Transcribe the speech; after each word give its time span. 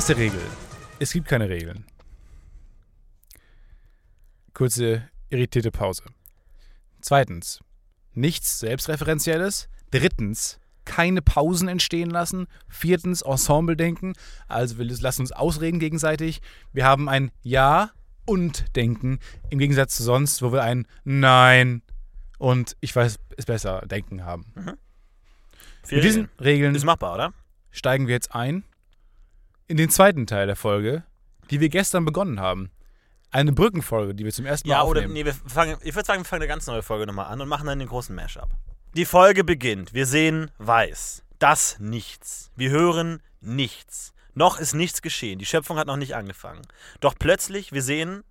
Erste 0.00 0.16
Regel. 0.16 0.40
Es 0.98 1.12
gibt 1.12 1.28
keine 1.28 1.50
Regeln. 1.50 1.84
Kurze 4.54 5.10
irritierte 5.28 5.70
Pause. 5.70 6.04
Zweitens. 7.02 7.60
Nichts 8.14 8.60
Selbstreferenzielles. 8.60 9.68
Drittens. 9.90 10.58
Keine 10.86 11.20
Pausen 11.20 11.68
entstehen 11.68 12.08
lassen. 12.08 12.46
Viertens. 12.66 13.20
Ensemble 13.20 13.76
denken. 13.76 14.14
Also 14.48 14.78
wir 14.78 14.86
lassen 14.86 15.20
uns 15.20 15.32
ausreden 15.32 15.80
gegenseitig. 15.80 16.40
Wir 16.72 16.86
haben 16.86 17.10
ein 17.10 17.30
Ja 17.42 17.90
und 18.24 18.74
Denken. 18.76 19.18
Im 19.50 19.58
Gegensatz 19.58 19.96
zu 19.96 20.02
sonst, 20.02 20.40
wo 20.40 20.50
wir 20.50 20.62
ein 20.62 20.86
Nein 21.04 21.82
und 22.38 22.74
ich 22.80 22.96
weiß 22.96 23.18
es 23.36 23.44
besser 23.44 23.82
Denken 23.82 24.24
haben. 24.24 24.50
Mit 25.90 26.04
diesen 26.04 26.30
Regeln 26.40 26.74
Ist 26.74 26.84
machbar, 26.84 27.12
oder? 27.12 27.34
steigen 27.70 28.06
wir 28.06 28.14
jetzt 28.14 28.34
ein 28.34 28.64
in 29.70 29.76
den 29.76 29.88
zweiten 29.90 30.26
Teil 30.26 30.46
der 30.46 30.56
Folge, 30.56 31.04
die 31.50 31.60
wir 31.60 31.68
gestern 31.68 32.04
begonnen 32.04 32.40
haben. 32.40 32.70
Eine 33.30 33.52
Brückenfolge, 33.52 34.14
die 34.14 34.24
wir 34.24 34.32
zum 34.32 34.44
ersten 34.46 34.68
Mal 34.68 34.74
Ja, 34.74 34.82
oder 34.82 35.00
aufnehmen. 35.00 35.14
nee, 35.14 35.24
wir 35.24 35.34
fangen, 35.34 35.76
ich 35.82 35.94
würde 35.94 36.06
sagen, 36.06 36.20
wir 36.22 36.24
fangen 36.24 36.42
eine 36.42 36.48
ganz 36.48 36.66
neue 36.66 36.82
Folge 36.82 37.06
nochmal 37.06 37.26
an 37.26 37.40
und 37.40 37.48
machen 37.48 37.66
dann 37.66 37.78
den 37.78 37.88
großen 37.88 38.14
Mashup. 38.14 38.50
Die 38.96 39.04
Folge 39.04 39.44
beginnt. 39.44 39.94
Wir 39.94 40.04
sehen 40.06 40.50
weiß. 40.58 41.22
Das 41.38 41.78
nichts. 41.78 42.50
Wir 42.56 42.70
hören 42.70 43.22
nichts. 43.40 44.12
Noch 44.34 44.58
ist 44.58 44.74
nichts 44.74 45.00
geschehen. 45.00 45.38
Die 45.38 45.46
Schöpfung 45.46 45.78
hat 45.78 45.86
noch 45.86 45.96
nicht 45.96 46.16
angefangen. 46.16 46.62
Doch 47.00 47.14
plötzlich, 47.18 47.70
wir 47.72 47.82
sehen 47.82 48.24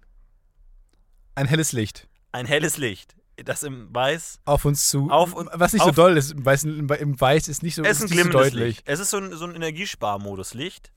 Ein 1.36 1.48
helles 1.48 1.72
Licht 1.72 2.08
ein 2.32 2.46
helles 2.46 2.78
Licht, 2.78 3.16
das 3.44 3.64
im 3.64 3.88
Weiß. 3.96 4.40
auf 4.46 4.64
uns 4.64 4.88
zu. 4.90 5.10
Auf 5.10 5.34
was 5.54 5.74
nicht 5.74 5.82
so 5.82 5.90
auf- 5.90 5.96
doll 5.96 6.16
ist. 6.16 6.32
Im 6.32 6.46
Weiß, 6.46 6.64
im 6.66 7.20
Weiß 7.20 7.48
ist 7.48 7.64
nicht 7.64 7.74
so, 7.74 7.84
Es 7.84 8.02
ist 8.02 8.12
ein 8.12 8.16
nicht 8.18 8.26
so 8.26 8.30
deutlich. 8.30 8.54
Licht. 8.78 8.84
Es 8.86 9.00
ist 9.00 9.10
so 9.10 9.18
ein, 9.18 9.34
so 9.36 9.46
ein 9.46 9.56
Energiesparmodus-Licht. 9.56 10.92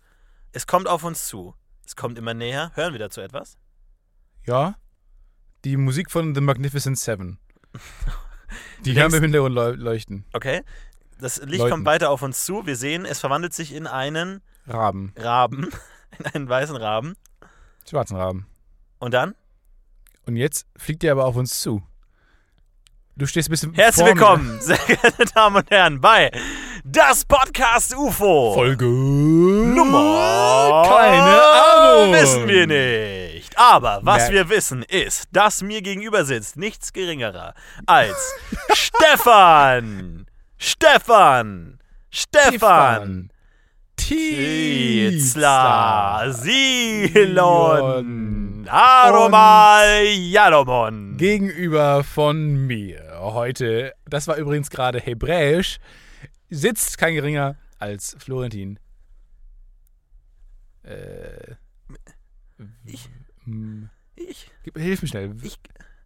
Es 0.53 0.67
kommt 0.67 0.89
auf 0.89 1.05
uns 1.05 1.27
zu. 1.27 1.55
Es 1.87 1.97
kommt 1.97 2.19
immer 2.19 2.35
näher. 2.35 2.71
Hören 2.75 2.93
wir 2.93 2.99
dazu 2.99 3.21
etwas? 3.21 3.57
Ja. 4.47 4.77
Die 5.65 5.77
Musik 5.77 6.11
von 6.11 6.35
The 6.35 6.41
Magnificent 6.41 6.99
Seven. 6.99 7.39
Die 8.85 9.01
haben 9.01 9.13
wir 9.13 9.19
im 9.19 9.25
Hintergrund 9.25 9.55
leu- 9.55 9.73
leuchten. 9.73 10.25
Okay. 10.33 10.63
Das 11.19 11.39
Licht 11.39 11.59
Läuten. 11.59 11.71
kommt 11.71 11.87
weiter 11.87 12.11
auf 12.11 12.23
uns 12.23 12.45
zu. 12.45 12.67
Wir 12.67 12.77
sehen, 12.77 13.05
es 13.07 13.21
verwandelt 13.21 13.55
sich 13.55 13.73
in 13.73 13.87
einen 13.87 14.43
Raben. 14.67 15.13
Raben. 15.17 15.69
In 16.19 16.27
einen 16.27 16.49
weißen 16.49 16.77
Raben. 16.77 17.17
Schwarzen 17.89 18.17
Raben. 18.19 18.47
Und 18.99 19.15
dann? 19.15 19.35
Und 20.27 20.37
jetzt 20.37 20.67
fliegt 20.77 21.03
er 21.05 21.13
aber 21.13 21.25
auf 21.25 21.37
uns 21.37 21.59
zu. 21.61 21.83
Du 23.17 23.25
stehst 23.27 23.49
ein 23.49 23.53
bisschen 23.53 23.73
Herzlich 23.73 24.07
vor 24.07 24.15
mir. 24.15 24.21
willkommen, 24.21 24.61
sehr 24.61 24.77
geehrte 24.87 25.25
Damen 25.35 25.57
und 25.57 25.71
Herren, 25.71 26.03
bei 26.03 26.31
das 26.85 27.25
Podcast 27.25 27.95
UFO. 27.97 28.55
Folge 28.55 28.85
Nummer. 28.87 30.83
Keine 30.89 31.43
Ahnung. 31.43 32.13
Wissen 32.13 32.49
wir 32.49 32.67
nicht. 32.67 33.57
Aber 33.57 34.01
was 34.03 34.23
Merk- 34.31 34.33
wir 34.33 34.49
wissen 34.49 34.83
ist, 34.83 35.25
dass 35.33 35.63
mir 35.63 35.81
gegenüber 35.83 36.25
sitzt 36.25 36.57
nichts 36.57 36.93
geringerer 36.93 37.55
als 37.87 38.35
Stefan. 38.73 40.27
Stefan. 40.59 41.79
Stefan. 42.11 43.31
Tizla. 45.03 46.25
Silon. 46.33 47.87
Aromal 48.69 50.05
Jalomon. 50.07 51.17
gegenüber 51.17 52.03
von 52.05 52.67
mir 52.67 53.03
heute, 53.21 53.93
das 54.09 54.27
war 54.29 54.37
übrigens 54.37 54.71
gerade 54.71 54.99
hebräisch, 55.01 55.79
sitzt 56.57 56.99
kein 56.99 57.15
geringer 57.15 57.57
als 57.79 58.17
Florentin. 58.19 58.79
Äh, 60.83 61.55
Ich. 62.85 63.09
Ich. 64.15 64.51
hilf 64.77 65.03
mir 65.03 65.09
schnell. 65.09 65.35
Ich. 65.43 65.59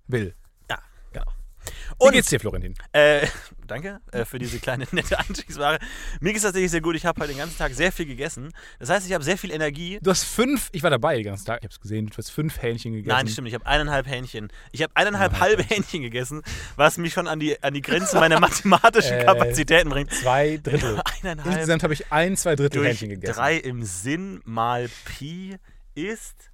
Will. 0.06 0.34
Ja, 0.70 0.78
genau. 1.12 1.26
Wie 1.66 1.72
Und 1.98 2.12
geht's 2.12 2.28
dir, 2.28 2.38
Florentin? 2.40 2.74
Äh, 2.92 3.26
danke 3.66 4.00
äh, 4.12 4.24
für 4.24 4.38
diese 4.38 4.58
kleine 4.58 4.86
nette 4.92 5.18
Einstiegsware. 5.18 5.78
Mir 6.20 6.30
geht 6.30 6.38
es 6.38 6.42
tatsächlich 6.42 6.70
sehr 6.70 6.80
gut. 6.80 6.96
Ich 6.96 7.04
habe 7.06 7.20
heute 7.20 7.32
den 7.32 7.38
ganzen 7.38 7.58
Tag 7.58 7.72
sehr 7.74 7.92
viel 7.92 8.06
gegessen. 8.06 8.52
Das 8.78 8.88
heißt, 8.90 9.06
ich 9.06 9.12
habe 9.12 9.24
sehr 9.24 9.38
viel 9.38 9.50
Energie. 9.52 9.98
Du 10.02 10.10
hast 10.10 10.24
fünf, 10.24 10.68
ich 10.72 10.82
war 10.82 10.90
dabei 10.90 11.16
den 11.16 11.24
ganzen 11.24 11.46
Tag, 11.46 11.58
ich 11.60 11.64
hab's 11.64 11.80
gesehen, 11.80 12.06
du 12.06 12.16
hast 12.16 12.30
fünf 12.30 12.60
Hähnchen 12.62 12.92
gegessen. 12.92 13.08
Nein, 13.16 13.28
stimmt. 13.28 13.48
Ich 13.48 13.54
habe 13.54 13.66
eineinhalb 13.66 14.06
Hähnchen. 14.06 14.48
Ich 14.72 14.82
habe 14.82 14.92
eineinhalb 14.94 15.40
halbe 15.40 15.62
Hähnchen 15.62 16.02
gegessen, 16.02 16.42
was 16.76 16.98
mich 16.98 17.12
schon 17.12 17.26
an 17.28 17.40
die, 17.40 17.62
an 17.62 17.74
die 17.74 17.82
Grenze 17.82 18.16
meiner 18.16 18.40
mathematischen 18.40 19.14
Äh, 19.18 19.24
Kapazitäten 19.24 19.88
bringt. 19.90 20.12
Zwei 20.12 20.58
Drittel. 20.62 21.00
Eineinhalb 21.22 21.46
Insgesamt 21.46 21.82
habe 21.82 21.94
ich 21.94 22.12
ein, 22.12 22.36
zwei 22.36 22.56
Drittel 22.56 22.84
Hähnchen 22.84 23.10
gegessen. 23.10 23.34
drei 23.34 23.56
im 23.56 23.82
Sinn 23.84 24.40
mal 24.44 24.88
Pi 25.04 25.56
ist 25.94 26.50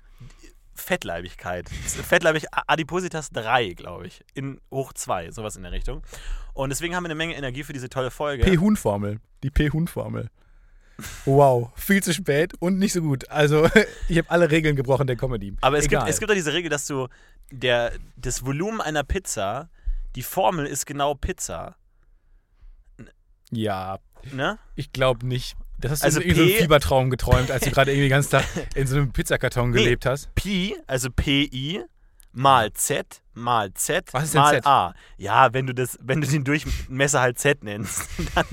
Fettleibigkeit. 0.83 1.69
Fettleibig 1.69 2.45
Adipositas 2.51 3.31
3, 3.31 3.71
glaube 3.75 4.07
ich. 4.07 4.23
In 4.35 4.61
hoch 4.71 4.93
2, 4.93 5.31
sowas 5.31 5.57
in 5.57 5.63
der 5.63 5.73
Richtung. 5.73 6.03
Und 6.53 6.71
deswegen 6.71 6.95
haben 6.95 7.05
wir 7.05 7.09
eine 7.09 7.15
Menge 7.15 7.35
Energie 7.35 7.63
für 7.63 7.73
diese 7.73 7.89
tolle 7.89 8.11
Folge. 8.11 8.45
P-Huhn-Formel. 8.45 9.21
Die 9.43 9.51
P-Huhn-Formel. 9.51 10.29
Wow, 11.25 11.71
viel 11.75 12.03
zu 12.03 12.13
spät 12.13 12.53
und 12.61 12.79
nicht 12.79 12.93
so 12.93 13.01
gut. 13.01 13.29
Also, 13.31 13.69
ich 14.09 14.19
habe 14.19 14.31
alle 14.31 14.51
Regeln 14.51 14.77
gebrochen 14.77 15.07
der 15.07 15.17
Comedy. 15.17 15.57
Aber 15.63 15.79
es 15.79 15.85
gibt, 15.85 15.95
Egal. 15.95 16.09
es 16.11 16.19
gibt 16.19 16.31
doch 16.31 16.35
diese 16.37 16.53
Regel, 16.53 16.69
dass 16.69 16.87
du 16.87 17.09
der, 17.51 17.93
das 18.17 18.45
Volumen 18.45 18.81
einer 18.81 19.03
Pizza, 19.03 19.71
die 20.15 20.23
Formel 20.23 20.67
ist 20.67 20.87
genau 20.87 21.15
Pizza. 21.15 21.77
Ja, 23.51 23.99
Ne? 24.31 24.59
ich 24.77 24.93
glaube 24.93 25.27
nicht. 25.27 25.57
Das 25.83 25.91
hast 25.93 26.03
du 26.03 26.07
Also 26.07 26.21
in 26.21 26.35
so 26.35 26.43
einem 26.43 26.51
P- 26.51 26.59
Fiebertraum 26.59 27.11
geträumt, 27.11 27.51
als 27.51 27.65
du 27.65 27.71
gerade 27.73 27.91
irgendwie 27.93 28.09
den 28.09 28.11
ganzen 28.11 28.31
Tag 28.31 28.45
in 28.75 28.87
so 28.87 28.97
einem 28.97 29.13
Pizzakarton 29.13 29.71
Nee. 29.71 29.83
gelebt 29.85 30.07
hast. 30.07 30.35
Pi, 30.35 30.75
also 30.87 31.11
PI, 31.11 31.83
mal 32.33 32.73
Z, 32.73 33.21
mal 33.35 33.75
Z, 33.75 34.09
Was 34.15 34.25
ist 34.25 34.35
denn 34.35 34.41
mal 34.41 34.55
Z? 34.55 34.67
A. 34.67 34.95
Ja, 35.19 35.53
wenn 35.53 35.67
du, 35.67 35.75
das, 35.75 35.99
wenn 36.03 36.21
du 36.23 36.27
den 36.27 36.45
Durchmesser 36.45 37.21
halt 37.21 37.39
Z 37.39 37.63
nennst, 37.63 38.09
dann 38.35 38.47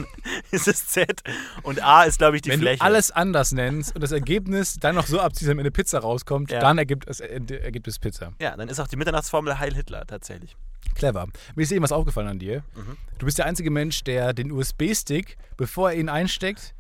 ist 0.51 0.67
es 0.67 0.87
Z. 0.87 1.21
Und 1.63 1.81
A 1.81 2.03
ist, 2.03 2.17
glaube 2.17 2.35
ich, 2.35 2.41
die 2.41 2.49
Wenn 2.49 2.59
Fläche. 2.59 2.79
du 2.79 2.83
alles 2.85 3.11
anders 3.11 3.51
nennst 3.53 3.95
und 3.95 4.01
das 4.01 4.11
Ergebnis 4.11 4.75
dann 4.79 4.95
noch 4.95 5.07
so 5.07 5.19
abziehst, 5.21 5.49
damit 5.49 5.63
eine 5.63 5.71
Pizza 5.71 5.99
rauskommt, 5.99 6.51
Ja. 6.51 6.59
dann 6.59 6.77
ergibt 6.77 7.07
es, 7.07 7.19
äh, 7.21 7.39
ergibt 7.61 7.87
es 7.87 7.99
Pizza. 7.99 8.33
ja, 8.41 8.57
dann 8.57 8.67
ist 8.67 8.79
auch 8.79 8.87
die 8.87 8.97
Mitternachtsformel 8.97 9.59
Heil 9.59 9.73
Hitler 9.73 10.05
tatsächlich. 10.05 10.57
Clever. 10.95 11.27
Mir 11.55 11.63
ist 11.63 11.71
eben 11.71 11.83
was 11.83 11.91
aufgefallen 11.93 12.27
an 12.27 12.39
dir. 12.39 12.63
Mhm. 12.75 12.97
Du 13.19 13.25
bist 13.25 13.37
der 13.37 13.45
einzige 13.45 13.69
Mensch, 13.71 14.03
der 14.03 14.33
den 14.33 14.51
USB-Stick, 14.51 15.37
bevor 15.55 15.91
er 15.91 15.97
ihn 15.97 16.09
einsteckt, 16.09 16.73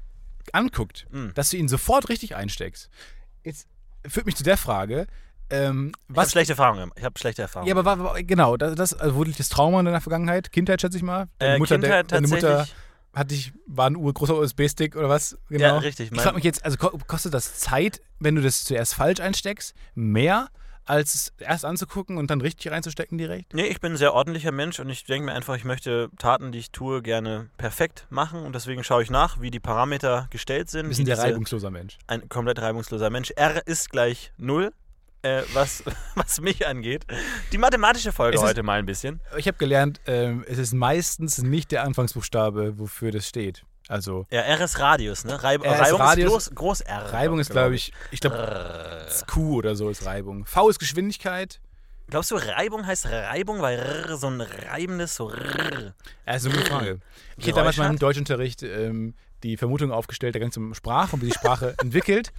anguckt. 0.55 1.07
Mhm. 1.11 1.33
Dass 1.35 1.49
du 1.49 1.57
ihn 1.57 1.67
sofort 1.67 2.09
richtig 2.09 2.35
einsteckst. 2.35 2.89
Jetzt 3.43 3.67
führt 4.07 4.25
mich 4.25 4.35
zu 4.35 4.43
der 4.43 4.57
Frage, 4.57 5.07
ähm, 5.49 5.91
Ich 5.93 6.09
habe 6.09 6.17
was. 6.17 6.31
schlechte 6.31 6.53
Erfahrungen. 6.53 6.91
Ich 6.95 7.03
habe 7.03 7.17
schlechte 7.17 7.41
Erfahrungen. 7.41 7.67
Ja, 7.69 7.75
aber 7.75 7.85
wa- 7.99 8.03
wa- 8.13 8.21
genau, 8.21 8.55
das, 8.57 8.75
das 8.75 8.93
also 8.93 9.23
liegt 9.23 9.39
das 9.39 9.49
Trauma 9.49 9.79
in 9.79 9.85
deiner 9.85 10.01
Vergangenheit? 10.01 10.51
Kindheit, 10.51 10.81
schätze 10.81 10.97
ich 10.97 11.03
mal? 11.03 11.27
Deine 11.39 11.55
äh, 11.55 11.57
Mutter, 11.59 11.77
der- 11.77 11.89
Kindheit 11.89 12.11
deine 12.11 12.27
Mutter 12.27 12.67
hat 13.13 13.31
dich, 13.31 13.51
war 13.65 13.89
ein 13.89 13.95
großer 13.95 14.35
USB-Stick 14.37 14.95
oder 14.95 15.09
was? 15.09 15.37
Genau. 15.49 15.63
Ja, 15.65 15.77
richtig. 15.79 16.11
Ich 16.11 16.21
frage 16.21 16.35
mich 16.35 16.43
jetzt, 16.43 16.63
also 16.63 16.77
ko- 16.77 16.95
kostet 17.07 17.33
das 17.33 17.57
Zeit, 17.59 18.01
wenn 18.19 18.35
du 18.35 18.41
das 18.43 18.63
zuerst 18.63 18.93
falsch 18.93 19.19
einsteckst, 19.19 19.73
mehr, 19.95 20.49
als 20.89 21.13
es 21.15 21.33
erst 21.39 21.65
anzugucken 21.65 22.17
und 22.17 22.29
dann 22.31 22.41
richtig 22.41 22.71
reinzustecken 22.71 23.17
direkt? 23.17 23.53
Nee, 23.53 23.67
ich 23.67 23.79
bin 23.79 23.93
ein 23.93 23.97
sehr 23.97 24.13
ordentlicher 24.13 24.51
Mensch 24.51 24.79
und 24.79 24.89
ich 24.89 25.05
denke 25.05 25.27
mir 25.27 25.33
einfach, 25.33 25.55
ich 25.55 25.63
möchte 25.63 26.09
Taten, 26.17 26.51
die 26.51 26.59
ich 26.59 26.71
tue, 26.71 27.01
gerne 27.01 27.49
perfekt 27.57 28.07
machen 28.09 28.41
und 28.43 28.53
deswegen 28.55 28.83
schaue 28.83 29.03
ich 29.03 29.09
nach, 29.09 29.39
wie 29.39 29.51
die 29.51 29.59
Parameter 29.59 30.27
gestellt 30.31 30.69
sind. 30.69 30.87
Wir 30.89 30.95
sind 30.95 31.07
der 31.07 31.15
diese- 31.15 31.27
reibungsloser 31.27 31.69
Mensch. 31.69 31.97
Ein 32.07 32.27
komplett 32.27 32.59
reibungsloser 32.59 33.09
Mensch. 33.09 33.31
R 33.35 33.65
ist 33.67 33.89
gleich 33.91 34.31
0, 34.37 34.73
äh, 35.21 35.43
was, 35.53 35.83
was 36.15 36.41
mich 36.41 36.65
angeht. 36.65 37.05
Die 37.51 37.57
mathematische 37.57 38.11
Folge 38.11 38.37
ist- 38.37 38.43
heute 38.43 38.63
mal 38.63 38.79
ein 38.79 38.85
bisschen. 38.85 39.21
Ich 39.37 39.47
habe 39.47 39.57
gelernt, 39.57 40.01
ähm, 40.07 40.43
es 40.47 40.57
ist 40.57 40.73
meistens 40.73 41.37
nicht 41.39 41.71
der 41.71 41.83
Anfangsbuchstabe, 41.83 42.79
wofür 42.79 43.11
das 43.11 43.27
steht. 43.27 43.63
Also 43.89 44.27
Ja, 44.29 44.41
R 44.41 44.61
ist 44.61 44.79
Radius, 44.79 45.25
ne? 45.25 45.41
Reib 45.43 45.65
R 45.65 45.73
ist 45.73 45.81
Reibung 45.81 46.01
Radius. 46.01 46.47
ist 46.47 46.55
groß, 46.55 46.55
groß 46.55 46.81
R. 46.81 47.11
Reibung 47.11 47.39
ist, 47.39 47.47
glaub 47.49 47.63
glaube 47.63 47.75
ich, 47.75 47.91
ich 48.11 48.19
glaube. 48.21 49.07
Q 49.27 49.55
oder 49.57 49.75
so 49.75 49.89
ist 49.89 50.05
Reibung. 50.05 50.45
V 50.45 50.69
ist 50.69 50.77
Geschwindigkeit. 50.79 51.59
Glaubst 52.07 52.29
du, 52.31 52.35
Reibung 52.35 52.85
heißt 52.85 53.07
Reibung, 53.07 53.61
weil 53.61 53.79
R 53.79 54.17
so 54.17 54.27
ein 54.27 54.41
reibendes, 54.41 55.15
so 55.15 55.31
R. 55.31 55.93
Ja, 56.25 56.33
ist 56.33 56.45
eine 56.45 56.55
gute 56.55 56.67
Frage. 56.67 56.99
Ich 57.37 57.47
hätte 57.47 57.57
damals 57.57 57.77
mal 57.77 57.89
im? 57.89 57.97
Deutschunterricht 57.99 58.61
ähm, 58.63 59.15
die 59.43 59.57
Vermutung 59.57 59.91
aufgestellt, 59.91 60.35
da 60.35 60.39
ging 60.39 60.49
es 60.49 60.57
um 60.57 60.73
Sprache 60.75 61.15
und 61.15 61.21
wie 61.23 61.27
die 61.27 61.33
Sprache 61.33 61.73
entwickelt. 61.81 62.31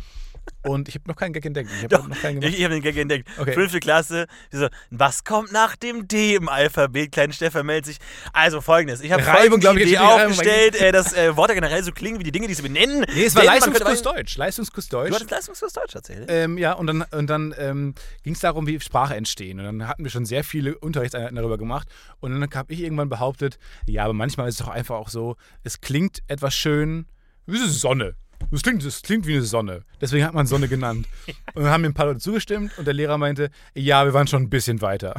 Und 0.63 0.89
ich 0.89 0.95
habe 0.95 1.09
noch 1.09 1.17
keinen 1.17 1.33
Gag 1.33 1.45
entdeckt. 1.47 1.71
Ich 1.79 1.85
habe 1.85 2.09
noch 2.09 2.21
keinen 2.21 2.37
Ich, 2.37 2.41
gemacht. 2.43 2.59
ich 2.59 2.65
habe 2.65 2.75
den 2.75 2.83
Gag 2.83 2.97
entdeckt. 2.97 3.29
Okay. 3.39 3.53
Fünfte 3.53 3.81
Klasse. 3.81 4.27
So, 4.51 4.69
was 4.91 5.25
kommt 5.25 5.53
nach 5.53 5.77
dem 5.77 6.07
D 6.07 6.35
im 6.35 6.49
Alphabet? 6.49 7.13
Klein 7.13 7.33
Stefan 7.33 7.67
meldet 7.67 7.87
sich. 7.87 7.99
Also 8.33 8.61
folgendes. 8.61 9.01
Ich 9.01 9.11
habe 9.13 9.27
Reibung, 9.27 9.61
folgende 9.61 9.61
glaub 9.61 9.77
ich, 9.77 9.87
Idee 9.87 9.99
aufgestellt, 9.99 10.75
äh, 10.81 10.93
dass 10.93 11.13
äh, 11.15 11.37
Worte 11.37 11.55
generell 11.55 11.83
so 11.83 11.93
klingen 11.93 12.19
wie 12.19 12.25
die 12.25 12.33
Dinge, 12.33 12.47
die 12.47 12.55
sie 12.55 12.63
benennen. 12.63 13.07
Nee, 13.15 13.25
es 13.25 13.35
war 13.35 13.43
Denn 13.43 13.53
Leistungskurs 13.53 14.03
Deutsch. 14.03 14.37
Leistungskurs 14.37 14.89
Du 14.89 14.97
Deutsch. 14.97 15.15
hattest 15.15 15.31
Leistungskurs 15.31 15.73
Deutsch 15.73 15.93
tatsächlich. 15.93 16.27
Ähm, 16.29 16.59
ja, 16.59 16.73
und 16.73 16.87
dann, 16.87 17.03
und 17.11 17.29
dann 17.29 17.55
ähm, 17.59 17.95
ging 18.23 18.35
es 18.35 18.41
darum, 18.41 18.67
wie 18.67 18.79
Sprache 18.81 19.15
entstehen. 19.17 19.59
Und 19.61 19.65
dann 19.65 19.89
hatten 19.89 20.05
wir 20.05 20.11
schon 20.11 20.27
sehr 20.27 20.45
viele 20.45 20.77
Unterrichtseinheiten 20.79 21.37
darüber 21.37 21.59
gemacht. 21.59 21.89
Und 22.21 22.33
dann 22.33 22.49
habe 22.55 22.73
ich 22.73 22.81
irgendwann 22.81 23.09
behauptet, 23.09 23.59
ja, 23.87 24.05
aber 24.05 24.13
manchmal 24.15 24.49
ist 24.49 24.61
es 24.61 24.67
doch 24.67 24.73
einfach 24.73 24.97
auch 24.97 25.09
so, 25.09 25.37
es 25.65 25.81
klingt 25.81 26.23
etwas 26.29 26.55
schön, 26.55 27.07
wie 27.47 27.59
Sonne. 27.59 28.15
Das 28.51 28.63
klingt, 28.63 28.85
das 28.85 29.03
klingt 29.03 29.27
wie 29.27 29.35
eine 29.35 29.43
Sonne. 29.43 29.83
Deswegen 30.01 30.25
hat 30.25 30.35
man 30.35 30.47
Sonne 30.47 30.67
genannt. 30.69 31.07
Und 31.55 31.63
dann 31.65 31.73
haben 31.73 31.81
mir 31.83 31.89
ein 31.89 31.95
paar 31.95 32.07
Leute 32.07 32.19
zugestimmt 32.21 32.77
und 32.79 32.85
der 32.87 32.95
Lehrer 32.95 33.19
meinte, 33.19 33.51
ja, 33.75 34.05
wir 34.05 34.15
waren 34.15 34.27
schon 34.27 34.43
ein 34.43 34.51
bisschen 34.51 34.81
weiter. 34.81 35.15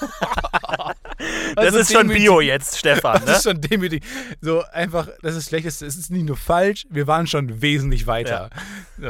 das 1.54 1.56
Also 1.56 1.78
ist 1.78 1.92
schon 1.92 2.08
demütig. 2.08 2.22
Bio 2.24 2.40
jetzt, 2.40 2.78
Stefan. 2.78 3.20
Das 3.26 3.26
Ne? 3.26 3.32
ist 3.36 3.42
schon 3.44 3.60
demütig. 3.60 4.04
So 4.40 4.62
einfach, 4.72 5.08
das 5.22 5.36
ist 5.36 5.48
schlecht. 5.48 5.66
Es 5.66 5.82
ist 5.82 6.10
nicht 6.10 6.24
nur 6.26 6.36
falsch, 6.36 6.86
wir 6.90 7.06
waren 7.06 7.26
schon 7.26 7.62
wesentlich 7.62 8.06
weiter. 8.06 8.50
So, 8.96 9.02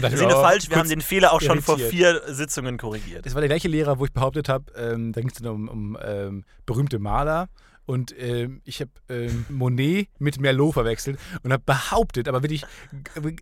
Wir 0.00 0.08
ich, 0.10 0.16
sind 0.16 0.32
oh, 0.32 0.40
falsch, 0.42 0.68
wir 0.68 0.76
haben 0.76 0.88
den 0.88 1.00
Fehler 1.00 1.32
auch 1.32 1.40
schon 1.40 1.62
vor 1.62 1.78
irritiert. 1.78 2.22
vier 2.24 2.34
Sitzungen 2.34 2.78
korrigiert. 2.78 3.24
Das 3.26 3.34
war 3.34 3.40
der 3.40 3.48
gleiche 3.48 3.68
Lehrer, 3.68 3.98
wo 3.98 4.04
ich 4.04 4.12
behauptet 4.12 4.48
habe, 4.48 4.64
ähm, 4.76 5.12
da 5.12 5.20
ging 5.20 5.30
es 5.30 5.36
dann 5.40 5.46
um, 5.52 5.68
um 5.68 5.98
ähm, 6.04 6.44
berühmte 6.66 6.98
Maler. 6.98 7.48
Und 7.86 8.14
ähm, 8.18 8.60
ich 8.64 8.80
habe 8.80 8.90
ähm, 9.08 9.46
Monet 9.48 10.08
mit 10.18 10.40
Merlot 10.40 10.74
verwechselt 10.74 11.18
und 11.42 11.52
habe 11.52 11.62
behauptet, 11.64 12.26
aber 12.26 12.42
wirklich 12.42 12.64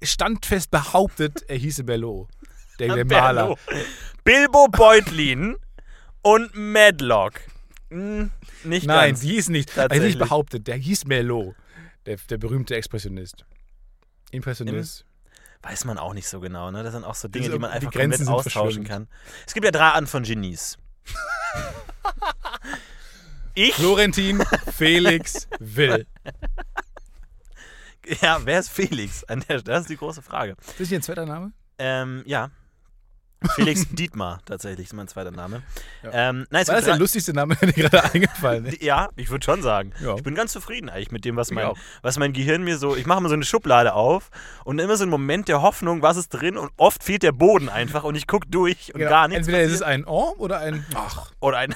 standfest 0.03 0.71
behauptet, 0.71 1.45
er 1.49 1.57
hieße 1.57 1.83
Merlot. 1.85 2.29
Der, 2.79 2.95
der 2.95 3.05
Maler. 3.07 3.57
Bilbo 4.23 4.69
Beutlin 4.69 5.57
und 6.23 6.55
Madlock. 6.55 7.41
Hm, 7.91 8.31
nicht 8.65 8.87
Nein, 8.87 9.11
ganz. 9.11 9.21
die 9.21 9.29
hieß 9.29 9.49
nicht. 9.49 9.79
Also 9.79 10.03
nicht 10.03 10.19
behauptet, 10.19 10.67
der 10.67 10.77
hieß 10.77 11.07
Merlot. 11.07 11.55
Der, 12.07 12.17
der 12.29 12.37
berühmte 12.37 12.75
Expressionist. 12.77 13.47
Impressionist. 14.31 15.07
Weiß 15.63 15.87
man 15.87 15.97
auch 15.97 16.13
nicht 16.13 16.29
so 16.29 16.41
genau, 16.41 16.71
ne? 16.71 16.83
Das 16.83 16.93
sind 16.93 17.05
auch 17.05 17.15
so 17.15 17.29
Dinge, 17.29 17.49
die 17.49 17.59
man 17.59 17.71
die 17.71 17.77
einfach 17.77 17.93
Grenzen 17.93 18.27
komplett 18.27 18.47
austauschen 18.47 18.85
kann. 18.85 19.09
Es 19.47 19.55
gibt 19.55 19.65
ja 19.65 19.71
drei 19.71 19.85
Arten 19.93 20.07
von 20.07 20.23
Genies. 20.23 20.77
ich? 23.55 23.75
Florentin, 23.75 24.43
Felix, 24.77 25.49
Will. 25.59 26.07
Ja, 28.21 28.39
wer 28.45 28.59
ist 28.61 28.71
Felix? 28.71 29.25
An 29.25 29.45
der, 29.49 29.63
das 29.63 29.83
ist 29.83 29.91
die 29.91 29.97
große 29.97 30.23
Frage. 30.23 30.57
Ist 30.67 30.81
das 30.81 30.89
hier 30.89 30.99
ein 30.99 31.03
zweiter 31.03 31.25
Name? 31.25 31.53
Ähm, 31.79 32.23
ja. 32.27 32.51
Felix 33.55 33.87
Dietmar, 33.91 34.41
tatsächlich, 34.47 34.87
ist 34.87 34.93
mein 34.95 35.09
zweiter 35.09 35.31
Name. 35.31 35.63
Ja. 36.03 36.11
Ähm, 36.31 36.47
nein, 36.51 36.63
es 36.63 36.69
War 36.69 36.77
das 36.77 36.85
der 36.85 36.97
lustigste 36.99 37.33
Name, 37.33 37.57
der 37.57 37.73
dir 37.73 37.89
gerade 37.89 38.05
eingefallen 38.15 38.67
ist? 38.67 38.83
Ja, 38.83 39.09
ich 39.17 39.31
würde 39.31 39.45
schon 39.45 39.63
sagen. 39.63 39.93
Ja. 40.03 40.15
Ich 40.17 40.23
bin 40.23 40.35
ganz 40.35 40.53
zufrieden 40.53 40.89
eigentlich 40.89 41.11
mit 41.11 41.25
dem, 41.25 41.37
was 41.37 41.51
mein, 41.51 41.73
was 42.03 42.19
mein 42.19 42.33
Gehirn 42.33 42.63
mir 42.65 42.79
so. 42.79 42.97
Ich 42.97 43.07
mache 43.07 43.21
mal 43.21 43.29
so 43.29 43.35
eine 43.35 43.45
Schublade 43.45 43.95
auf 43.95 44.31
und 44.65 44.79
immer 44.79 44.97
so 44.97 45.05
einen 45.05 45.11
Moment 45.11 45.49
der 45.49 45.63
Hoffnung, 45.63 46.03
was 46.03 46.17
ist 46.17 46.31
drin 46.31 46.57
und 46.57 46.71
oft 46.77 47.03
fehlt 47.05 47.23
der 47.23 47.33
Boden 47.33 47.69
einfach 47.69 48.05
und 48.05 48.15
ich 48.15 48.27
gucke 48.27 48.49
durch 48.49 48.93
und 48.95 48.99
Genau. 48.99 49.11
gar 49.11 49.29
nichts. 49.29 49.47
Entweder 49.47 49.63
ist 49.63 49.73
es 49.73 49.81
passiert. 49.81 50.01
ein 50.01 50.05
Oh 50.07 50.35
oder 50.39 50.59
ein 50.61 50.85
Ach. 50.95 51.31
Oder 51.41 51.59
ein. 51.59 51.75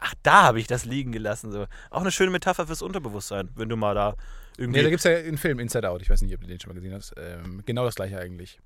Ach, 0.00 0.14
da 0.22 0.42
habe 0.44 0.60
ich 0.60 0.66
das 0.66 0.84
liegen 0.86 1.12
gelassen. 1.12 1.52
So. 1.52 1.66
Auch 1.90 2.00
eine 2.00 2.10
schöne 2.10 2.30
Metapher 2.30 2.66
fürs 2.66 2.80
Unterbewusstsein, 2.80 3.50
wenn 3.54 3.68
du 3.68 3.76
mal 3.76 3.94
da 3.94 4.14
irgendwie. 4.56 4.78
Nee, 4.78 4.84
da 4.84 4.90
gibt 4.90 5.04
es 5.04 5.04
ja 5.04 5.16
einen 5.16 5.36
Film, 5.36 5.58
Inside 5.58 5.88
Out. 5.90 6.00
Ich 6.00 6.08
weiß 6.08 6.22
nicht, 6.22 6.34
ob 6.34 6.40
du 6.40 6.46
den 6.46 6.58
schon 6.58 6.70
mal 6.70 6.74
gesehen 6.74 6.94
hast. 6.94 7.14
Ähm, 7.18 7.62
genau 7.66 7.84
das 7.84 7.94
gleiche 7.96 8.18
eigentlich. 8.18 8.58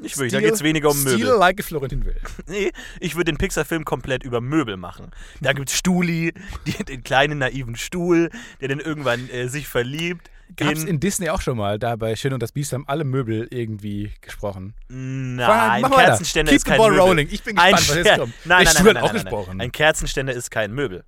Nicht 0.00 0.16
wirklich, 0.16 0.32
da 0.32 0.40
geht 0.40 0.52
es 0.54 0.62
weniger 0.62 0.90
um 0.90 1.02
Möbel. 1.04 1.26
like 1.38 1.60
a 1.60 1.62
Florentin 1.62 2.04
Will. 2.04 2.16
Nee, 2.46 2.72
ich 3.00 3.14
würde 3.16 3.32
den 3.32 3.38
Pixar-Film 3.38 3.84
komplett 3.84 4.24
über 4.24 4.40
Möbel 4.40 4.76
machen. 4.76 5.10
Da 5.40 5.52
gibt 5.52 5.68
es 5.70 5.76
Stuli, 5.76 6.32
die, 6.66 6.84
den 6.84 7.02
kleinen 7.04 7.38
naiven 7.38 7.76
Stuhl, 7.76 8.30
der 8.60 8.68
dann 8.68 8.80
irgendwann 8.80 9.28
äh, 9.30 9.48
sich 9.48 9.68
verliebt. 9.68 10.30
Gab 10.56 10.72
es 10.74 10.84
in- 10.84 11.00
Disney 11.00 11.30
auch 11.30 11.40
schon 11.40 11.56
mal. 11.56 11.78
Da 11.78 11.96
bei 11.96 12.14
Schön 12.14 12.34
und 12.34 12.42
das 12.42 12.52
Biest 12.52 12.74
haben 12.74 12.86
alle 12.86 13.04
Möbel 13.04 13.48
irgendwie 13.50 14.12
gesprochen. 14.20 14.74
Nein, 14.88 15.82
weiter. 15.82 15.96
Kerzenständer 15.96 16.50
Keep 16.50 16.56
ist 16.58 16.64
kein 16.66 16.78
Möbel. 16.80 16.98
rolling. 17.00 17.28
Ich 17.30 17.42
bin 17.42 17.56
Ein 17.58 17.74
gespannt, 17.74 17.98
was 18.00 18.06
jetzt 18.06 18.18
kommt. 18.18 18.34
Nein, 18.44 18.64
nein, 18.64 18.74
nein, 18.74 18.84
nein, 18.84 18.96
auch 18.98 19.12
nein. 19.12 19.22
gesprochen. 19.22 19.60
Ein 19.62 19.72
Kerzenständer 19.72 20.34
ist 20.34 20.50
kein 20.50 20.72
Möbel. 20.74 21.04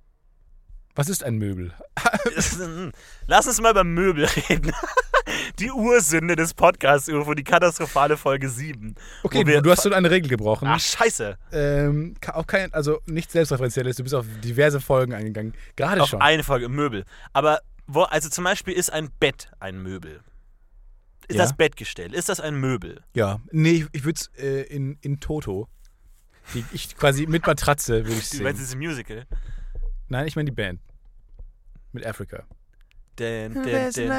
Was 0.95 1.09
ist 1.09 1.23
ein 1.23 1.35
Möbel? 1.37 1.73
Lass 3.27 3.47
uns 3.47 3.61
mal 3.61 3.71
über 3.71 3.83
Möbel 3.83 4.25
reden. 4.49 4.71
Die 5.59 5.71
Ursünde 5.71 6.35
des 6.35 6.53
Podcasts, 6.53 7.07
UFO, 7.09 7.33
die 7.33 7.43
katastrophale 7.43 8.17
Folge 8.17 8.49
7. 8.49 8.95
Okay, 9.23 9.43
du 9.61 9.71
hast 9.71 9.83
schon 9.83 9.93
eine 9.93 10.09
Regel 10.11 10.29
gebrochen. 10.29 10.67
Ach, 10.67 10.79
scheiße. 10.79 11.37
Ähm, 11.51 12.15
auch 12.33 12.45
kein, 12.47 12.73
also 12.73 12.99
nichts 13.05 13.33
Selbstreferenzielles. 13.33 13.95
Du 13.97 14.03
bist 14.03 14.15
auf 14.15 14.25
diverse 14.43 14.79
Folgen 14.81 15.13
eingegangen. 15.13 15.53
Gerade 15.75 16.01
Auf 16.03 16.09
schon. 16.09 16.21
eine 16.21 16.43
Folge, 16.43 16.69
Möbel. 16.69 17.05
Aber, 17.33 17.61
wo, 17.87 18.03
also 18.03 18.29
zum 18.29 18.43
Beispiel 18.43 18.73
ist 18.73 18.91
ein 18.91 19.09
Bett 19.19 19.49
ein 19.59 19.81
Möbel. 19.81 20.21
Ist 21.27 21.37
Ja. 21.37 21.43
das 21.43 21.55
Bettgestell, 21.57 22.13
ist 22.13 22.29
das 22.29 22.39
ein 22.39 22.55
Möbel? 22.59 23.01
Ja. 23.13 23.39
Nee, 23.51 23.71
ich, 23.71 23.87
ich 23.93 24.03
würde 24.05 24.19
es 24.19 24.27
äh, 24.41 24.61
in, 24.63 24.97
in 25.01 25.19
Toto. 25.19 25.67
Die, 26.53 26.63
ich 26.73 26.95
quasi 26.95 27.25
mit 27.25 27.47
Matratze 27.47 28.05
würde 28.05 28.11
ich 28.19 28.29
Du 28.29 28.43
meinst 28.43 28.57
singen. 28.57 28.57
dieses 28.57 28.75
Musical? 28.75 29.25
Nein, 30.07 30.27
ich 30.27 30.35
meine 30.35 30.51
die 30.51 30.55
Band. 30.55 30.79
Mit 31.93 32.05
Africa. 32.05 32.43
Dun, 33.17 33.53
dun, 33.53 33.63
dun. 33.63 34.09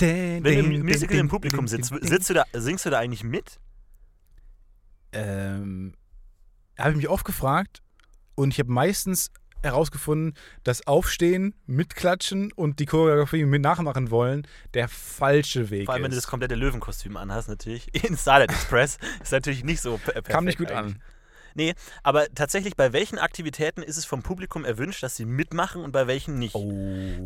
Wenn 0.00 0.42
du 0.42 0.50
im 0.52 0.82
Musical 0.84 1.16
im 1.18 1.28
Publikum 1.28 1.68
sitzt, 1.68 1.92
sitzt 2.02 2.28
du 2.30 2.34
da, 2.34 2.44
singst 2.52 2.84
du 2.84 2.90
da 2.90 2.98
eigentlich 2.98 3.24
mit? 3.24 3.58
Ähm, 5.12 5.94
habe 6.78 6.90
ich 6.90 6.96
mich 6.96 7.08
oft 7.08 7.24
gefragt 7.24 7.82
und 8.34 8.50
ich 8.52 8.58
habe 8.58 8.72
meistens 8.72 9.30
herausgefunden, 9.62 10.34
dass 10.64 10.86
Aufstehen, 10.86 11.54
Mitklatschen 11.66 12.52
und 12.52 12.78
die 12.78 12.86
Choreografie 12.86 13.44
mit 13.44 13.62
nachmachen 13.62 14.10
wollen 14.10 14.46
der 14.74 14.88
falsche 14.88 15.70
Weg 15.70 15.86
Vor 15.86 15.94
allem, 15.94 16.04
wenn 16.04 16.10
du 16.10 16.16
ist. 16.16 16.24
das 16.24 16.30
komplette 16.30 16.54
Löwenkostüm 16.54 17.16
anhast, 17.16 17.48
natürlich. 17.48 17.92
In 18.08 18.16
Starlight 18.16 18.50
Express 18.50 18.98
ist 19.22 19.32
natürlich 19.32 19.64
nicht 19.64 19.80
so 19.80 19.92
per- 19.98 20.12
perfekt. 20.14 20.28
Kam 20.30 20.44
nicht 20.44 20.58
gut 20.58 20.70
eigentlich. 20.70 20.96
an. 20.96 21.02
Nee, 21.54 21.74
aber 22.02 22.28
tatsächlich, 22.34 22.76
bei 22.76 22.94
welchen 22.94 23.18
Aktivitäten 23.18 23.82
ist 23.82 23.98
es 23.98 24.06
vom 24.06 24.22
Publikum 24.22 24.64
erwünscht, 24.64 25.02
dass 25.02 25.16
sie 25.16 25.26
mitmachen 25.26 25.84
und 25.84 25.92
bei 25.92 26.06
welchen 26.06 26.38
nicht? 26.38 26.54
Oh. 26.54 26.72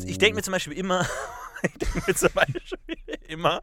Ich 0.04 0.18
denke 0.18 0.34
mir 0.34 0.42
zum 0.42 0.50
Beispiel 0.50 0.72
immer, 0.72 1.06
ich 1.62 1.72
denke 1.78 2.02
mir 2.08 2.14
zum 2.16 2.30
Beispiel 2.34 2.96
immer, 3.28 3.60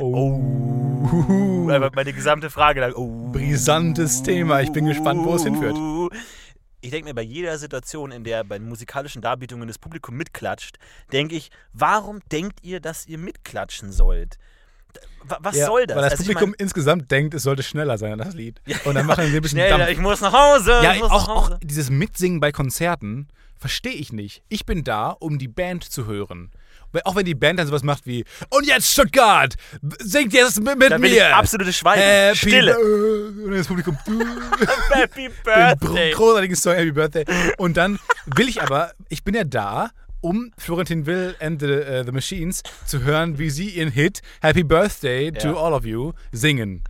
Oh. 0.00 1.66
weil 1.68 1.90
meine 1.94 2.12
gesamte 2.12 2.50
Frage 2.50 2.92
oh. 2.96 3.30
Brisantes 3.30 4.22
Thema. 4.24 4.60
Ich 4.62 4.72
bin 4.72 4.86
gespannt, 4.86 5.24
wo 5.24 5.34
es 5.36 5.44
hinführt. 5.44 5.76
Ich 6.82 6.90
denke 6.90 7.08
mir 7.08 7.14
bei 7.14 7.22
jeder 7.22 7.58
Situation, 7.58 8.10
in 8.10 8.24
der 8.24 8.42
bei 8.44 8.58
den 8.58 8.68
musikalischen 8.68 9.20
Darbietungen 9.22 9.68
das 9.68 9.78
Publikum 9.78 10.16
mitklatscht, 10.16 10.78
denke 11.12 11.34
ich, 11.34 11.50
warum 11.72 12.20
denkt 12.32 12.60
ihr, 12.62 12.80
dass 12.80 13.06
ihr 13.06 13.18
mitklatschen 13.18 13.92
sollt? 13.92 14.38
Was 15.40 15.56
Ja, 15.56 15.66
soll 15.66 15.86
das? 15.86 15.96
Weil 15.96 16.02
das 16.04 16.12
Also 16.12 16.22
ich 16.22 16.28
Publikum 16.28 16.50
mein- 16.50 16.56
insgesamt 16.58 17.10
denkt, 17.10 17.34
es 17.34 17.42
sollte 17.42 17.62
schneller 17.62 17.98
sein, 17.98 18.18
das 18.18 18.34
Lied. 18.34 18.60
Und 18.84 18.94
dann 18.94 19.06
machen 19.06 19.26
sie 19.26 19.36
ein 19.36 19.42
bisschen 19.42 19.58
Schneller, 19.58 19.78
Dampf. 19.78 19.90
ich 19.90 19.98
muss 19.98 20.20
nach 20.20 20.32
Hause. 20.32 20.70
Ja, 20.82 20.94
ich 20.94 21.00
muss 21.00 21.10
auch, 21.10 21.28
nach 21.28 21.34
auch 21.36 21.50
Hause. 21.50 21.60
dieses 21.62 21.90
Mitsingen 21.90 22.40
bei 22.40 22.50
Konzerten 22.50 23.28
verstehe 23.58 23.92
ich 23.92 24.12
nicht. 24.12 24.42
Ich 24.48 24.64
bin 24.64 24.82
da, 24.82 25.10
um 25.10 25.38
die 25.38 25.46
Band 25.48 25.84
zu 25.84 26.06
hören. 26.06 26.50
Auch 27.04 27.16
wenn 27.16 27.24
die 27.24 27.34
Band 27.34 27.58
dann 27.58 27.66
sowas 27.66 27.82
macht 27.82 28.06
wie 28.06 28.24
Und 28.50 28.66
jetzt 28.66 28.90
Stuttgart! 28.90 29.54
Singt 30.00 30.32
jetzt 30.32 30.60
mit, 30.62 30.78
mit 30.78 30.90
Da 30.90 31.00
will 31.00 31.12
ich 31.12 31.18
mir! 31.18 31.36
absolutes 31.36 31.76
Schweigen. 31.76 32.02
Happy 32.02 32.36
Stille. 32.36 32.78
Und 32.78 33.52
das 33.52 33.66
Publikum 33.66 33.96
Happy 34.90 35.28
den 35.28 35.32
Birthday. 35.44 36.10
großartigen 36.12 36.56
Song 36.56 36.74
Happy 36.74 36.92
Birthday. 36.92 37.24
Und 37.58 37.76
dann 37.76 37.98
will 38.26 38.48
ich 38.48 38.60
aber, 38.62 38.92
ich 39.08 39.22
bin 39.24 39.34
ja 39.34 39.44
da, 39.44 39.90
um 40.22 40.52
Florentin 40.58 41.06
Will 41.06 41.34
and 41.40 41.62
the, 41.62 41.66
äh, 41.68 42.04
the 42.04 42.12
Machines 42.12 42.62
zu 42.84 43.02
hören, 43.02 43.38
wie 43.38 43.48
sie 43.48 43.70
ihren 43.70 43.90
Hit 43.90 44.20
Happy 44.42 44.62
Birthday 44.64 45.32
to 45.32 45.48
Ja. 45.48 45.54
all 45.56 45.72
of 45.72 45.86
you 45.86 46.12
singen. 46.30 46.82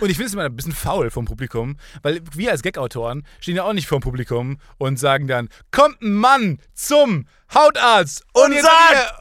Und 0.00 0.10
ich 0.10 0.16
finde 0.16 0.26
es 0.28 0.34
immer 0.34 0.44
ein 0.44 0.54
bisschen 0.54 0.72
faul 0.72 1.10
vom 1.10 1.24
Publikum, 1.24 1.78
weil 2.02 2.20
wir 2.34 2.50
als 2.50 2.60
Gag-Autoren 2.62 3.26
stehen 3.40 3.56
ja 3.56 3.62
auch 3.64 3.72
nicht 3.72 3.88
vor 3.88 3.98
dem 3.98 4.02
Publikum 4.02 4.58
und 4.76 4.98
sagen 4.98 5.26
dann, 5.26 5.48
kommt 5.70 6.02
ein 6.02 6.12
Mann 6.12 6.58
zum 6.74 7.26
Hautarzt 7.54 8.24
und, 8.34 8.52
Und 8.52 8.60
sagt- 8.60 9.14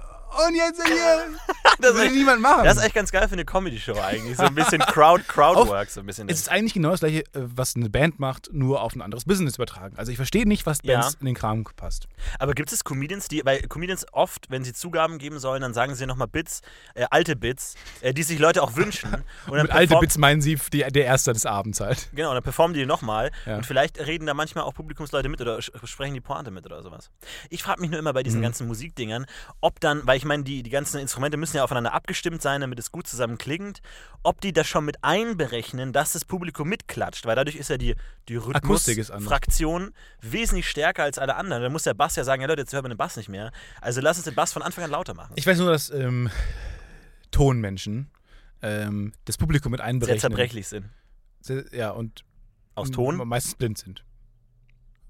und 0.48 0.56
jetzt 0.56 0.82
hier. 0.86 1.24
Das 1.80 1.94
ist, 1.96 2.14
niemand 2.14 2.42
machen. 2.42 2.64
das 2.64 2.78
ist 2.78 2.84
echt 2.86 2.96
ganz 2.96 3.12
geil 3.12 3.28
für 3.28 3.34
eine 3.34 3.44
Comedy-Show 3.44 4.00
eigentlich. 4.00 4.38
So 4.38 4.44
ein 4.44 4.56
bisschen 4.56 4.80
Crowd, 4.80 5.24
Crowdwork. 5.28 5.90
So 5.90 6.00
ein 6.00 6.06
bisschen. 6.06 6.30
Es 6.30 6.40
ist 6.40 6.50
eigentlich 6.50 6.74
genau 6.74 6.92
das 6.92 7.02
gleiche, 7.02 7.20
äh, 7.20 7.24
was 7.34 7.76
eine 7.76 7.90
Band 7.90 8.18
macht, 8.18 8.50
nur 8.54 8.82
auf 8.82 8.96
ein 8.96 9.02
anderes 9.02 9.26
Business 9.26 9.56
übertragen. 9.56 9.94
Also 9.98 10.10
ich 10.12 10.16
verstehe 10.16 10.48
nicht, 10.48 10.66
was 10.66 10.80
Ja. 10.84 11.00
Bands 11.02 11.18
in 11.20 11.26
den 11.26 11.36
Kram 11.36 11.66
passt. 11.76 12.08
Aber 12.40 12.54
gibt 12.54 12.72
es 12.72 12.86
Comedians, 12.86 13.28
die, 13.28 13.44
weil 13.46 13.62
Comedians 13.68 14.06
oft, 14.14 14.50
wenn 14.50 14.64
sie 14.64 14.72
Zugaben 14.72 15.18
geben 15.18 15.38
sollen, 15.40 15.62
dann 15.62 15.74
sagen 15.74 15.96
sie 15.96 16.06
nochmal 16.06 16.28
Bits, 16.30 16.62
äh, 16.94 17.06
alte 17.10 17.36
Bits, 17.36 17.76
äh, 18.00 18.14
die 18.14 18.24
sich 18.24 18.40
Leute 18.40 18.64
auch 18.64 18.78
wünschen. 18.78 19.12
Und 19.48 19.62
Mit 19.62 19.72
alte 19.72 19.98
Bits 19.98 20.18
meinen 20.18 20.42
sie 20.42 20.56
die, 20.72 20.80
der 20.90 21.06
Erste 21.06 21.34
des 21.34 21.46
Abends 21.46 21.82
halt. 21.82 22.10
Genau, 22.14 22.34
dann 22.34 22.44
performen 22.44 22.74
die 22.74 22.86
nochmal 22.86 23.32
Ja. 23.46 23.58
und 23.58 23.66
vielleicht 23.66 24.00
reden 24.00 24.26
da 24.28 24.34
manchmal 24.34 24.64
auch 24.64 24.74
Publikumsleute 24.74 25.28
mit 25.28 25.42
oder 25.42 25.62
sprechen 25.62 26.14
die 26.14 26.22
Pointe 26.22 26.52
mit 26.52 26.66
oder 26.66 26.82
sowas. 26.84 27.10
Ich 27.50 27.64
frage 27.64 27.82
mich 27.82 27.90
nur 27.90 28.00
immer 28.00 28.14
bei 28.14 28.24
diesen 28.24 28.40
Mhm. 28.40 28.44
ganzen 28.44 28.68
Musikdingern, 28.68 29.26
ob 29.60 29.80
dann, 29.82 30.06
weil 30.08 30.18
ich 30.18 30.25
meine, 30.26 30.44
die, 30.44 30.62
die 30.64 30.70
ganzen 30.70 31.00
Instrumente 31.00 31.38
müssen 31.38 31.58
ja 31.58 31.64
aufeinander 31.64 31.94
abgestimmt 31.94 32.42
sein, 32.42 32.62
damit 32.62 32.78
es 32.80 32.92
gut 32.92 33.08
zusammen 33.08 33.38
klingt, 33.38 33.82
ob 34.24 34.42
die 34.42 34.52
das 34.54 34.68
schon 34.68 34.84
mit 34.86 35.04
einberechnen, 35.04 35.94
dass 35.94 36.12
das 36.14 36.26
Publikum 36.26 36.68
mitklatscht, 36.68 37.26
weil 37.26 37.36
dadurch 37.36 37.56
ist 37.56 37.70
ja 37.70 37.78
die, 37.78 37.96
die. 38.28 38.36
Rhythmusfraktion 38.36 39.92
wesentlich 40.22 40.68
stärker 40.70 41.04
als 41.04 41.18
alle 41.18 41.36
anderen. 41.36 41.64
Da 41.64 41.70
muss 41.70 41.84
der 41.84 41.94
Bass 41.94 42.16
ja 42.16 42.24
sagen, 42.24 42.42
ja 42.42 42.48
Leute, 42.48 42.62
jetzt 42.64 42.74
hört 42.74 42.84
man 42.84 42.90
den 42.92 42.98
Bass 42.98 43.16
nicht 43.18 43.30
mehr. 43.30 43.52
Also 43.82 44.02
lass 44.02 44.18
uns 44.18 44.26
den 44.26 44.36
Bass 44.36 44.52
von 44.54 44.62
Anfang 44.62 44.84
an 44.84 44.92
lauter 44.92 45.14
machen. 45.14 45.34
Ich 45.36 45.46
weiß 45.48 45.58
nur, 45.60 45.72
dass 45.72 45.90
ähm, 45.92 46.30
Tonmenschen 47.32 48.10
ähm, 48.62 49.14
das 49.26 49.38
Publikum 49.38 49.72
mit 49.72 49.80
Sehr 49.80 49.86
einberechnen. 49.88 50.20
zerbrechlich 50.20 50.68
sind. 50.68 50.86
Sehr- 51.42 51.66
Ja, 51.74 51.92
und 51.92 52.24
Aus 52.76 52.92
Ton? 52.92 53.18
meistens 53.28 53.56
blind 53.56 53.78
sind. 53.78 54.04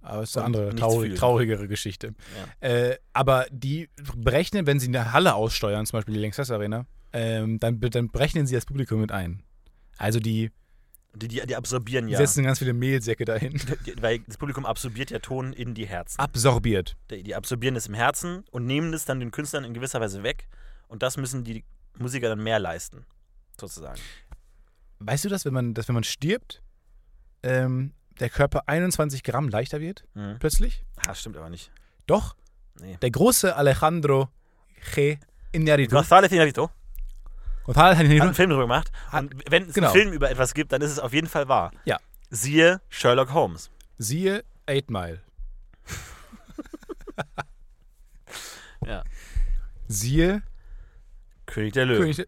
Aber 0.05 0.21
es 0.21 0.29
ist 0.29 0.37
eine 0.37 0.45
andere, 0.45 0.75
traurig, 0.75 1.15
traurigere 1.15 1.67
Geschichte. 1.67 2.13
Äh, 2.59 2.95
aber 3.13 3.45
die 3.51 3.89
berechnen, 4.15 4.67
wenn 4.67 4.79
sie 4.79 4.87
eine 4.87 5.13
Halle 5.13 5.35
aussteuern, 5.35 5.85
zum 5.85 5.97
Beispiel 5.97 6.13
die 6.13 6.21
Lanxess 6.21 6.51
Arena, 6.51 6.85
ähm, 7.11 7.59
dann, 7.59 7.79
dann 7.79 8.09
berechnen 8.11 8.45
sie 8.45 8.55
das 8.55 8.65
Publikum 8.65 9.01
mit 9.01 9.11
ein. 9.11 9.41
Also 9.97 10.19
die, 10.19 10.51
Die, 11.15 11.27
die, 11.29 11.41
die 11.47 11.55
absorbieren 11.55 12.07
die 12.07 12.13
ja. 12.13 12.19
setzen 12.19 12.43
ganz 12.43 12.59
viele 12.59 12.73
Mehlsäcke 12.73 13.25
dahin. 13.25 13.53
Die, 13.85 14.01
weil 14.01 14.19
das 14.19 14.37
Publikum 14.37 14.65
absorbiert 14.65 15.11
ja 15.11 15.19
Ton 15.19 15.53
in 15.53 15.73
die 15.73 15.87
Herzen. 15.87 16.19
Absorbiert. 16.19 16.97
Die, 17.09 17.23
die 17.23 17.33
absorbieren 17.33 17.75
es 17.77 17.87
im 17.87 17.93
Herzen 17.93 18.43
und 18.51 18.65
nehmen 18.65 18.93
es 18.93 19.05
dann 19.05 19.19
den 19.19 19.31
Künstlern 19.31 19.63
in 19.63 19.73
gewisser 19.73 20.01
Weise 20.01 20.23
weg. 20.23 20.47
Und 20.87 21.01
das 21.03 21.17
müssen 21.17 21.43
die 21.43 21.63
Musiker 21.97 22.27
dann 22.29 22.43
mehr 22.43 22.59
leisten, 22.59 23.05
sozusagen. 23.59 23.99
Weißt 24.99 25.23
du 25.25 25.29
das, 25.29 25.45
wenn 25.45 25.53
man, 25.53 25.73
dass 25.73 25.87
wenn 25.87 25.95
man 25.95 26.03
stirbt, 26.03 26.61
ähm, 27.43 27.93
der 28.19 28.29
Körper 28.29 28.63
21 28.67 29.23
Gramm 29.23 29.49
leichter 29.49 29.79
wird, 29.81 30.05
Mhm. 30.13 30.37
plötzlich? 30.39 30.83
Ah, 31.07 31.15
stimmt 31.15 31.37
aber 31.37 31.49
nicht. 31.49 31.71
Doch. 32.07 32.35
Nee. 32.79 32.97
Der 33.01 33.11
große 33.11 33.55
Alejandro 33.55 34.29
G. 34.93 35.17
Iñárritu. 35.53 35.95
González 35.95 36.29
Iñárritu 36.31 36.69
González 37.65 37.95
hat 37.95 37.99
einen 37.99 38.11
Iñárritu. 38.11 38.33
Film 38.33 38.49
darüber 38.49 38.65
gemacht. 38.65 38.91
Hat- 39.09 39.23
Und 39.23 39.51
wenn 39.51 39.69
es 39.69 39.73
genau. 39.73 39.87
einen 39.91 40.01
Film 40.01 40.13
über 40.13 40.29
etwas 40.29 40.53
gibt, 40.53 40.71
dann 40.71 40.81
ist 40.81 40.91
es 40.91 40.99
auf 40.99 41.13
jeden 41.13 41.27
Fall 41.27 41.47
wahr. 41.47 41.71
Ja. 41.85 41.97
Siehe 42.29 42.81
Sherlock 42.89 43.33
Holmes. 43.33 43.71
Siehe 43.97 44.43
Eight 44.67 44.89
Mile. 44.89 45.21
Ja. 48.85 49.03
Siehe 49.87 50.43
König 51.45 51.73
der 51.73 51.85
Löwen. 51.85 52.01
König. 52.01 52.15
der- 52.17 52.25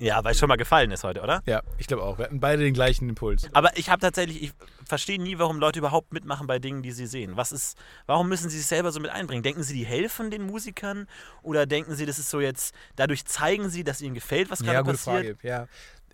Ja, 0.00 0.22
weil 0.22 0.32
es 0.32 0.38
schon 0.38 0.48
mal 0.48 0.56
gefallen 0.56 0.90
ist 0.92 1.02
heute, 1.02 1.22
oder? 1.22 1.42
Ja, 1.46 1.62
ich 1.76 1.88
glaube 1.88 2.04
auch. 2.04 2.18
Wir 2.18 2.26
hatten 2.26 2.38
beide 2.38 2.62
den 2.62 2.72
gleichen 2.74 3.08
Impuls. 3.08 3.48
Aber 3.52 3.76
ich 3.76 3.90
habe 3.90 4.00
tatsächlich, 4.00 4.42
ich 4.44 4.52
verstehe 4.84 5.20
nie, 5.20 5.38
warum 5.38 5.58
Leute 5.58 5.80
überhaupt 5.80 6.12
mitmachen 6.12 6.46
bei 6.46 6.60
Dingen, 6.60 6.82
die 6.82 6.92
sie 6.92 7.06
sehen. 7.06 7.36
Was 7.36 7.50
ist, 7.50 7.76
warum 8.06 8.28
müssen 8.28 8.48
sie 8.48 8.58
sich 8.58 8.66
selber 8.66 8.92
so 8.92 9.00
mit 9.00 9.10
einbringen? 9.10 9.42
Denken 9.42 9.64
sie, 9.64 9.74
die 9.74 9.84
helfen 9.84 10.30
den 10.30 10.42
Musikern? 10.42 11.08
Oder 11.42 11.66
denken 11.66 11.96
sie, 11.96 12.06
das 12.06 12.18
ist 12.20 12.30
so 12.30 12.40
jetzt, 12.40 12.74
dadurch 12.94 13.24
zeigen 13.24 13.70
sie, 13.70 13.82
dass 13.82 14.00
ihnen 14.00 14.14
gefällt, 14.14 14.50
was 14.50 14.60
gerade 14.60 14.74
Ja, 14.74 14.80
gute 14.82 14.92
passiert? 14.98 15.40
Frage. 15.40 15.48
Ja. 15.48 15.66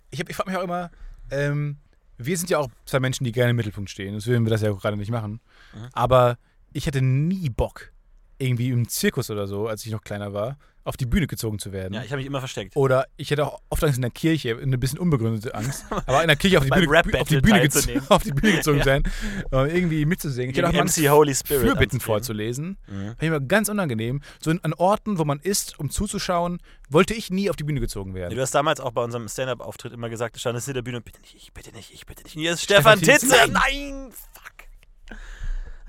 Ich, 0.09 0.19
hab- 0.19 0.29
ich 0.29 0.35
frage 0.35 0.49
mich 0.49 0.57
auch 0.57 0.63
immer, 0.63 0.89
ähm, 1.29 1.77
wir 2.17 2.37
sind 2.37 2.49
ja 2.49 2.57
auch 2.57 2.69
zwei 2.85 2.99
Menschen, 2.99 3.23
die 3.23 3.31
gerne 3.31 3.51
im 3.51 3.55
Mittelpunkt 3.57 3.89
stehen. 3.91 4.13
Sonst 4.13 4.25
würden 4.27 4.45
wir 4.45 4.49
das 4.49 4.61
ja 4.63 4.71
auch 4.71 4.79
gerade 4.81 4.97
nicht 4.97 5.11
machen. 5.11 5.41
Mhm. 5.75 5.89
Aber 5.93 6.37
ich 6.73 6.87
hatte 6.87 7.01
nie 7.03 7.49
Bock, 7.49 7.91
irgendwie 8.39 8.69
im 8.69 8.87
Zirkus 8.89 9.29
oder 9.29 9.45
so, 9.47 9.67
als 9.67 9.85
ich 9.85 9.91
noch 9.91 10.01
kleiner 10.01 10.33
war, 10.33 10.57
auf 10.85 10.95
die 10.97 11.05
Bühne 11.07 11.25
gezogen 11.27 11.57
zu 11.59 11.71
werden. 11.73 11.93
Ja, 11.95 12.03
ich 12.03 12.11
habe 12.11 12.17
mich 12.17 12.27
immer 12.27 12.39
versteckt. 12.39 12.75
Oder 12.75 13.07
ich 13.17 13.31
hätte 13.31 13.45
auch 13.45 13.59
oft 13.69 13.83
Angst 13.83 13.97
in 13.97 14.03
der 14.03 14.11
Kirche, 14.11 14.57
eine 14.61 14.77
bisschen 14.77 14.99
unbegründete 14.99 15.53
Angst, 15.55 15.85
aber 15.89 16.21
in 16.21 16.27
der 16.27 16.37
Kirche 16.37 16.59
auf 16.59 16.63
die 16.63 16.69
Bühne, 16.69 17.19
auf 17.19 17.27
die 17.27 17.41
Bühne, 17.41 17.69
auf 18.09 18.23
die 18.23 18.31
Bühne 18.31 18.57
gezogen 18.57 18.77
Ja. 18.79 18.83
sein 18.83 19.03
und 19.51 19.67
irgendwie 19.69 20.05
mitzusingen. 20.05 20.51
Ich 20.51 20.57
hätte 20.57 20.67
auch 20.67 20.71
Gegen 20.71 20.81
Angst, 20.81 20.97
MC 20.99 21.09
Holy 21.09 21.33
Spirit 21.33 21.61
Fürbitten 21.63 21.99
vorzulesen. 21.99 22.77
Mhm. 22.87 23.07
Fand 23.07 23.21
ich 23.21 23.27
immer 23.27 23.39
ganz 23.39 23.67
unangenehm. 23.67 24.21
So 24.39 24.51
an 24.51 24.73
Orten, 24.73 25.17
wo 25.17 25.25
man 25.25 25.39
ist, 25.39 25.79
um 25.79 25.89
zuzuschauen, 25.89 26.59
wollte 26.89 27.15
ich 27.15 27.31
nie 27.31 27.49
auf 27.49 27.55
die 27.55 27.63
Bühne 27.63 27.79
gezogen 27.79 28.13
werden. 28.13 28.35
Du 28.35 28.41
hast 28.41 28.53
damals 28.53 28.79
auch 28.79 28.91
bei 28.91 29.03
unserem 29.03 29.27
Stand-Up-Auftritt 29.27 29.91
immer 29.91 30.09
gesagt, 30.09 30.35
du 30.35 30.39
standest 30.39 30.67
hinter 30.67 30.81
der 30.81 30.83
Bühne 30.83 30.97
und 30.97 31.05
bitte 31.05 31.19
nicht, 31.21 31.35
ich 31.35 31.51
bitte 31.51 31.71
nicht, 31.71 31.91
ich 31.93 32.05
bitte 32.05 32.23
nicht. 32.23 32.35
Und 32.35 32.41
hier 32.43 32.53
ist 32.53 32.61
Stefan 32.61 32.99
Stefan 32.99 33.19
Titze. 33.19 33.35
Titze. 33.35 33.51
Nein, 33.51 34.11
fuck. 34.11 35.17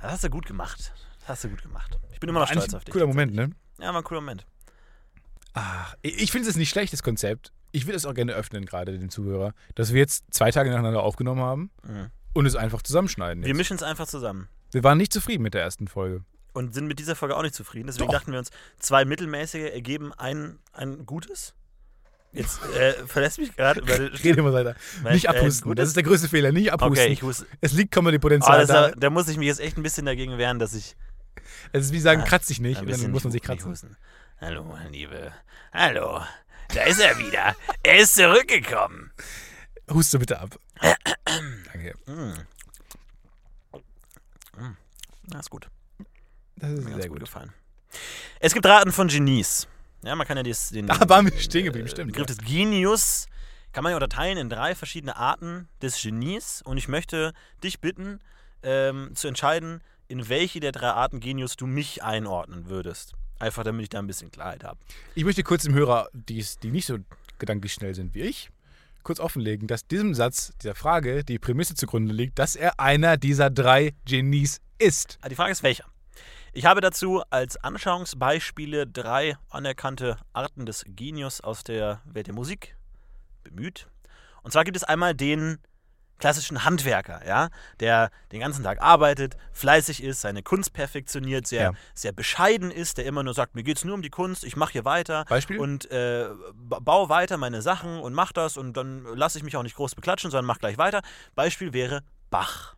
Das 0.00 0.12
hast 0.12 0.25
du 0.25 0.31
gut 0.31 0.47
gemacht. 0.47 0.93
Das 1.21 1.29
hast 1.29 1.45
du 1.45 1.49
gut 1.50 1.62
gemacht. 1.62 1.99
Ich 2.12 2.21
bin 2.21 2.31
immer 2.31 2.41
noch 2.41 2.49
stolz 2.49 2.73
auf 2.73 2.85
dich. 2.85 2.93
Cooler 2.93 3.07
Moment, 3.07 3.35
ne? 3.35 3.50
Ja, 3.79 3.88
war 3.93 3.97
ein 4.00 4.05
cooler 4.05 4.21
Moment. 4.23 4.47
Ach, 5.58 5.94
ich 6.02 6.30
finde 6.30 6.48
es 6.50 6.56
nicht 6.56 6.68
schlecht, 6.70 6.92
das 6.92 7.02
Konzept. 7.02 7.52
Ich 7.72 7.86
will 7.86 7.94
es 7.94 8.04
auch 8.06 8.14
gerne 8.14 8.32
öffnen, 8.34 8.64
gerade 8.66 8.98
den 8.98 9.10
Zuhörer, 9.10 9.52
dass 9.75 9.92
wir 9.92 10.00
jetzt 10.00 10.25
zwei 10.30 10.50
Tage 10.50 10.70
nacheinander 10.70 11.02
aufgenommen 11.02 11.40
haben 11.40 11.70
Mhm. 11.82 12.10
und 12.34 12.46
es 12.46 12.54
einfach 12.56 12.82
zusammenschneiden. 12.82 13.42
Wir 13.42 13.48
jetzt. 13.48 13.56
mischen 13.56 13.76
es 13.76 13.82
einfach 13.82 14.06
zusammen. 14.06 14.48
Wir 14.72 14.84
waren 14.84 14.98
nicht 14.98 15.12
zufrieden 15.12 15.42
mit 15.42 15.54
der 15.54 15.62
ersten 15.62 15.88
Folge. 15.88 16.25
Und 16.52 16.75
sind 16.75 16.86
mit 16.86 16.98
dieser 16.98 17.16
Folge 17.16 17.36
auch 17.36 17.42
nicht 17.42 17.54
zufrieden. 17.54 17.86
Deswegen 17.86 18.06
Doch. 18.06 18.14
dachten 18.18 18.32
wir 18.32 18.38
uns, 18.38 18.50
zwei 18.78 19.04
mittelmäßige 19.04 19.70
ergeben 19.72 20.12
ein, 20.14 20.58
ein 20.72 21.04
gutes. 21.06 21.54
Jetzt 22.32 22.60
äh, 22.75 22.92
verlässt 23.06 23.38
mich 23.38 23.54
gerade. 23.56 23.82
Rede 24.22 24.40
immer 24.40 24.52
weiter. 24.52 24.75
weil, 25.02 25.14
Nicht 25.14 25.25
äh, 25.26 25.28
abhusten. 25.28 25.68
gut 25.70 25.78
das 25.78 25.88
ist- 25.88 25.96
der 25.96 26.02
größte 26.02 26.28
Fehler. 26.28 26.52
Nicht 26.52 26.72
abhusten. 26.72 26.98
Okay, 27.04 27.12
ich 27.12 27.22
wusste. 27.22 27.46
es 27.62 27.72
liegt 27.72 27.92
Comedy-Potenzial 27.92 28.58
das, 28.60 28.68
da. 28.68 28.90
da, 28.90 29.10
muss 29.10 29.28
ich 29.28 29.38
mich 29.38 29.46
jetzt 29.46 29.60
echt 29.60 29.78
ein 29.78 29.82
bisschen 29.82 30.04
dagegen 30.06 30.36
wehren, 30.36 30.58
dass 30.58 30.75
ich 30.75 30.96
Es 31.72 31.86
ist 31.86 31.92
wie 31.92 32.00
sagen, 32.00 32.22
Ah, 32.22 32.25
kratz 32.26 32.46
dich 32.46 32.60
nicht. 32.60 32.80
dann 32.80 33.10
muss 33.10 33.25
man 33.25 33.30
sich 33.32 33.40
kratzen. 33.42 33.75
Hallo, 34.40 34.64
mein 34.64 34.93
Liebe. 34.93 35.33
Hallo. 35.73 36.21
Da 36.75 36.83
ist 36.83 37.00
er 37.00 37.16
wieder. 37.19 37.57
Er 37.83 37.99
ist 37.99 38.14
zurückgekommen. 38.14 39.11
Huste 39.90 40.19
bitte 40.19 40.38
ab. 40.40 40.59
Danke. 41.25 41.95
Mm. 42.07 42.35
Mm. 44.61 44.76
Na, 45.28 45.40
ist 45.40 45.50
gut. 45.50 45.69
Das 46.57 46.71
ist 46.71 46.85
Mir 46.85 46.95
sehr 46.97 47.09
gut 47.09 47.19
gut. 47.19 47.21
gefallen. 47.21 47.52
Es 48.40 48.52
gibt 48.52 48.66
Raten 48.66 48.93
von 48.93 49.09
Genies. 49.09 49.69
Ja, 50.02 50.14
man 50.14 50.26
kann 50.26 50.37
ja 50.37 50.43
dies, 50.43 50.69
den 50.69 50.87
Da 50.87 51.09
waren 51.09 51.31
wir 51.31 51.38
stehen 51.40 51.64
geblieben, 51.64 51.87
äh, 51.87 51.90
stimmt, 51.90 52.12
Begriff 52.12 52.26
des 52.26 52.38
Genius 52.38 53.26
kann 53.73 53.83
man 53.85 53.90
ja 53.90 53.97
unterteilen 53.97 54.38
in 54.38 54.49
drei 54.49 54.75
verschiedene 54.75 55.16
Arten 55.16 55.69
des 55.83 56.00
Genies. 56.00 56.62
Und 56.62 56.76
ich 56.76 56.88
möchte 56.88 57.33
dich 57.62 57.81
bitten, 57.81 58.21
ähm, 58.62 59.12
zu 59.14 59.28
entscheiden, 59.28 59.83
in 60.09 60.28
welche 60.28 60.61
der 60.61 60.73
drei 60.73 60.90
Arten 60.90 61.21
Genius 61.21 61.57
du 61.57 61.66
mich 61.66 62.02
einordnen 62.02 62.69
würdest. 62.69 63.14
Einfach 63.38 63.64
damit 63.64 63.83
ich 63.83 63.88
da 63.90 63.99
ein 63.99 64.07
bisschen 64.07 64.31
Klarheit 64.31 64.64
habe. 64.64 64.78
Ich 65.14 65.25
möchte 65.25 65.43
kurz 65.43 65.64
dem 65.64 65.75
Hörer, 65.75 66.09
die's- 66.12 66.59
die 66.59 66.71
nicht 66.71 66.87
so 66.87 66.99
gedanklich 67.38 67.73
schnell 67.73 67.95
sind 67.95 68.14
wie 68.14 68.21
ich, 68.23 68.50
kurz 69.02 69.21
offenlegen, 69.21 69.69
dass 69.69 69.87
diesem 69.87 70.14
Satz, 70.14 70.52
dieser 70.62 70.75
Frage, 70.75 71.23
die 71.23 71.38
Prämisse 71.38 71.75
zugrunde 71.75 72.12
liegt, 72.14 72.38
dass 72.38 72.57
er 72.57 72.81
einer 72.81 73.16
dieser 73.19 73.50
drei 73.50 73.93
Genies 74.07 74.61
ist. 74.78 75.19
Ah, 75.21 75.28
Die 75.28 75.35
Frage 75.35 75.52
ist, 75.52 75.62
welcher? 75.62 75.85
Ich 76.55 76.64
habe 76.64 76.81
dazu 76.81 77.23
als 77.28 77.57
Anschauungsbeispiele 77.62 78.87
drei 78.87 79.37
anerkannte 79.50 80.16
Arten 80.33 80.64
des 80.64 80.85
Genius 80.88 81.43
aus 81.43 81.62
der 81.64 82.00
Welt 82.07 82.28
der 82.28 82.35
Musik 82.35 82.76
bemüht. 83.45 83.87
Und 84.43 84.52
zwar 84.52 84.64
gibt 84.64 84.76
es 84.78 84.85
einmal 84.85 85.14
den 85.14 85.59
klassischen 86.18 86.64
Handwerker, 86.64 87.26
ja, 87.26 87.49
der 87.80 88.11
den 88.32 88.40
ganzen 88.40 88.64
Tag 88.64 88.80
arbeitet, 88.80 89.37
fleißig 89.52 90.02
ist, 90.02 90.20
seine 90.23 90.42
Kunst 90.42 90.73
perfektioniert, 90.73 91.46
sehr, 91.46 91.62
Ja. 91.62 91.73
sehr 91.94 92.12
bescheiden 92.12 92.70
ist, 92.70 92.99
der 92.99 93.04
immer 93.06 93.23
nur 93.23 93.35
sagt, 93.35 93.54
mir 93.54 93.62
geht 93.62 93.76
es 93.76 93.85
nur 93.85 93.94
um 93.94 94.02
die 94.02 94.11
Kunst, 94.11 94.44
ich 94.44 94.56
mache 94.56 94.73
hier 94.73 94.85
weiter 94.85 95.25
Beispiel? 95.28 95.58
und 95.58 95.90
äh, 95.90 96.28
ba- 96.54 96.78
baue 96.80 97.08
weiter 97.08 97.37
meine 97.37 97.61
Sachen 97.62 97.99
und 98.00 98.14
mach 98.14 98.32
das 98.32 98.56
und 98.56 98.75
dann 98.76 99.04
lasse 99.14 99.37
ich 99.38 99.44
mich 99.44 99.56
auch 99.56 99.62
nicht 99.62 99.76
groß 99.76 99.94
beklatschen, 99.94 100.30
sondern 100.30 100.46
mach 100.46 100.58
gleich 100.58 100.78
weiter. 100.78 101.02
Beispiel 101.35 101.73
wäre 101.73 102.02
Bach. 102.30 102.75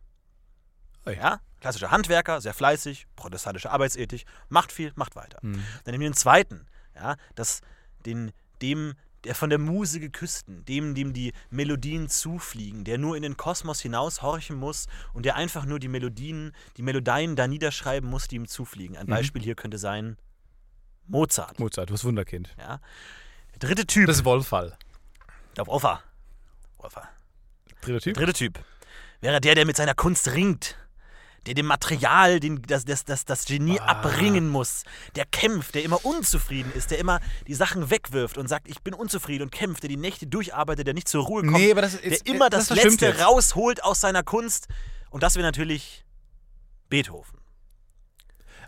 Ui. 1.05 1.15
Ja, 1.15 1.39
klassischer 1.61 1.91
Handwerker, 1.91 2.41
sehr 2.41 2.53
fleißig, 2.53 3.07
protestantische 3.15 3.71
Arbeitsethik, 3.71 4.25
macht 4.49 4.71
viel, 4.71 4.91
macht 4.95 5.15
weiter. 5.15 5.39
Hm. 5.41 5.63
Dann 5.85 5.91
nehmen 5.93 6.01
wir 6.01 6.09
den 6.09 6.13
zweiten, 6.15 6.67
ja, 6.95 7.15
das, 7.35 7.61
den, 8.05 8.31
dem, 8.61 8.95
der 9.23 9.35
von 9.35 9.49
der 9.49 9.59
Muse 9.59 9.99
geküssten, 9.99 10.63
dem, 10.65 10.95
dem 10.95 11.13
die 11.13 11.33
Melodien 11.49 12.07
zufliegen, 12.09 12.83
der 12.83 12.97
nur 12.97 13.15
in 13.15 13.21
den 13.23 13.37
Kosmos 13.37 13.81
hinaus 13.81 14.21
horchen 14.21 14.55
muss 14.57 14.87
und 15.13 15.25
der 15.25 15.35
einfach 15.35 15.65
nur 15.65 15.79
die 15.79 15.87
Melodien, 15.87 16.53
die 16.77 16.81
Melodien 16.81 17.35
da 17.35 17.47
niederschreiben 17.47 18.09
muss, 18.09 18.27
die 18.27 18.35
ihm 18.37 18.47
zufliegen. 18.47 18.95
Ein 18.97 19.05
Mhm. 19.07 19.11
Beispiel 19.11 19.41
hier 19.41 19.55
könnte 19.55 19.77
sein 19.77 20.17
Mozart. 21.07 21.59
Mozart, 21.59 21.89
du 21.89 21.93
bist 21.93 22.05
Wunderkind. 22.05 22.55
Ja. 22.57 22.79
Der 23.53 23.59
dritte 23.59 23.85
Typ. 23.85 24.07
Das 24.07 24.17
ist 24.17 24.25
Wolfall. 24.25 24.77
Der 25.57 25.65
Wolfer. 25.67 26.01
Wolfer. 26.77 27.09
Dritter 27.81 27.99
Typ? 27.99 28.15
Dritte 28.15 28.33
Typ 28.33 28.59
wäre 29.21 29.41
der, 29.41 29.55
der 29.55 29.65
mit 29.65 29.75
seiner 29.75 29.95
Kunst 29.95 30.31
ringt. 30.31 30.77
Der 31.49 31.55
dem 31.55 31.65
Material 31.65 32.39
den, 32.39 32.61
das, 32.61 32.85
das, 32.85 33.05
das, 33.05 33.25
das 33.25 33.45
Genie 33.45 33.79
Ah. 33.79 33.85
abbringen 33.93 34.49
muss. 34.49 34.83
Der 35.15 35.25
kämpft, 35.25 35.73
der 35.73 35.83
immer 35.83 36.05
unzufrieden 36.05 36.71
ist, 36.75 36.91
der 36.91 36.99
immer 36.99 37.21
die 37.47 37.55
Sachen 37.55 37.89
wegwirft 37.89 38.37
und 38.37 38.47
sagt, 38.47 38.67
ich 38.69 38.83
bin 38.83 38.93
unzufrieden 38.93 39.45
und 39.45 39.51
kämpft, 39.51 39.81
der 39.81 39.89
die 39.89 39.97
Nächte 39.97 40.27
durcharbeitet, 40.27 40.85
der 40.85 40.93
nicht 40.93 41.07
zur 41.09 41.23
Ruhe 41.25 41.41
kommt. 41.41 41.53
Nee, 41.53 41.71
ist 41.71 42.03
der 42.03 42.33
immer 42.35 42.51
das 42.51 42.67
das, 42.67 42.77
Letzte 42.83 43.07
jetzt. 43.07 43.25
rausholt 43.25 43.83
aus 43.83 43.99
seiner 43.99 44.21
Kunst. 44.21 44.67
Und 45.09 45.23
das 45.23 45.33
wäre 45.37 45.47
natürlich 45.47 46.05
Beethoven. 46.87 47.39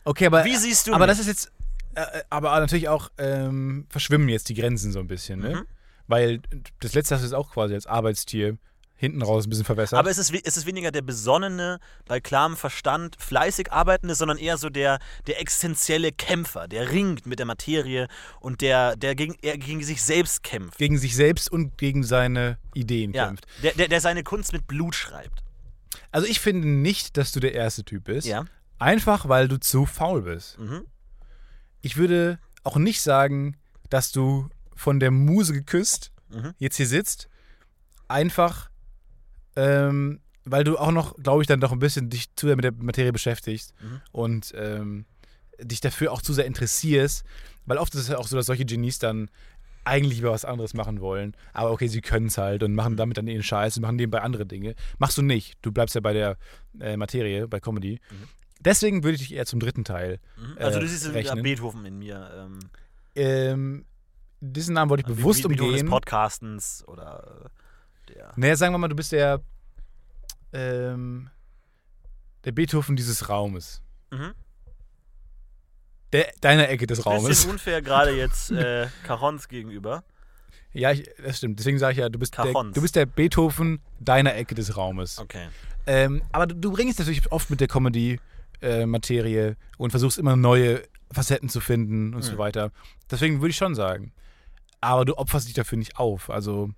Okay, 0.04 0.26
aber. 0.26 0.44
Wie 0.46 0.56
siehst 0.56 0.88
du 0.88 0.94
Aber 0.96 1.06
mich? 1.06 1.18
das 1.18 1.20
ist 1.20 1.28
jetzt. 1.28 1.52
Äh, 1.94 2.24
aber 2.32 2.60
natürlich 2.60 2.90
auch 2.90 3.12
ähm, 3.20 3.86
verschwimmen 3.90 4.28
jetzt 4.30 4.50
die 4.50 4.56
Grenzen 4.56 4.92
so 4.92 5.00
ein 5.00 5.08
bisschen, 5.08 5.40
ne? 5.40 5.56
Mhm. 5.58 5.66
Weil 6.08 6.42
das 6.80 6.94
letzte 6.96 7.14
hast 7.14 7.22
du 7.22 7.26
jetzt 7.28 7.36
auch 7.36 7.52
quasi 7.52 7.76
als 7.76 7.86
Arbeitstier 7.86 8.58
hinten 9.02 9.22
raus 9.24 9.46
ein 9.46 9.50
bisschen 9.50 9.66
verwässert. 9.66 9.98
Aber 10.00 10.10
es 10.12 10.18
ist, 10.18 10.32
es 10.32 10.56
ist 10.58 10.66
weniger 10.66 10.92
der 10.92 11.02
besonnene, 11.02 11.80
bei 12.08 12.20
klarem 12.22 12.56
Verstand 12.56 13.18
fleißig 13.20 13.72
arbeitende, 13.72 14.14
sondern 14.16 14.38
eher 14.38 14.58
so 14.58 14.70
der, 14.70 15.00
der 15.28 15.42
existenzielle 15.42 16.12
Kämpfer, 16.12 16.68
der 16.68 16.90
ringt 16.92 17.26
mit 17.26 17.40
der 17.40 17.48
Materie 17.48 18.08
und 18.40 18.62
der, 18.62 18.96
der 18.96 19.16
gegen, 19.16 19.36
er 19.42 19.58
gegen 19.58 19.84
sich 19.84 20.02
selbst 20.04 20.44
kämpft. 20.44 20.78
gegen 20.78 20.98
sich 21.00 21.16
selbst 21.16 21.52
und 21.52 21.78
gegen 21.78 22.04
seine 22.04 22.58
Ideen 22.76 23.12
Ja, 23.14 23.26
kämpft. 23.28 23.46
der, 23.64 23.74
der, 23.74 23.88
der 23.88 24.00
seine 24.02 24.24
Kunst 24.24 24.54
mit 24.54 24.68
Blut 24.68 24.94
schreibt. 24.96 25.44
Also 26.12 26.28
ich 26.28 26.40
finde 26.40 26.68
nicht, 26.70 27.18
dass 27.18 27.32
du 27.32 27.40
der 27.40 27.54
erste 27.54 27.84
Typ 27.84 28.04
bist. 28.06 28.28
Ja. 28.28 28.46
Einfach, 28.80 29.28
weil 29.28 29.48
du 29.48 29.60
zu 29.60 29.86
faul 29.86 30.22
bist. 30.22 30.60
Mhm. 30.60 30.86
Ich 31.82 31.98
würde 31.98 32.40
auch 32.64 32.78
nicht 32.78 33.02
sagen, 33.02 33.58
dass 33.90 34.12
du 34.12 34.48
von 34.76 35.00
der 35.00 35.10
Muse 35.12 35.54
geküsst 35.54 36.12
Mhm. 36.30 36.54
jetzt 36.60 36.78
hier 36.78 36.88
sitzt. 36.88 37.28
Einfach, 38.08 38.70
ähm, 39.56 40.20
weil 40.46 40.64
du 40.64 40.78
auch 40.78 40.92
noch, 40.92 41.16
glaube 41.18 41.44
ich, 41.44 41.48
dann 41.48 41.60
doch 41.60 41.72
ein 41.72 41.80
bisschen 41.80 42.10
dich 42.10 42.36
zu 42.36 42.48
sehr 42.48 42.56
mit 42.56 42.66
der 42.66 42.72
Materie 42.74 43.12
beschäftigst 43.14 43.74
Mhm. 43.82 44.02
und 44.12 44.52
ähm, 44.56 45.06
dich 45.62 45.82
dafür 45.82 46.12
auch 46.12 46.22
zu 46.22 46.34
sehr 46.34 46.46
interessierst. 46.46 47.24
Weil 47.66 47.78
oft 47.78 47.94
ist 47.94 48.02
es 48.02 48.08
ja 48.08 48.18
auch 48.18 48.28
so, 48.28 48.36
dass 48.36 48.48
solche 48.48 48.66
Genies 48.66 48.98
dann 48.98 49.30
eigentlich 49.84 50.20
über 50.20 50.32
was 50.32 50.46
anderes 50.46 50.74
machen 50.74 51.00
wollen. 51.00 51.36
Aber 51.54 51.72
okay, 51.72 51.88
sie 51.88 52.02
können 52.02 52.28
es 52.28 52.38
halt 52.38 52.64
und 52.64 52.72
Mhm. 52.72 52.76
machen 52.78 52.98
damit 52.98 53.18
dann 53.18 53.28
ihren 53.28 53.44
Scheiß 53.44 53.78
und 53.78 53.82
machen 53.82 53.96
nebenbei 53.98 54.22
andere 54.22 54.46
Dinge. 54.46 54.76
Machst 54.98 55.18
du 55.18 55.22
nicht. 55.22 55.56
Du 55.62 55.72
bleibst 55.72 55.94
ja 55.96 56.02
bei 56.02 56.14
der 56.14 56.38
äh, 56.80 56.98
Materie, 56.98 57.48
bei 57.48 57.60
Comedy. 57.60 58.00
Mhm. 58.10 58.28
Deswegen 58.60 59.04
würde 59.04 59.16
ich 59.16 59.22
dich 59.28 59.34
eher 59.34 59.46
zum 59.46 59.60
dritten 59.60 59.84
Teil. 59.84 60.20
Mhm. 60.38 60.58
Also 60.60 60.78
Äh, 60.78 60.82
du 60.82 60.88
siehst 60.88 61.06
ja 61.06 61.12
rechnen. 61.12 61.44
Beethoven 61.44 61.86
in 61.86 61.98
mir. 62.00 62.32
Ähm, 62.36 62.60
Ähm, 63.16 63.86
diesen 64.40 64.74
Namen 64.74 64.90
wollte 64.90 65.02
ich 65.02 65.08
bewusst 65.16 65.40
wie, 65.40 65.44
wie 65.46 65.48
Beethoven 65.50 65.72
des 65.74 65.82
umgehen. 65.82 65.92
Podcastens 65.92 66.84
oder 66.88 67.41
äh, 68.22 68.26
der. 68.26 68.34
Naja, 68.36 68.56
sagen 68.56 68.74
wir 68.74 68.78
mal, 68.78 68.88
du 68.88 68.96
bist 68.96 69.12
der, 69.12 69.42
ähm, 70.54 71.30
der 72.46 72.52
Beethoven 72.52 72.96
dieses 72.96 73.30
Raumes. 73.30 73.82
Mhm. 74.12 74.34
Der, 76.14 76.32
deiner 76.42 76.68
Ecke 76.70 76.88
des 76.88 77.06
Raumes. 77.06 77.28
Bisschen 77.28 77.52
unfair 77.52 77.82
gerade 77.82 78.12
jetzt 78.18 78.52
äh, 78.52 78.88
Carons 79.06 79.48
gegenüber. 79.48 80.04
Ja, 80.74 80.92
ich, 80.92 81.10
das 81.24 81.38
stimmt. 81.38 81.60
Deswegen 81.60 81.80
sage 81.80 81.94
ich 81.94 81.98
ja, 82.00 82.10
du 82.10 82.20
bist, 82.20 82.38
der, 82.38 82.46
Cajons. 82.46 82.74
du 82.76 82.82
bist 82.82 82.96
der 82.96 83.06
Beethoven 83.06 83.82
deiner 84.00 84.36
Ecke 84.36 84.56
des 84.56 84.76
Raumes. 84.78 85.20
Okay. 85.20 85.48
Ähm, 85.86 86.22
aber 86.32 86.48
du, 86.48 86.56
du 86.56 86.72
bringst 86.72 87.00
natürlich 87.00 87.30
oft 87.32 87.50
mit 87.50 87.60
der 87.60 87.68
Comedy-Materie 87.68 89.58
und 89.78 89.92
versuchst 89.92 90.18
immer 90.18 90.36
neue 90.36 90.84
Facetten 91.12 91.50
zu 91.50 91.60
finden 91.60 92.14
und 92.14 92.22
so 92.24 92.34
Mhm. 92.34 92.38
weiter. 92.38 92.72
Deswegen 93.10 93.42
würde 93.42 93.50
ich 93.52 93.58
schon 93.58 93.76
sagen. 93.76 94.14
Aber 94.80 95.04
du 95.06 95.18
opferst 95.18 95.48
dich 95.48 95.54
dafür 95.54 95.78
nicht 95.78 95.98
auf. 95.98 96.30
Also, 96.30 96.70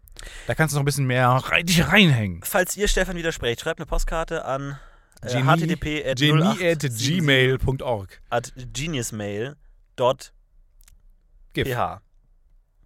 da 0.47 0.55
kannst 0.55 0.73
du 0.73 0.77
noch 0.77 0.83
ein 0.83 0.85
bisschen 0.85 1.05
mehr 1.05 1.27
rein, 1.27 1.65
dich 1.65 1.85
reinhängen. 1.87 2.41
Falls 2.43 2.75
ihr 2.77 2.87
Stefan 2.87 3.15
widersprecht, 3.15 3.61
schreibt 3.61 3.79
eine 3.79 3.85
Postkarte 3.85 4.45
an 4.45 4.79
äh, 5.21 5.41
http 5.41 6.05
at 6.05 6.17
Genie 6.17 6.41
08 6.41 6.85
at 6.85 6.91
gmail.org. 6.97 8.21
at 8.29 8.53
geniusmail.ph. 8.55 9.55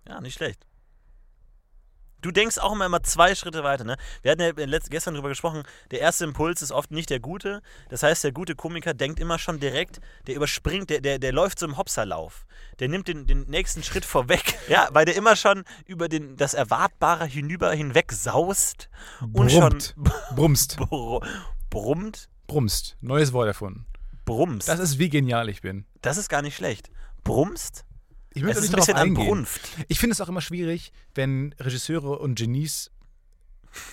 Ja, 0.08 0.22
nicht 0.22 0.36
schlecht. 0.36 0.67
Du 2.22 2.32
denkst 2.32 2.58
auch 2.58 2.74
immer, 2.74 2.86
immer 2.88 3.04
zwei 3.04 3.36
Schritte 3.36 3.64
weiter. 3.64 3.84
Ne? 3.84 3.96
Wir 4.24 4.32
hatten 4.32 4.42
ja 4.42 4.80
gestern 4.90 5.14
drüber 5.14 5.30
gesprochen, 5.30 5.64
der 5.92 6.00
erste 6.00 6.24
Impuls 6.24 6.62
ist 6.62 6.72
oft 6.72 6.92
nicht 6.92 7.10
der 7.10 7.20
gute. 7.20 7.62
Das 7.90 8.02
heißt, 8.02 8.24
der 8.24 8.32
gute 8.32 8.56
Komiker 8.56 8.94
denkt 8.94 9.20
immer 9.20 9.38
schon 9.38 9.60
direkt, 9.60 10.02
der 10.26 10.36
überspringt, 10.36 10.90
der, 10.90 11.02
der, 11.02 11.20
der 11.20 11.32
läuft 11.32 11.60
so 11.60 11.68
im 11.68 11.78
Hopserlauf. 11.78 12.46
Der 12.80 12.90
nimmt 12.90 13.08
den, 13.08 13.28
den 13.28 13.42
nächsten 13.44 13.84
Schritt 13.84 14.06
vorweg. 14.06 14.56
Ja, 14.68 14.90
weil 14.92 15.06
der 15.06 15.16
immer 15.16 15.38
schon 15.38 15.64
über 15.86 16.10
den, 16.10 16.36
das 16.36 16.54
Erwartbare 16.54 17.26
hinüber 17.26 17.72
hinweg 17.72 18.12
saust 18.12 18.90
und 19.22 19.34
Brummt. 19.34 19.52
schon 19.96 20.04
Brumst. 20.36 20.78
br 20.90 21.22
brummt. 21.70 22.30
Brumst. 22.48 22.98
Neues 23.00 23.32
Wort 23.32 23.48
erfunden. 23.48 23.86
Brummst. 24.26 24.68
Das 24.68 24.80
ist, 24.80 25.00
wie 25.00 25.10
genial 25.10 25.48
ich 25.48 25.62
bin. 25.62 25.86
Das 26.02 26.18
ist 26.18 26.28
gar 26.28 26.42
nicht 26.42 26.56
schlecht. 26.56 26.92
Brummst? 27.24 27.86
Ich 28.38 28.44
Es 28.44 28.48
möchte 28.48 28.60
ist 28.60 28.72
nicht 28.72 28.74
ein 28.76 28.80
bisschen 28.80 29.18
eingehen. 29.18 29.48
Ich 29.88 30.00
finde 30.00 30.14
es 30.14 30.22
auch 30.22 30.30
immer 30.30 30.42
schwierig, 30.42 30.92
wenn 31.16 31.56
Regisseure 31.60 32.20
und 32.20 32.36
Genies 32.36 32.92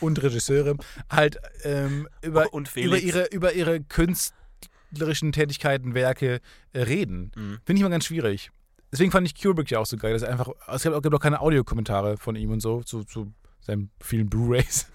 und 0.00 0.22
Regisseure 0.22 0.76
halt 1.10 1.38
ähm, 1.62 2.08
über, 2.22 2.52
über, 2.74 2.98
ihre, 2.98 3.26
über 3.26 3.54
ihre 3.54 3.80
künstlerischen 3.80 5.32
Tätigkeiten, 5.32 5.94
Werke 5.94 6.40
äh, 6.72 6.82
reden. 6.82 7.32
Mhm. 7.34 7.58
Finde 7.64 7.74
ich 7.74 7.80
immer 7.80 7.90
ganz 7.90 8.04
schwierig. 8.04 8.50
Deswegen 8.92 9.10
fand 9.10 9.26
ich 9.26 9.34
Kubrick 9.40 9.70
ja 9.70 9.78
auch 9.78 9.86
so 9.86 9.96
geil. 9.96 10.12
Dass 10.12 10.22
er 10.22 10.30
einfach, 10.30 10.50
es 10.68 10.82
gibt 10.82 10.94
auch, 10.94 11.02
gibt 11.02 11.14
auch 11.14 11.20
keine 11.20 11.40
Audiokommentare 11.40 12.16
von 12.18 12.36
ihm 12.36 12.50
und 12.50 12.60
so 12.60 12.82
zu, 12.82 13.04
zu 13.04 13.32
seinen 13.60 13.90
vielen 14.00 14.28
Blu-Rays. 14.28 14.86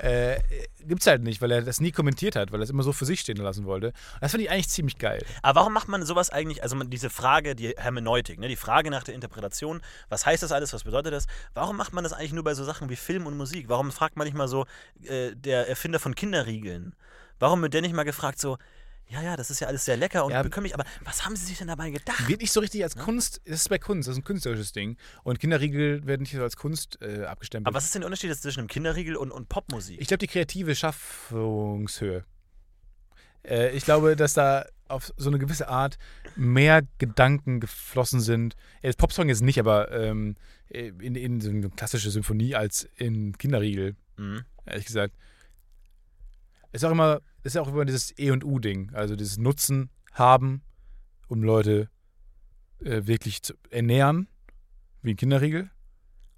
Äh, 0.00 0.40
gibt's 0.86 1.06
halt 1.06 1.22
nicht, 1.22 1.42
weil 1.42 1.50
er 1.50 1.62
das 1.62 1.78
nie 1.80 1.92
kommentiert 1.92 2.34
hat, 2.34 2.52
weil 2.52 2.60
er 2.60 2.64
es 2.64 2.70
immer 2.70 2.82
so 2.82 2.92
für 2.92 3.04
sich 3.04 3.20
stehen 3.20 3.36
lassen 3.36 3.66
wollte. 3.66 3.92
Das 4.20 4.30
finde 4.30 4.44
ich 4.44 4.50
eigentlich 4.50 4.70
ziemlich 4.70 4.96
geil. 4.96 5.22
Aber 5.42 5.60
warum 5.60 5.74
macht 5.74 5.88
man 5.88 6.04
sowas 6.06 6.30
eigentlich, 6.30 6.62
also 6.62 6.82
diese 6.84 7.10
Frage, 7.10 7.54
die 7.54 7.74
Hermeneutik, 7.76 8.38
ne, 8.38 8.48
die 8.48 8.56
Frage 8.56 8.90
nach 8.90 9.04
der 9.04 9.14
Interpretation, 9.14 9.82
was 10.08 10.24
heißt 10.24 10.42
das 10.42 10.52
alles, 10.52 10.72
was 10.72 10.84
bedeutet 10.84 11.12
das? 11.12 11.26
Warum 11.52 11.76
macht 11.76 11.92
man 11.92 12.02
das 12.02 12.14
eigentlich 12.14 12.32
nur 12.32 12.44
bei 12.44 12.54
so 12.54 12.64
Sachen 12.64 12.88
wie 12.88 12.96
Film 12.96 13.26
und 13.26 13.36
Musik? 13.36 13.68
Warum 13.68 13.92
fragt 13.92 14.16
man 14.16 14.26
nicht 14.26 14.36
mal 14.36 14.48
so, 14.48 14.64
äh, 15.04 15.36
der 15.36 15.68
Erfinder 15.68 15.98
von 15.98 16.14
Kinderriegeln, 16.14 16.94
warum 17.38 17.60
wird 17.60 17.74
der 17.74 17.82
nicht 17.82 17.94
mal 17.94 18.04
gefragt 18.04 18.40
so, 18.40 18.56
ja, 19.10 19.22
ja, 19.22 19.36
das 19.36 19.50
ist 19.50 19.60
ja 19.60 19.66
alles 19.68 19.84
sehr 19.84 19.96
lecker 19.96 20.24
und 20.24 20.32
Ja. 20.32 20.42
bekömmlich, 20.42 20.72
aber 20.74 20.84
was 21.04 21.24
haben 21.24 21.36
sie 21.36 21.44
sich 21.46 21.58
denn 21.58 21.68
dabei 21.68 21.90
gedacht? 21.90 22.28
Wird 22.28 22.40
nicht 22.40 22.52
so 22.52 22.60
richtig 22.60 22.82
als 22.82 22.96
Kunst, 22.96 23.40
das 23.44 23.60
ist 23.62 23.68
bei 23.68 23.78
Kunst, 23.78 24.08
das 24.08 24.14
ist 24.14 24.20
ein 24.20 24.24
künstlerisches 24.24 24.72
Ding. 24.72 24.96
Und 25.24 25.38
Kinderriegel 25.40 26.06
werden 26.06 26.22
nicht 26.22 26.32
so 26.34 26.42
als 26.42 26.56
Kunst 26.56 26.98
äh, 27.02 27.24
abgestempelt. 27.24 27.66
Aber 27.66 27.76
was 27.76 27.84
ist 27.84 27.94
denn 27.94 28.02
der 28.02 28.06
Unterschied 28.06 28.34
zwischen 28.36 28.60
einem 28.60 28.68
Kinderriegel 28.68 29.16
und, 29.16 29.30
und 29.30 29.48
Popmusik? 29.48 30.00
Ich 30.00 30.08
glaube, 30.08 30.18
die 30.18 30.26
kreative 30.28 30.74
Schaffungshöhe. 30.74 32.24
Äh, 33.42 33.70
ich 33.76 33.84
glaube, 33.84 34.16
dass 34.16 34.34
da 34.34 34.66
auf 34.88 35.12
so 35.16 35.28
eine 35.30 35.38
gewisse 35.38 35.68
Art 35.68 35.98
mehr 36.36 36.82
Gedanken 36.98 37.60
geflossen 37.60 38.20
sind. 38.20 38.56
Äh, 38.82 38.92
Popsong 38.92 39.28
jetzt 39.28 39.42
nicht, 39.42 39.58
aber 39.58 39.90
ähm, 39.92 40.36
in, 40.68 41.14
in 41.14 41.40
so 41.40 41.50
eine 41.50 41.70
klassische 41.70 42.10
Symphonie 42.10 42.54
als 42.54 42.88
in 42.96 43.36
Kinderriegel, 43.38 43.96
Mhm. 44.16 44.44
ehrlich 44.66 44.84
gesagt. 44.86 45.14
Ist 46.72 46.84
auch 46.84 46.90
immer, 46.90 47.20
ist 47.42 47.56
auch 47.56 47.68
immer 47.68 47.84
dieses 47.84 48.16
E 48.18 48.30
und 48.30 48.44
U-Ding. 48.44 48.90
Also 48.94 49.16
dieses 49.16 49.38
Nutzen 49.38 49.90
haben, 50.12 50.62
um 51.28 51.42
Leute 51.42 51.88
äh, 52.80 53.06
wirklich 53.06 53.42
zu 53.42 53.54
ernähren, 53.70 54.28
wie 55.02 55.12
ein 55.12 55.16
Kinderriegel. 55.16 55.70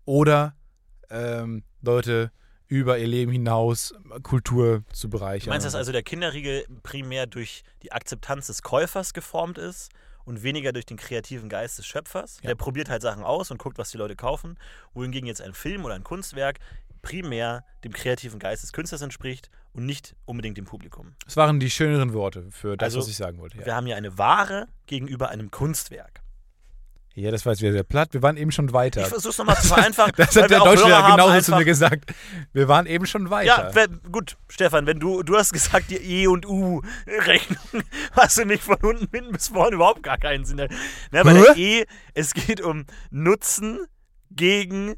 Oder 0.05 0.57
ähm, 1.11 1.63
Leute 1.83 2.33
über 2.67 2.99
ihr 2.99 3.07
Leben 3.07 3.33
hinaus 3.33 3.93
Kultur 4.23 4.83
zu 4.93 5.11
bereichern. 5.11 5.45
Du 5.45 5.51
meinst, 5.51 5.67
dass 5.67 5.75
also 5.75 5.93
der 5.93 6.03
Kinderriegel 6.03 6.65
primär 6.83 7.27
durch 7.27 7.65
die 7.83 7.93
Akzeptanz 7.93 8.47
des 8.47 8.63
Käufers 8.63 9.13
geformt 9.13 9.59
ist 9.59 9.91
und 10.25 10.43
weniger 10.43 10.73
durch 10.73 10.87
den 10.87 10.97
kreativen 10.97 11.51
Geist 11.51 11.79
des 11.79 11.87
Schöpfers? 11.87 12.39
Ja. 12.43 12.49
Der 12.49 12.55
probiert 12.55 12.89
halt 12.89 13.03
Sachen 13.03 13.25
aus 13.25 13.51
und 13.51 13.59
guckt, 13.59 13.77
was 13.77 13.91
die 13.91 13.99
Leute 13.99 14.17
kaufen, 14.17 14.59
wohingegen 14.95 15.27
jetzt 15.27 15.43
ein 15.43 15.53
Film 15.53 15.85
oder 15.85 15.95
ein 15.95 16.05
Kunstwerk 16.05 16.61
primär 17.03 17.65
dem 17.85 17.93
kreativen 17.93 18.39
Geist 18.39 18.63
des 18.63 18.73
Künstlers 18.73 19.03
entspricht 19.03 19.51
und 19.73 19.85
nicht 19.85 20.15
unbedingt 20.25 20.57
dem 20.57 20.65
Publikum. 20.65 21.15
Das 21.25 21.37
waren 21.37 21.61
die 21.61 21.71
schöneren 21.71 22.13
Worte 22.15 22.47
für 22.51 22.77
das, 22.77 22.87
Also, 22.87 23.01
was 23.01 23.09
ich 23.09 23.17
sagen 23.17 23.39
wollte. 23.39 23.59
Ja. 23.59 23.67
Wir 23.67 23.75
haben 23.75 23.87
hier 23.87 23.97
eine 23.97 24.17
Ware 24.19 24.69
gegenüber 24.87 25.29
einem 25.29 25.51
Kunstwerk. 25.51 26.21
ja, 27.15 27.31
das 27.31 27.45
war 27.45 27.53
jetzt 27.53 27.61
wieder 27.61 27.73
sehr 27.73 27.83
platt. 27.83 28.15
Wir 28.15 28.23
waren 28.23 28.37
eben 28.37 28.53
schon 28.53 28.73
weiter. 28.73 29.03
Ich 29.03 29.09
versuch's 29.09 29.37
nochmal 29.37 29.57
zu 29.61 29.69
vereinfachen. 29.69 30.13
das 30.17 30.35
hat 30.37 30.51
der 30.51 30.61
haben 30.61 31.11
genauso 31.17 31.41
zu 31.41 31.57
mir 31.57 31.65
gesagt. 31.65 32.15
Wir 32.53 32.69
waren 32.69 32.87
eben 32.87 33.07
schon 33.07 33.29
weiter. 33.31 33.69
Ja, 33.69 33.75
wenn, 33.75 34.01
gut, 34.11 34.37
Stefan, 34.49 34.87
wenn 34.87 35.01
du, 35.01 35.23
du 35.23 35.37
hast 35.37 35.53
gesagt, 35.53 35.91
die 35.91 35.97
E 35.97 36.27
und 36.27 36.47
U-Rechnung 36.47 37.83
hast 38.13 38.39
du 38.39 38.45
nicht 38.45 38.63
von 38.63 38.77
unten 38.77 39.09
hinten 39.13 39.33
bis 39.33 39.49
vorne 39.49 39.75
überhaupt 39.75 40.03
gar 40.03 40.19
keinen 40.19 40.45
Sinn. 40.45 40.57
Ne, 40.57 40.69
bei 41.11 41.33
der 41.33 41.57
E, 41.57 41.87
es 42.15 42.33
geht 42.35 42.61
um 42.61 42.87
Nutzen 43.11 43.81
gegen 44.31 44.95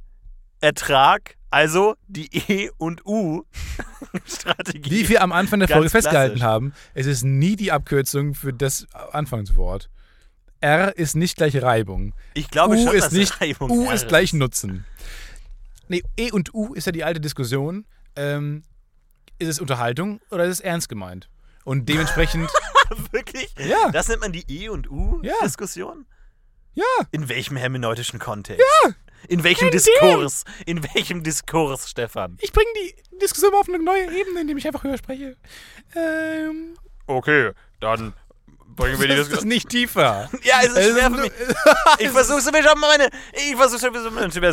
Ertrag, 0.65 1.37
also 1.51 1.95
die 2.09 2.29
E 2.49 2.71
und 2.79 3.05
U-Strategie. 3.05 4.91
Wie 4.91 5.09
wir 5.11 5.23
am 5.23 5.31
Anfang 5.33 5.59
der 5.61 5.69
Ganz 5.69 5.77
Folge 5.77 5.91
festgehalten 5.91 6.37
klassisch. 6.37 6.43
haben, 6.53 6.73
es 6.95 7.07
ist 7.07 7.23
nie 7.23 7.55
die 7.57 7.71
Abkürzung 7.71 8.35
für 8.35 8.53
das 8.53 8.87
Anfangswort. 9.13 9.91
R 10.61 10.97
ist 10.97 11.17
nicht 11.17 11.37
gleich 11.37 11.61
Reibung. 11.61 12.15
Ich 12.33 12.49
glaube 12.51 12.77
U 12.77 12.83
schon, 12.85 12.95
ist 12.95 13.05
dass 13.07 13.13
nicht, 13.13 13.41
Reibung 13.41 13.71
U 13.71 13.85
R 13.89 13.93
ist 13.95 14.09
gleich 14.09 14.33
Nutzen. 14.33 14.87
Nee, 15.89 16.03
E 16.17 16.31
und 16.33 16.55
U 16.55 16.73
ist 16.73 16.87
ja 16.87 16.93
die 16.93 17.05
alte 17.05 17.21
Diskussion. 17.21 17.85
Ähm, 18.17 18.63
ist 19.39 19.49
es 19.49 19.61
Unterhaltung 19.61 20.21
oder 20.31 20.45
ist 20.45 20.53
es 20.53 20.61
ernst 20.61 20.89
gemeint? 20.89 21.29
Und 21.65 21.89
dementsprechend, 21.91 22.49
Wirklich? 23.11 23.55
ja, 23.59 23.91
Das 23.91 24.09
nennt 24.09 24.23
man 24.23 24.33
die 24.33 24.45
E 24.49 24.69
und 24.71 24.91
U-Diskussion? 24.91 26.07
ja, 26.75 26.85
In 27.11 27.29
welchem 27.29 27.57
hermeneutischen 27.59 28.19
Kontext? 28.19 28.65
Ja. 28.85 28.93
In 29.29 29.45
welchem 29.45 29.71
Diskurs? 29.71 30.45
In 30.67 30.83
welchem 30.95 31.23
Diskurs, 31.23 31.89
Stefan? 31.91 32.37
ich 32.41 32.53
bringe 32.53 32.69
die 32.83 33.19
Diskussion 33.19 33.53
mal 33.53 33.61
auf 33.61 33.69
eine 33.69 33.79
neue 33.79 34.05
Ebene, 34.13 34.41
indem 34.43 34.57
ich 34.59 34.67
einfach 34.67 34.85
höher 34.85 34.99
spreche. 34.99 35.37
Ähm, 35.95 36.75
Okay, 37.07 37.51
dann 37.81 38.15
bringen 38.77 38.99
das 39.09 39.29
ist 39.29 39.45
nicht 39.45 39.69
tiefer. 39.69 40.29
Ja, 40.43 40.61
es 40.63 40.69
ist 40.71 40.77
Es 40.79 40.93
schwer 40.93 41.07
ist 41.09 41.15
für 41.15 41.21
mich. 41.23 41.33
Ich 41.99 42.09
versuche 42.09 42.41
sowieso 42.41 42.69
schon 42.69 42.81
meine. 42.81 43.09
Ich 43.33 43.55
versuche 43.57 43.79
sowieso 43.79 44.11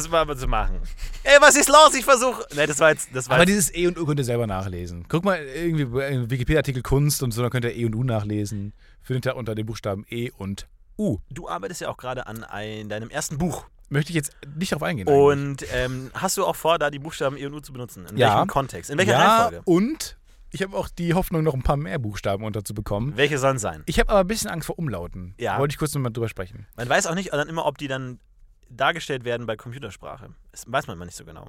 mal 0.09 0.37
zu 0.37 0.47
machen. 0.47 0.79
Ey, 1.23 1.37
was 1.39 1.55
ist 1.55 1.69
los? 1.69 1.93
Ich 1.97 2.05
versuche. 2.05 2.45
Ne, 2.53 2.67
das 2.67 2.79
war 2.79 2.91
jetzt. 2.91 3.09
Das 3.13 3.29
war 3.29 3.35
Aber 3.35 3.43
jetzt, 3.47 3.69
dieses 3.69 3.75
E 3.75 3.87
und 3.87 3.97
U 3.97 4.05
könnt 4.05 4.19
ihr 4.19 4.25
selber 4.25 4.47
nachlesen. 4.47 5.05
Guck 5.07 5.23
mal, 5.25 5.41
irgendwie 5.43 5.83
im 5.83 6.29
Wikipedia-Artikel 6.29 6.83
Kunst 6.83 7.23
und 7.23 7.31
so, 7.31 7.41
dann 7.41 7.49
könnt 7.51 7.65
ihr 7.65 7.75
E 7.75 7.85
und 7.85 7.95
U 7.95 8.03
nachlesen. 8.03 8.73
Findet 9.01 9.25
ihr 9.25 9.35
unter 9.35 9.55
den 9.55 9.65
Buchstaben 9.65 10.05
E 10.09 10.29
und 10.37 10.67
U. 10.97 11.17
du 11.31 11.49
arbeitest 11.49 11.81
ja 11.81 11.89
auch 11.89 11.97
gerade 11.97 12.27
an 12.27 12.43
ein, 12.43 12.89
deinem 12.89 13.09
ersten 13.09 13.37
Buch. 13.37 13.65
Möchte 13.91 14.11
ich 14.11 14.15
jetzt 14.15 14.31
nicht 14.55 14.71
darauf 14.71 14.83
eingehen. 14.83 15.07
Und 15.09 15.65
ähm, 15.73 16.11
hast 16.13 16.37
du 16.37 16.45
auch 16.45 16.55
vor, 16.55 16.79
da 16.79 16.89
die 16.89 16.99
Buchstaben 16.99 17.35
E 17.35 17.45
und 17.45 17.53
U 17.53 17.59
zu 17.59 17.73
benutzen? 17.73 18.05
In 18.05 18.15
Ja. 18.17 18.35
welchem 18.35 18.47
Kontext? 18.47 18.89
In 18.89 18.97
welcher 18.97 19.11
ja, 19.11 19.37
Reihenfolge? 19.43 19.61
und 19.65 20.17
ich 20.49 20.61
habe 20.63 20.77
auch 20.77 20.87
die 20.87 21.13
Hoffnung, 21.13 21.43
noch 21.43 21.53
ein 21.53 21.61
paar 21.61 21.75
mehr 21.75 21.99
Buchstaben 21.99 22.45
unterzubekommen. 22.45 23.17
Welche 23.17 23.37
sollen 23.37 23.57
sein? 23.59 23.83
Ich 23.85 23.99
habe 23.99 24.09
aber 24.09 24.21
ein 24.21 24.27
bisschen 24.27 24.49
Angst 24.49 24.67
vor 24.67 24.79
Umlauten. 24.79 25.35
Ja. 25.37 25.59
Wollte 25.59 25.73
ich 25.73 25.77
kurz 25.77 25.93
nochmal 25.93 26.13
drüber 26.13 26.29
sprechen. 26.29 26.67
Man 26.77 26.87
weiß 26.87 27.05
auch 27.07 27.15
nicht 27.15 27.33
dann 27.33 27.49
immer, 27.49 27.65
ob 27.65 27.77
die 27.77 27.89
dann 27.89 28.19
dargestellt 28.69 29.25
werden 29.25 29.45
bei 29.45 29.57
Computersprache. 29.57 30.29
Das 30.53 30.63
weiß 30.67 30.87
man 30.87 30.95
immer 30.95 31.05
nicht 31.05 31.17
so 31.17 31.25
genau. 31.25 31.47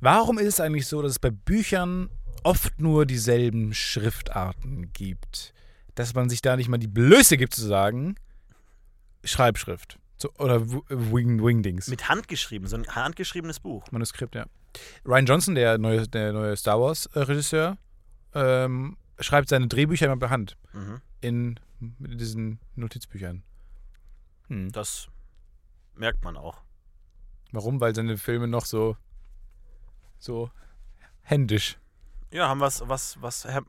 Warum 0.00 0.38
ist 0.38 0.46
es 0.48 0.60
eigentlich 0.60 0.88
so, 0.88 1.02
dass 1.02 1.12
es 1.12 1.18
bei 1.20 1.30
Büchern 1.30 2.10
oft 2.42 2.80
nur 2.80 3.06
dieselben 3.06 3.74
Schriftarten 3.74 4.92
gibt? 4.92 5.54
Dass 5.94 6.14
man 6.14 6.28
sich 6.28 6.42
da 6.42 6.56
nicht 6.56 6.68
mal 6.68 6.78
die 6.78 6.88
Blöße 6.88 7.36
gibt 7.36 7.54
zu 7.54 7.64
sagen, 7.64 8.16
Schreibschrift. 9.24 9.98
So, 10.18 10.32
oder 10.38 10.62
Wing, 10.68 11.44
Wingdings. 11.44 11.88
Mit 11.88 12.08
Hand 12.08 12.28
geschrieben, 12.28 12.66
so 12.66 12.76
ein 12.76 12.86
handgeschriebenes 12.86 13.60
Buch. 13.60 13.84
Manuskript, 13.90 14.34
ja. 14.34 14.46
Ryan 15.04 15.26
Johnson, 15.26 15.54
der 15.54 15.78
neue, 15.78 16.06
der 16.08 16.32
neue 16.32 16.56
Star 16.56 16.80
Wars-Regisseur, 16.80 17.76
ähm, 18.34 18.96
schreibt 19.20 19.48
seine 19.48 19.68
Drehbücher 19.68 20.06
immer 20.06 20.18
per 20.18 20.30
Hand 20.30 20.56
Mhm. 20.72 21.00
in 21.20 21.60
diesen 21.80 22.60
Notizbüchern. 22.74 23.42
Hm. 24.48 24.72
Das 24.72 25.08
merkt 25.94 26.24
man 26.24 26.36
auch. 26.36 26.62
Warum? 27.52 27.80
Weil 27.80 27.94
seine 27.94 28.16
Filme 28.18 28.48
noch 28.48 28.64
so, 28.64 28.96
so 30.18 30.50
händisch. 31.22 31.78
Ja, 32.30 32.48
haben 32.48 32.60
was, 32.60 32.86
was, 32.88 33.20
was 33.20 33.44
ha- 33.46 33.62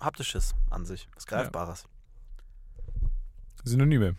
Haptisches 0.00 0.54
an 0.70 0.84
sich, 0.84 1.08
was 1.14 1.26
Greifbares. 1.26 1.86
Weitere 3.56 3.68
Synonyme. 3.68 4.16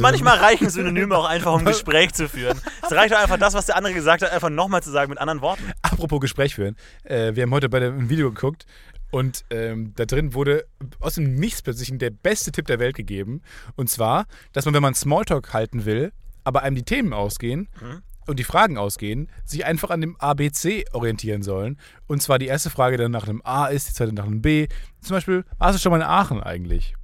Manchmal 0.00 0.38
reichen 0.38 0.70
Synonyme 0.70 1.16
auch 1.16 1.26
einfach, 1.28 1.52
um 1.52 1.58
ein 1.60 1.64
Gespräch 1.66 2.12
zu 2.12 2.28
führen. 2.28 2.58
Es 2.82 2.92
reicht 2.92 3.14
auch 3.14 3.20
einfach, 3.20 3.38
das, 3.38 3.54
was 3.54 3.66
der 3.66 3.76
andere 3.76 3.94
gesagt 3.94 4.22
hat, 4.22 4.32
einfach 4.32 4.50
nochmal 4.50 4.82
zu 4.82 4.90
sagen 4.90 5.10
mit 5.10 5.18
anderen 5.18 5.40
Worten. 5.40 5.62
Apropos 5.82 6.20
Gespräch 6.20 6.54
führen. 6.54 6.76
Äh, 7.04 7.34
wir 7.34 7.42
haben 7.42 7.52
heute 7.52 7.68
bei 7.68 7.80
dem 7.80 8.08
Video 8.08 8.30
geguckt 8.32 8.66
und 9.10 9.44
ähm, 9.50 9.92
da 9.96 10.04
drin 10.04 10.34
wurde 10.34 10.66
aus 11.00 11.14
dem 11.14 11.34
Nichts 11.34 11.62
plötzlich 11.62 11.90
der 11.98 12.10
beste 12.10 12.52
Tipp 12.52 12.66
der 12.66 12.78
Welt 12.78 12.96
gegeben. 12.96 13.42
Und 13.76 13.88
zwar, 13.90 14.26
dass 14.52 14.64
man, 14.64 14.74
wenn 14.74 14.82
man 14.82 14.94
Smalltalk 14.94 15.52
halten 15.52 15.84
will, 15.84 16.12
aber 16.44 16.62
einem 16.62 16.76
die 16.76 16.82
Themen 16.84 17.12
ausgehen 17.12 17.68
Mhm. 17.80 18.02
und 18.26 18.38
die 18.38 18.44
Fragen 18.44 18.76
ausgehen, 18.78 19.30
sich 19.44 19.64
einfach 19.64 19.90
an 19.90 20.00
dem 20.02 20.16
ABC 20.16 20.84
orientieren 20.92 21.42
sollen. 21.42 21.78
Und 22.06 22.22
zwar 22.22 22.38
die 22.38 22.46
erste 22.46 22.68
Frage 22.70 22.96
dann 22.98 23.10
nach 23.10 23.26
einem 23.28 23.40
A 23.44 23.66
ist, 23.66 23.88
die 23.88 23.94
zweite 23.94 24.12
nach 24.14 24.26
einem 24.26 24.42
B. 24.42 24.66
Zum 25.00 25.14
Beispiel, 25.16 25.44
warst 25.58 25.78
du 25.78 25.82
schon 25.82 25.90
mal 25.90 25.98
in 25.98 26.02
Aachen 26.06 26.42
eigentlich? 26.42 26.94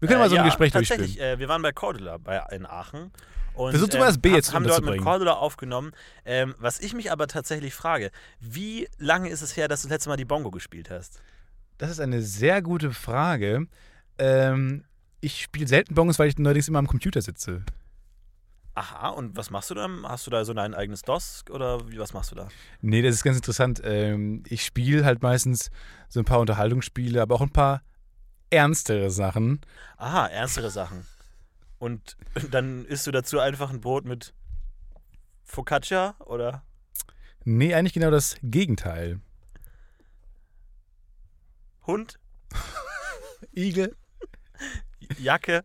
Wir 0.00 0.08
können 0.08 0.20
Äh, 0.20 0.24
mal 0.24 0.28
so 0.30 0.34
ein 0.36 0.38
ja, 0.38 0.44
Gespräch 0.46 0.72
tatsächlich, 0.72 1.06
durchspielen. 1.16 1.36
äh, 1.36 1.38
wir 1.38 1.48
waren 1.48 1.62
bei 1.62 1.72
Cordula 1.72 2.16
bei, 2.18 2.38
in 2.50 2.66
Aachen. 2.66 3.10
Und, 3.54 3.72
Versuch 3.72 3.88
du 3.88 3.98
mal 3.98 4.06
das 4.06 4.18
B 4.18 4.30
hab- 4.30 4.36
jetzt 4.36 4.54
haben 4.54 4.64
dort 4.66 4.84
mit. 4.84 5.00
Cordula 5.02 5.32
aufgenommen. 5.34 5.92
Ähm, 6.24 6.54
was 6.58 6.80
ich 6.80 6.94
mich 6.94 7.12
aber 7.12 7.26
tatsächlich 7.26 7.74
frage, 7.74 8.10
wie 8.40 8.88
lange 8.98 9.28
ist 9.28 9.42
es 9.42 9.56
her, 9.56 9.68
dass 9.68 9.82
du 9.82 9.88
das 9.88 9.94
letzte 9.96 10.08
Mal 10.08 10.16
die 10.16 10.24
Bongo 10.24 10.50
gespielt 10.50 10.88
hast? 10.90 11.20
Das 11.78 11.90
ist 11.90 12.00
eine 12.00 12.22
sehr 12.22 12.62
gute 12.62 12.92
Frage. 12.92 13.66
Ähm, 14.18 14.84
ich 15.20 15.42
spiele 15.42 15.66
selten 15.66 15.94
Bongos, 15.94 16.18
weil 16.18 16.28
ich 16.28 16.38
neuerdings 16.38 16.68
immer 16.68 16.78
am 16.78 16.86
Computer 16.86 17.20
sitze. 17.20 17.62
Aha, 18.74 19.08
und 19.08 19.36
was 19.36 19.50
machst 19.50 19.68
du 19.70 19.74
dann? 19.74 20.06
Hast 20.06 20.26
du 20.26 20.30
da 20.30 20.44
so 20.44 20.54
dein 20.54 20.74
eigenes 20.74 21.02
DOS 21.02 21.44
oder 21.50 21.90
wie, 21.90 21.98
was 21.98 22.14
machst 22.14 22.30
du 22.30 22.36
da? 22.36 22.48
Nee, 22.80 23.02
das 23.02 23.16
ist 23.16 23.24
ganz 23.24 23.36
interessant. 23.36 23.80
Ähm, 23.84 24.42
ich 24.46 24.64
spiele 24.64 25.04
halt 25.04 25.22
meistens 25.22 25.70
so 26.08 26.20
ein 26.20 26.24
paar 26.24 26.38
Unterhaltungsspiele, 26.38 27.20
aber 27.20 27.34
auch 27.34 27.40
ein 27.42 27.50
paar 27.50 27.82
ernstere 28.50 29.10
Sachen. 29.10 29.60
Aha, 29.96 30.26
ernstere 30.26 30.70
Sachen. 30.70 31.06
Und 31.78 32.16
dann 32.50 32.84
isst 32.84 33.06
du 33.06 33.10
dazu 33.10 33.38
einfach 33.38 33.70
ein 33.70 33.80
Brot 33.80 34.04
mit 34.04 34.34
Focaccia 35.44 36.14
oder? 36.20 36.62
Nee, 37.44 37.74
eigentlich 37.74 37.94
genau 37.94 38.10
das 38.10 38.36
Gegenteil. 38.42 39.20
Hund, 41.86 42.20
Igel, 43.52 43.96
Jacke, 45.18 45.64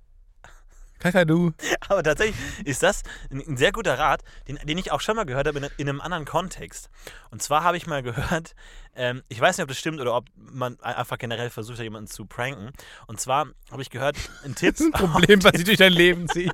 Kakadu. 1.05 1.51
Aber 1.89 2.03
tatsächlich 2.03 2.35
ist 2.65 2.81
das 2.83 3.03
ein, 3.31 3.57
sehr 3.57 3.71
guter 3.71 3.97
Rat, 3.97 4.23
den, 4.47 4.57
den 4.63 4.77
ich 4.77 4.91
auch 4.91 5.01
schon 5.01 5.15
mal 5.15 5.25
gehört 5.25 5.47
habe 5.47 5.59
in, 5.59 5.67
in 5.77 5.89
einem 5.89 6.01
anderen 6.01 6.25
Kontext. 6.25 6.89
Und 7.29 7.41
zwar 7.43 7.63
habe 7.63 7.77
ich 7.77 7.85
mal 7.85 8.01
gehört, 8.01 8.55
ähm, 8.95 9.21
ich 9.29 9.39
weiß 9.39 9.57
nicht, 9.57 9.63
ob 9.63 9.69
das 9.69 9.77
stimmt 9.77 10.01
oder 10.01 10.15
ob 10.15 10.25
man 10.35 10.79
einfach 10.81 11.17
generell 11.17 11.49
versucht, 11.49 11.79
jemanden 11.79 12.07
zu 12.07 12.25
pranken. 12.25 12.71
Und 13.07 13.19
zwar 13.19 13.47
habe 13.71 13.81
ich 13.81 13.89
gehört, 13.89 14.17
ein 14.43 14.55
Tipp, 14.55 14.75
Das 14.77 14.81
ist 14.81 14.95
ein 14.95 15.11
Problem, 15.11 15.43
was 15.43 15.53
sich 15.53 15.63
durch 15.65 15.77
dein 15.77 15.93
Leben 15.93 16.27
zieht. 16.27 16.51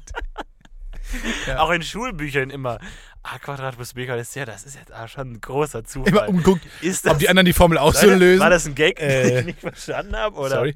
auch 1.58 1.72
in 1.72 1.82
Schulbüchern 1.82 2.50
immer, 2.50 2.80
a 3.24 3.40
Quadrat 3.40 3.76
plus 3.76 3.94
b 3.94 4.06
Quadrat 4.06 4.22
ist 4.22 4.36
ja, 4.36 4.46
das 4.46 4.66
ist 4.66 4.76
jetzt 4.76 4.92
ah, 4.92 5.08
schon 5.08 5.34
ein 5.34 5.42
großer 5.42 5.84
Zufall. 5.84 6.10
Immer 6.10 6.30
umguckt, 6.30 6.66
ist 6.82 7.06
das, 7.06 7.14
ob 7.14 7.20
die 7.20 7.30
anderen 7.30 7.46
die 7.46 7.54
Formel 7.54 7.78
auch 7.78 7.94
so 7.94 8.10
lösen. 8.10 8.40
War 8.40 8.50
das 8.50 8.66
ein 8.66 8.76
Gag, 8.76 8.98
den 8.98 9.10
Äh, 9.10 9.40
ich 9.40 9.46
nicht 9.46 9.60
verstanden 9.60 10.16
habe? 10.16 10.50
Sorry. 10.50 10.76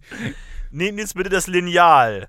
Nehmt 0.71 0.99
jetzt 0.99 1.15
bitte 1.15 1.29
das 1.29 1.47
Lineal. 1.47 2.27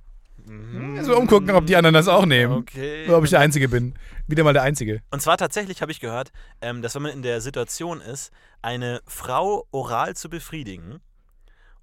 Also 0.96 1.16
umgucken, 1.16 1.50
ob 1.50 1.66
die 1.66 1.76
anderen 1.76 1.94
das 1.94 2.08
auch 2.08 2.24
nehmen. 2.24 2.52
Okay. 2.52 3.06
Oder 3.06 3.18
ob 3.18 3.24
ich 3.24 3.30
der 3.30 3.40
Einzige 3.40 3.68
bin. 3.68 3.94
Wieder 4.26 4.44
mal 4.44 4.52
der 4.52 4.62
Einzige. 4.62 5.02
Und 5.10 5.20
zwar 5.20 5.36
tatsächlich 5.36 5.82
habe 5.82 5.92
ich 5.92 6.00
gehört, 6.00 6.32
ähm, 6.60 6.82
dass 6.82 6.94
wenn 6.94 7.02
man 7.02 7.12
in 7.12 7.22
der 7.22 7.40
Situation 7.40 8.00
ist, 8.00 8.30
eine 8.62 9.00
Frau 9.06 9.66
oral 9.70 10.14
zu 10.14 10.28
befriedigen 10.30 11.00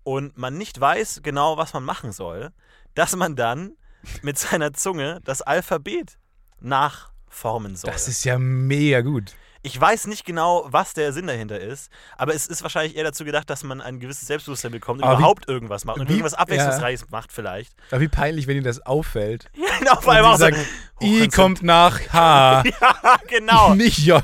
und 0.03 0.37
man 0.37 0.57
nicht 0.57 0.79
weiß 0.79 1.21
genau, 1.23 1.57
was 1.57 1.73
man 1.73 1.83
machen 1.83 2.11
soll, 2.11 2.51
dass 2.95 3.15
man 3.15 3.35
dann 3.35 3.73
mit 4.21 4.37
seiner 4.37 4.73
Zunge 4.73 5.19
das 5.23 5.41
Alphabet 5.41 6.17
nachformen 6.59 7.75
soll. 7.75 7.91
Das 7.91 8.07
ist 8.07 8.23
ja 8.23 8.37
mega 8.37 9.01
gut. 9.01 9.33
Ich 9.65 9.79
weiß 9.79 10.07
nicht 10.07 10.25
genau, 10.25 10.65
was 10.67 10.93
der 10.93 11.13
Sinn 11.13 11.25
dahinter 11.25 11.59
ist, 11.59 11.89
aber 12.17 12.35
es 12.35 12.45
ist 12.47 12.61
wahrscheinlich 12.63 12.95
eher 12.95 13.05
dazu 13.05 13.23
gedacht, 13.25 13.49
dass 13.49 13.63
man 13.63 13.81
ein 13.81 13.99
gewisses 13.99 14.27
Selbstbewusstsein 14.27 14.71
bekommt 14.71 14.99
und 15.01 15.05
Aber 15.07 15.17
wie- 15.17 15.21
überhaupt 15.21 15.47
irgendwas 15.47 15.85
macht 15.85 15.99
und 15.99 16.07
wie- 16.09 16.13
irgendwas 16.13 16.33
Abwechslungsreiches 16.33 17.09
macht 17.09 17.31
vielleicht. 17.31 17.73
Aber 17.89 18.01
wie 18.01 18.07
peinlich, 18.09 18.45
wenn 18.47 18.55
dir 18.57 18.63
das 18.63 18.85
auffällt. 18.85 19.49
Ja, 19.55 19.79
genau, 19.79 20.01
vor 20.01 20.13
allem 20.13 20.25
auch 20.25 20.33
so, 20.33 20.39
sagt, 20.39 20.57
I 21.01 21.27
kommt 21.29 21.63
nach 21.63 21.99
H, 22.13 22.63
Ja, 22.81 23.17
genau. 23.27 23.73
nicht 23.75 23.97
J. 23.99 24.21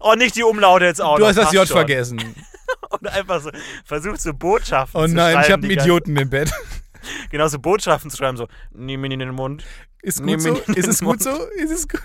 Oh, 0.00 0.14
nicht 0.14 0.36
die 0.36 0.42
Umlaute 0.44 0.84
jetzt 0.86 1.00
auch 1.02 1.16
Du 1.16 1.22
noch, 1.22 1.28
hast 1.28 1.36
das 1.38 1.52
J 1.52 1.66
schon. 1.66 1.76
vergessen. 1.78 2.34
Und 2.90 3.08
einfach 3.08 3.40
so 3.40 3.50
versucht 3.84 4.20
so 4.20 4.32
Botschaften 4.34 5.00
Oh 5.00 5.06
zu 5.06 5.14
nein, 5.14 5.38
ich 5.40 5.46
schreiben. 5.46 5.52
habe 5.52 5.62
einen 5.64 5.70
Idioten 5.80 6.16
im 6.16 6.30
Bett. 6.30 6.50
Genau, 7.30 7.46
so 7.48 7.58
Botschaften 7.58 8.10
zu 8.10 8.16
schreiben, 8.16 8.36
so, 8.36 8.48
nimm 8.72 9.04
ihn 9.04 9.12
in 9.12 9.18
den 9.20 9.30
Mund. 9.34 9.64
Ist 10.06 10.22
gut 10.22 10.40
so? 10.40 10.54
Ist 10.54 10.86
es 10.86 11.00
gut 11.00 11.20
so? 11.20 11.30
Ist 11.56 11.72
es 11.72 11.88
gut? 11.88 12.00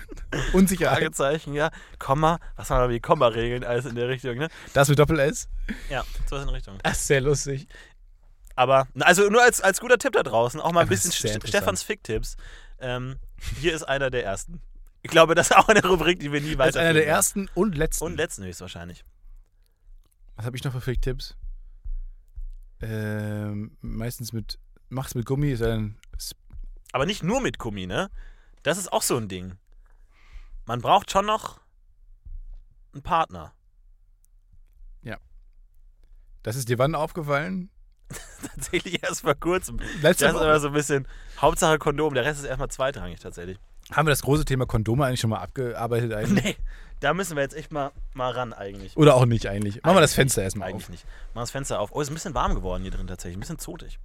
Unsicherheit. 0.52 0.98
Fragezeichen, 0.98 1.54
ja. 1.54 1.70
Komma, 2.00 2.40
was 2.56 2.68
haben 2.68 2.80
wir 2.80 2.88
da 2.88 2.92
wie 2.92 2.98
Komma-Regeln, 2.98 3.62
alles 3.62 3.84
in 3.84 3.94
der 3.94 4.08
Richtung, 4.08 4.38
ne? 4.38 4.48
Das 4.72 4.88
mit 4.88 4.98
Doppel-S? 4.98 5.48
Ja, 5.88 6.04
sowas 6.28 6.42
in 6.42 6.48
der 6.48 6.56
Richtung. 6.56 6.78
Das 6.82 6.98
ist 6.98 7.06
sehr 7.06 7.20
lustig. 7.20 7.68
Aber, 8.56 8.88
also 8.98 9.30
nur 9.30 9.40
als, 9.40 9.60
als 9.60 9.78
guter 9.78 9.98
Tipp 9.98 10.14
da 10.14 10.24
draußen, 10.24 10.60
auch 10.60 10.72
mal 10.72 10.80
ein 10.80 10.86
Aber 10.88 10.96
das 10.96 11.04
bisschen 11.04 11.30
ist. 11.30 11.46
Stefans 11.48 11.84
Fick-Tipps. 11.84 12.36
Ähm, 12.80 13.20
hier 13.60 13.72
ist 13.72 13.84
einer 13.84 14.10
der 14.10 14.24
ersten. 14.24 14.60
Ich 15.02 15.10
glaube, 15.12 15.36
das 15.36 15.50
ist 15.50 15.56
auch 15.56 15.68
eine 15.68 15.86
Rubrik, 15.86 16.18
die 16.18 16.32
wir 16.32 16.40
nie 16.40 16.56
Das 16.56 16.58
weiter 16.58 16.68
ist 16.70 16.76
einer 16.78 16.94
der 16.94 17.06
ersten 17.06 17.48
und 17.54 17.76
letzten. 17.76 18.04
Und 18.04 18.16
letzten 18.16 18.42
höchstwahrscheinlich. 18.42 19.04
Was 20.34 20.44
habe 20.44 20.56
ich 20.56 20.64
noch 20.64 20.72
für 20.72 20.80
Fake-Tipps? 20.80 21.36
Ähm, 22.80 23.76
meistens 23.80 24.32
mit, 24.32 24.58
mach's 24.88 25.14
mit 25.14 25.24
Gummi, 25.24 25.52
ist 25.52 25.62
ein 25.62 25.96
Aber 26.92 27.06
nicht 27.06 27.22
nur 27.22 27.40
mit 27.40 27.58
Gummi, 27.58 27.86
ne? 27.86 28.10
Das 28.62 28.78
ist 28.78 28.92
auch 28.92 29.02
so 29.02 29.16
ein 29.16 29.28
Ding. 29.28 29.56
Man 30.66 30.80
braucht 30.80 31.10
schon 31.10 31.26
noch 31.26 31.60
einen 32.92 33.02
Partner. 33.02 33.52
Das 36.42 36.56
ist 36.56 36.68
dir 36.68 36.78
wann 36.78 36.94
aufgefallen? 36.94 37.70
Tatsächlich 38.54 39.02
erst 39.02 39.22
vor 39.22 39.34
kurzem. 39.34 39.78
Letzte 40.02 40.24
Das 40.26 40.34
ist 40.34 40.40
aber 40.40 40.60
so 40.60 40.68
ein 40.68 40.74
bisschen 40.74 41.06
Hauptsache 41.40 41.78
Kondom, 41.78 42.14
der 42.14 42.24
Rest 42.24 42.40
ist 42.40 42.46
erstmal 42.46 42.68
zweitrangig 42.68 43.20
tatsächlich. 43.20 43.58
Haben 43.90 44.06
wir 44.06 44.10
das 44.10 44.22
große 44.22 44.44
Thema 44.44 44.66
Kondome 44.66 45.04
eigentlich 45.06 45.20
schon 45.20 45.30
mal 45.30 45.38
abgearbeitet 45.38 46.12
eigentlich? 46.12 46.44
Nee, 46.44 46.56
da 47.00 47.14
müssen 47.14 47.36
wir 47.36 47.42
jetzt 47.42 47.54
echt 47.54 47.72
mal, 47.72 47.90
mal 48.14 48.30
ran 48.30 48.52
eigentlich. 48.52 48.96
Oder 48.96 49.14
auch 49.14 49.24
nicht 49.24 49.46
eigentlich? 49.46 49.82
Machen 49.82 49.96
wir 49.96 50.00
das 50.00 50.10
Eigentlich 50.10 50.14
Fenster 50.14 50.42
erstmal 50.42 50.68
Eigentlich 50.68 50.84
auf. 50.84 50.90
nicht. 50.90 51.04
Machen 51.34 51.42
das 51.42 51.50
Fenster 51.50 51.80
auf. 51.80 51.90
Oh, 51.92 52.00
ist 52.00 52.10
ein 52.10 52.14
bisschen 52.14 52.34
warm 52.34 52.54
geworden 52.54 52.82
hier 52.82 52.92
drin 52.92 53.06
tatsächlich. 53.06 53.36
Ein 53.36 53.40
bisschen 53.40 53.58
zotig. 53.58 53.98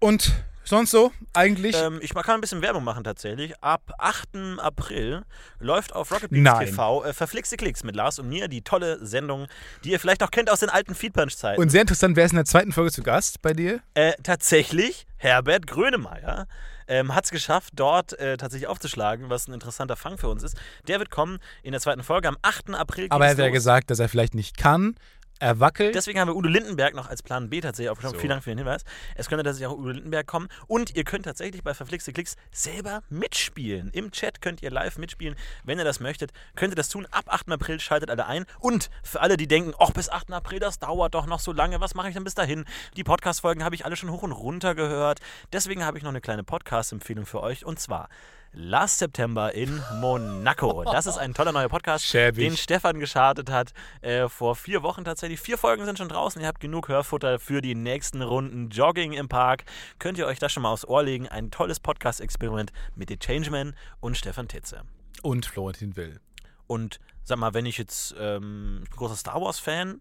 Und 0.00 0.32
sonst 0.64 0.90
so 0.90 1.12
eigentlich? 1.32 1.76
Ähm, 1.76 1.98
ich 2.02 2.14
kann 2.14 2.34
ein 2.36 2.40
bisschen 2.40 2.62
Werbung 2.62 2.84
machen 2.84 3.04
tatsächlich. 3.04 3.58
Ab 3.62 3.92
8. 3.98 4.58
April 4.58 5.24
läuft 5.58 5.94
auf 5.94 6.12
Rocket 6.12 6.30
Beans 6.30 6.44
Nein. 6.44 6.66
TV 6.66 7.04
äh, 7.04 7.12
Verflixte 7.12 7.56
Klicks 7.56 7.82
mit 7.84 7.96
Lars 7.96 8.18
und 8.18 8.28
mir, 8.28 8.48
die 8.48 8.62
tolle 8.62 9.04
Sendung, 9.04 9.46
die 9.84 9.90
ihr 9.90 10.00
vielleicht 10.00 10.20
noch 10.20 10.30
kennt 10.30 10.50
aus 10.50 10.60
den 10.60 10.70
alten 10.70 10.94
Feedpunch-Zeiten. 10.94 11.60
Und 11.60 11.70
sehr 11.70 11.80
interessant, 11.80 12.16
wer 12.16 12.26
ist 12.26 12.32
in 12.32 12.36
der 12.36 12.44
zweiten 12.44 12.72
Folge 12.72 12.92
zu 12.92 13.02
Gast 13.02 13.42
bei 13.42 13.52
dir? 13.52 13.80
Äh, 13.94 14.12
tatsächlich, 14.22 15.06
Herbert 15.16 15.66
Grönemeyer 15.66 16.46
ähm, 16.88 17.14
hat 17.14 17.24
es 17.24 17.30
geschafft, 17.30 17.74
dort 17.76 18.18
äh, 18.18 18.36
tatsächlich 18.36 18.68
aufzuschlagen, 18.68 19.28
was 19.30 19.46
ein 19.46 19.52
interessanter 19.52 19.96
Fang 19.96 20.18
für 20.18 20.28
uns 20.28 20.42
ist. 20.42 20.56
Der 20.86 20.98
wird 20.98 21.10
kommen 21.10 21.38
in 21.62 21.72
der 21.72 21.80
zweiten 21.80 22.02
Folge 22.02 22.28
am 22.28 22.36
8. 22.42 22.70
April. 22.74 23.06
Aber 23.10 23.26
er 23.26 23.32
hat 23.32 23.38
ja 23.38 23.50
gesagt, 23.50 23.90
dass 23.90 23.98
er 23.98 24.08
vielleicht 24.08 24.34
nicht 24.34 24.56
kann. 24.56 24.96
Er 25.40 25.60
wackelt. 25.60 25.94
Deswegen 25.94 26.18
haben 26.18 26.28
wir 26.28 26.36
Udo 26.36 26.48
Lindenberg 26.48 26.94
noch 26.94 27.08
als 27.08 27.22
Plan 27.22 27.48
B 27.48 27.60
tatsächlich 27.60 27.90
aufgenommen. 27.90 28.14
So. 28.14 28.20
Vielen 28.20 28.30
Dank 28.30 28.42
für 28.42 28.50
den 28.50 28.58
Hinweis. 28.58 28.84
Es 29.14 29.28
könnte 29.28 29.44
tatsächlich 29.44 29.68
auch 29.68 29.78
Udo 29.78 29.90
Lindenberg 29.90 30.26
kommen. 30.26 30.48
Und 30.66 30.96
ihr 30.96 31.04
könnt 31.04 31.24
tatsächlich 31.24 31.62
bei 31.62 31.74
Verflixte 31.74 32.12
Klicks 32.12 32.36
selber 32.50 33.02
mitspielen. 33.08 33.90
Im 33.92 34.10
Chat 34.10 34.40
könnt 34.40 34.62
ihr 34.62 34.70
live 34.70 34.98
mitspielen. 34.98 35.36
Wenn 35.64 35.78
ihr 35.78 35.84
das 35.84 36.00
möchtet, 36.00 36.32
könnt 36.56 36.72
ihr 36.72 36.76
das 36.76 36.88
tun. 36.88 37.06
Ab 37.10 37.24
8. 37.28 37.50
April 37.50 37.78
schaltet 37.78 38.10
alle 38.10 38.26
ein. 38.26 38.46
Und 38.58 38.90
für 39.02 39.20
alle, 39.20 39.36
die 39.36 39.46
denken, 39.46 39.74
ach, 39.78 39.92
bis 39.92 40.08
8. 40.08 40.32
April, 40.32 40.58
das 40.58 40.78
dauert 40.78 41.14
doch 41.14 41.26
noch 41.26 41.40
so 41.40 41.52
lange. 41.52 41.80
Was 41.80 41.94
mache 41.94 42.08
ich 42.08 42.14
denn 42.14 42.24
bis 42.24 42.34
dahin? 42.34 42.64
Die 42.96 43.04
Podcast-Folgen 43.04 43.62
habe 43.62 43.74
ich 43.74 43.84
alle 43.84 43.96
schon 43.96 44.10
hoch 44.10 44.22
und 44.22 44.32
runter 44.32 44.74
gehört. 44.74 45.20
Deswegen 45.52 45.84
habe 45.84 45.98
ich 45.98 46.04
noch 46.04 46.10
eine 46.10 46.20
kleine 46.20 46.42
Podcast-Empfehlung 46.42 47.26
für 47.26 47.42
euch. 47.42 47.64
Und 47.64 47.78
zwar 47.78 48.08
Last 48.52 48.98
September 48.98 49.52
in 49.54 49.82
Monaco. 50.00 50.82
Das 50.84 51.06
ist 51.06 51.18
ein 51.18 51.34
toller 51.34 51.52
neuer 51.52 51.68
Podcast, 51.68 52.04
Schäbig. 52.06 52.44
den 52.48 52.56
Stefan 52.56 52.98
gestartet 52.98 53.50
hat 53.50 53.72
äh, 54.00 54.28
vor 54.28 54.56
vier 54.56 54.82
Wochen 54.82 55.04
tatsächlich. 55.04 55.40
Vier 55.40 55.58
Folgen 55.58 55.84
sind 55.84 55.98
schon 55.98 56.08
draußen. 56.08 56.40
Ihr 56.40 56.48
habt 56.48 56.60
genug 56.60 56.88
Hörfutter 56.88 57.38
für 57.38 57.60
die 57.60 57.74
nächsten 57.74 58.22
Runden 58.22 58.70
Jogging 58.70 59.12
im 59.12 59.28
Park. 59.28 59.64
Könnt 59.98 60.18
ihr 60.18 60.26
euch 60.26 60.38
das 60.38 60.50
schon 60.52 60.62
mal 60.62 60.72
aufs 60.72 60.86
Ohr 60.86 61.02
legen. 61.02 61.28
Ein 61.28 61.50
tolles 61.50 61.78
Podcast-Experiment 61.78 62.72
mit 62.96 63.10
The 63.10 63.18
Changeman 63.18 63.74
und 64.00 64.16
Stefan 64.16 64.48
Titze. 64.48 64.82
und 65.22 65.46
Florentin 65.46 65.96
Will. 65.96 66.20
Und 66.66 67.00
sag 67.24 67.38
mal, 67.38 67.54
wenn 67.54 67.66
ich 67.66 67.78
jetzt, 67.78 68.14
ähm, 68.18 68.80
ich 68.84 68.90
bin 68.90 68.98
großer 68.98 69.16
Star 69.16 69.40
Wars-Fan 69.40 70.00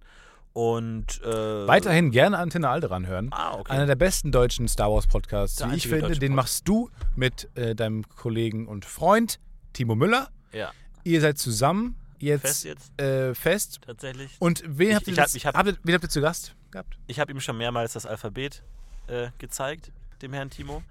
und. 0.58 1.22
Äh, 1.24 1.68
Weiterhin 1.68 2.10
gerne 2.12 2.38
Antenne 2.40 2.68
Alderan 2.70 3.06
hören. 3.06 3.30
Ah, 3.32 3.54
okay. 3.60 3.72
Einer 3.72 3.86
der 3.86 3.96
besten 3.96 4.32
deutschen 4.32 4.68
Star 4.68 4.92
Wars 4.92 5.06
Podcasts, 5.06 5.58
Der 5.58 5.72
wie 5.72 5.76
ich 5.76 5.88
finde. 5.88 6.18
Den 6.18 6.34
machst 6.34 6.68
du 6.68 6.90
mit 7.16 7.48
äh, 7.56 7.76
deinem 7.76 8.08
Kollegen 8.10 8.68
und 8.68 8.84
Freund 8.86 9.40
Timo 9.74 9.94
Müller. 9.96 10.30
ja, 10.52 10.72
Ihr 11.04 11.22
seid 11.22 11.38
zusammen 11.38 11.96
jetzt 12.20 12.42
fest 12.42 12.64
jetzt, 12.66 13.00
äh, 13.02 13.36
fest. 13.36 13.80
tatsächlich. 13.86 14.36
Und 14.40 14.64
wen 14.66 14.90
Ich- 14.90 14.96
habt 14.96 15.08
ihr, 15.08 15.14
ich 15.14 15.20
hab- 15.20 15.36
ich 15.36 15.46
hab- 15.46 15.56
habt 15.56 15.80
wen 15.84 15.94
habt 15.94 16.04
ihr 16.04 16.10
zu 16.10 16.22
Gast 16.22 16.56
gehabt? 16.72 16.98
Ich 17.06 17.20
habe 17.20 17.32
ihm 17.32 17.40
schon 17.40 17.58
mehrmals 17.58 17.94
das 17.94 18.06
Alphabet 18.08 18.64
äh, 19.08 19.30
gezeigt, 19.38 19.92
dem 20.24 20.34
Herrn 20.34 20.50
Timo. 20.50 20.82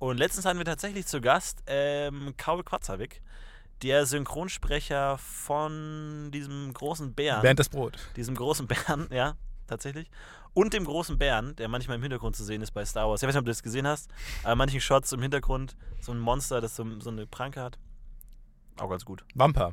Und 0.00 0.18
letztens 0.18 0.44
hatten 0.46 0.58
wir 0.58 0.64
tatsächlich 0.66 1.06
zu 1.06 1.20
Gast 1.20 1.62
ähm, 1.68 2.34
Kaul 2.36 2.64
Quatzawik, 2.64 3.22
der 3.82 4.06
Synchronsprecher 4.06 5.18
von 5.18 6.30
diesem 6.32 6.72
großen 6.72 7.14
Bären. 7.14 7.42
Bernd 7.42 7.58
das 7.58 7.68
Brot. 7.68 7.98
Diesem 8.16 8.34
großen 8.34 8.66
Bären, 8.68 9.08
ja, 9.10 9.34
tatsächlich. 9.66 10.10
Und 10.54 10.74
dem 10.74 10.84
großen 10.84 11.18
Bären, 11.18 11.56
der 11.56 11.68
manchmal 11.68 11.96
im 11.96 12.02
Hintergrund 12.02 12.36
zu 12.36 12.44
sehen 12.44 12.62
ist 12.62 12.72
bei 12.72 12.84
Star 12.84 13.08
Wars. 13.08 13.22
Ich 13.22 13.28
weiß 13.28 13.34
nicht, 13.34 13.40
ob 13.40 13.46
du 13.46 13.50
das 13.50 13.62
gesehen 13.62 13.86
hast, 13.86 14.10
aber 14.42 14.54
manchen 14.54 14.80
Shots 14.80 15.12
im 15.12 15.22
Hintergrund, 15.22 15.76
so 16.00 16.12
ein 16.12 16.18
Monster, 16.18 16.60
das 16.60 16.76
so, 16.76 16.84
so 17.00 17.10
eine 17.10 17.26
Pranke 17.26 17.60
hat. 17.62 17.78
Auch 18.78 18.90
ganz 18.90 19.04
gut. 19.04 19.24
Wampa. 19.34 19.72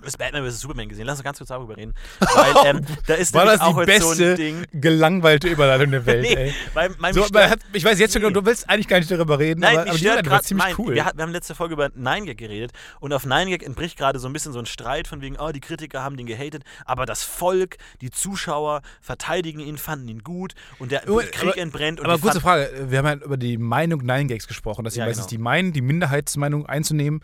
Du 0.00 0.06
hast 0.06 0.18
Batman 0.18 0.44
vs. 0.48 0.60
Superman 0.60 0.88
gesehen. 0.88 1.06
Lass 1.06 1.18
uns 1.18 1.24
ganz 1.24 1.38
kurz 1.38 1.48
darüber 1.48 1.76
reden. 1.76 1.94
Weil 2.20 2.54
ähm, 2.76 2.80
da 3.06 3.14
ist 3.14 3.32
War 3.34 3.46
das 3.46 3.56
die 3.56 3.62
auch 3.62 3.78
so 3.80 3.84
beste, 3.86 4.30
ein 4.32 4.36
Ding. 4.36 4.64
gelangweilte 4.72 5.48
Überleitung 5.48 5.90
der 5.90 6.04
Welt, 6.06 6.22
Nee, 6.28 6.34
ey. 6.34 6.54
weil, 6.74 6.90
weil 7.00 7.14
So, 7.14 7.24
hat, 7.34 7.60
ich 7.72 7.84
weiß 7.84 7.98
jetzt 7.98 8.12
schon, 8.12 8.22
Nee. 8.22 8.30
du 8.30 8.44
willst 8.44 8.68
eigentlich 8.68 8.88
gar 8.88 8.98
nicht 8.98 9.10
darüber 9.10 9.38
reden, 9.38 9.60
Nein, 9.60 9.78
aber, 9.78 9.88
aber 9.90 9.98
die 9.98 10.04
Überleitung 10.04 10.32
war 10.32 10.42
ziemlich 10.42 10.66
nein, 10.66 10.74
cool. 10.78 10.94
Wir, 10.94 11.10
wir 11.14 11.22
haben 11.22 11.32
letzte 11.32 11.54
Folge 11.54 11.74
über 11.74 11.86
9gag 11.86 12.34
geredet 12.34 12.72
und 13.00 13.12
auf 13.12 13.24
9gag 13.24 13.64
entbricht 13.64 13.96
gerade 13.96 14.18
so 14.18 14.28
ein 14.28 14.32
bisschen 14.32 14.52
so 14.52 14.58
ein 14.58 14.66
Streit 14.66 15.08
von 15.08 15.20
wegen, 15.22 15.36
oh, 15.38 15.50
die 15.50 15.60
Kritiker 15.60 16.02
haben 16.02 16.16
den 16.16 16.26
gehatet, 16.26 16.62
aber 16.84 17.06
das 17.06 17.22
Volk, 17.24 17.76
die 18.00 18.10
Zuschauer 18.10 18.82
verteidigen 19.00 19.60
ihn, 19.60 19.78
fanden 19.78 20.08
ihn 20.08 20.22
gut 20.22 20.54
und 20.78 20.92
der 20.92 21.08
Oh, 21.08 21.16
Krieg 21.30 21.42
aber- 21.42 21.58
entbrennt 21.58 22.00
aber 22.04 22.14
die 22.16 22.20
kurze 22.20 22.40
Frage, 22.40 22.70
wir 22.90 22.98
haben 22.98 23.06
ja 23.20 23.24
über 23.24 23.36
die 23.38 23.56
Meinung 23.58 24.00
Nine 24.04 24.26
Gags 24.26 24.46
gesprochen, 24.46 24.84
dass 24.84 24.94
sie 24.94 25.00
Ja, 25.00 25.06
meistens 25.06 25.26
genau. 25.26 25.38
die 25.38 25.42
meinen, 25.42 25.72
die 25.72 25.80
Minderheitsmeinung 25.80 26.66
einzunehmen. 26.66 27.22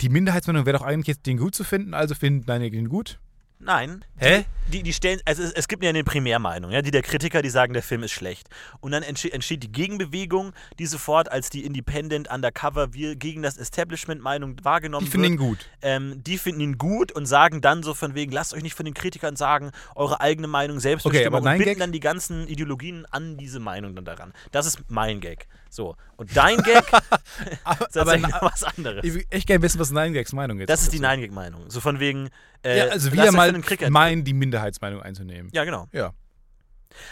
Die 0.00 0.08
Minderheitsmeinung 0.08 0.66
wäre 0.66 0.78
doch 0.78 0.84
eigentlich 0.84 1.06
jetzt 1.06 1.26
den 1.26 1.38
gut 1.38 1.54
zu 1.54 1.64
finden, 1.64 1.94
also 1.94 2.14
findet 2.14 2.48
Nine 2.48 2.70
Gag 2.70 2.72
den 2.72 2.88
gut. 2.88 3.18
Nein. 3.58 4.04
Hä? 4.18 4.44
Die, 4.70 4.82
die 4.82 4.92
stellen, 4.92 5.20
also 5.24 5.42
es, 5.42 5.52
es 5.52 5.68
gibt 5.68 5.82
ja 5.82 5.88
eine 5.88 6.04
Primärmeinung, 6.04 6.72
ja, 6.72 6.82
die 6.82 6.90
der 6.90 7.02
Kritiker, 7.02 7.40
die 7.40 7.48
sagen, 7.48 7.72
der 7.72 7.82
Film 7.82 8.02
ist 8.02 8.12
schlecht. 8.12 8.48
Und 8.80 8.92
dann 8.92 9.02
entsteht, 9.02 9.32
entsteht 9.32 9.62
die 9.62 9.72
Gegenbewegung, 9.72 10.52
die 10.78 10.86
sofort 10.86 11.30
als 11.32 11.48
die 11.48 11.64
Independent 11.64 12.28
Undercover 12.30 12.92
wir 12.92 13.16
gegen 13.16 13.42
das 13.42 13.56
Establishment 13.56 14.20
Meinung 14.20 14.56
wahrgenommen 14.62 15.06
finde 15.06 15.28
wird. 15.28 15.32
ihn 15.32 15.38
gut. 15.38 15.58
Ähm, 15.80 16.22
die 16.22 16.36
finden 16.36 16.60
ihn 16.60 16.78
gut 16.78 17.12
und 17.12 17.26
sagen 17.26 17.60
dann 17.60 17.82
so 17.82 17.94
von 17.94 18.14
wegen, 18.14 18.30
lasst 18.32 18.52
euch 18.52 18.62
nicht 18.62 18.74
von 18.74 18.84
den 18.84 18.94
Kritikern 18.94 19.36
sagen, 19.36 19.70
eure 19.94 20.20
eigene 20.20 20.48
Meinung 20.48 20.78
selbst 20.80 21.06
Okay, 21.06 21.24
aber 21.24 21.38
und 21.38 21.44
binden 21.44 21.64
Gag? 21.64 21.78
dann 21.78 21.92
die 21.92 22.00
ganzen 22.00 22.46
Ideologien 22.48 23.06
an 23.10 23.38
diese 23.38 23.60
Meinung 23.60 23.94
dann 23.94 24.04
daran. 24.04 24.34
Das 24.52 24.66
ist 24.66 24.80
mein 24.88 25.20
Gag. 25.20 25.46
So. 25.70 25.96
Und 26.16 26.34
dein 26.36 26.56
Gag 26.58 26.84
Aber, 27.64 28.14
ist 28.14 28.22
noch 28.22 28.42
was 28.42 28.64
anderes. 28.64 29.04
ich 29.04 29.14
will 29.14 29.24
echt 29.30 29.46
gerne 29.46 29.62
wissen, 29.62 29.78
was 29.78 29.90
Nine 29.90 30.12
Gags 30.12 30.32
Meinung 30.32 30.60
ist. 30.60 30.68
Das 30.68 30.82
ist 30.82 30.92
die 30.92 31.00
Nein-Gag-Meinung. 31.00 31.68
So 31.70 31.80
von 31.80 32.00
wegen, 32.00 32.30
äh, 32.62 32.78
Ja, 32.78 32.84
also 32.86 33.10
euch 33.10 33.32
mal 33.32 33.52
meinen, 33.90 34.24
die 34.24 34.32
Minderheitsmeinung 34.32 35.02
einzunehmen. 35.02 35.50
Ja, 35.52 35.64
genau. 35.64 35.88
Ja. 35.92 36.12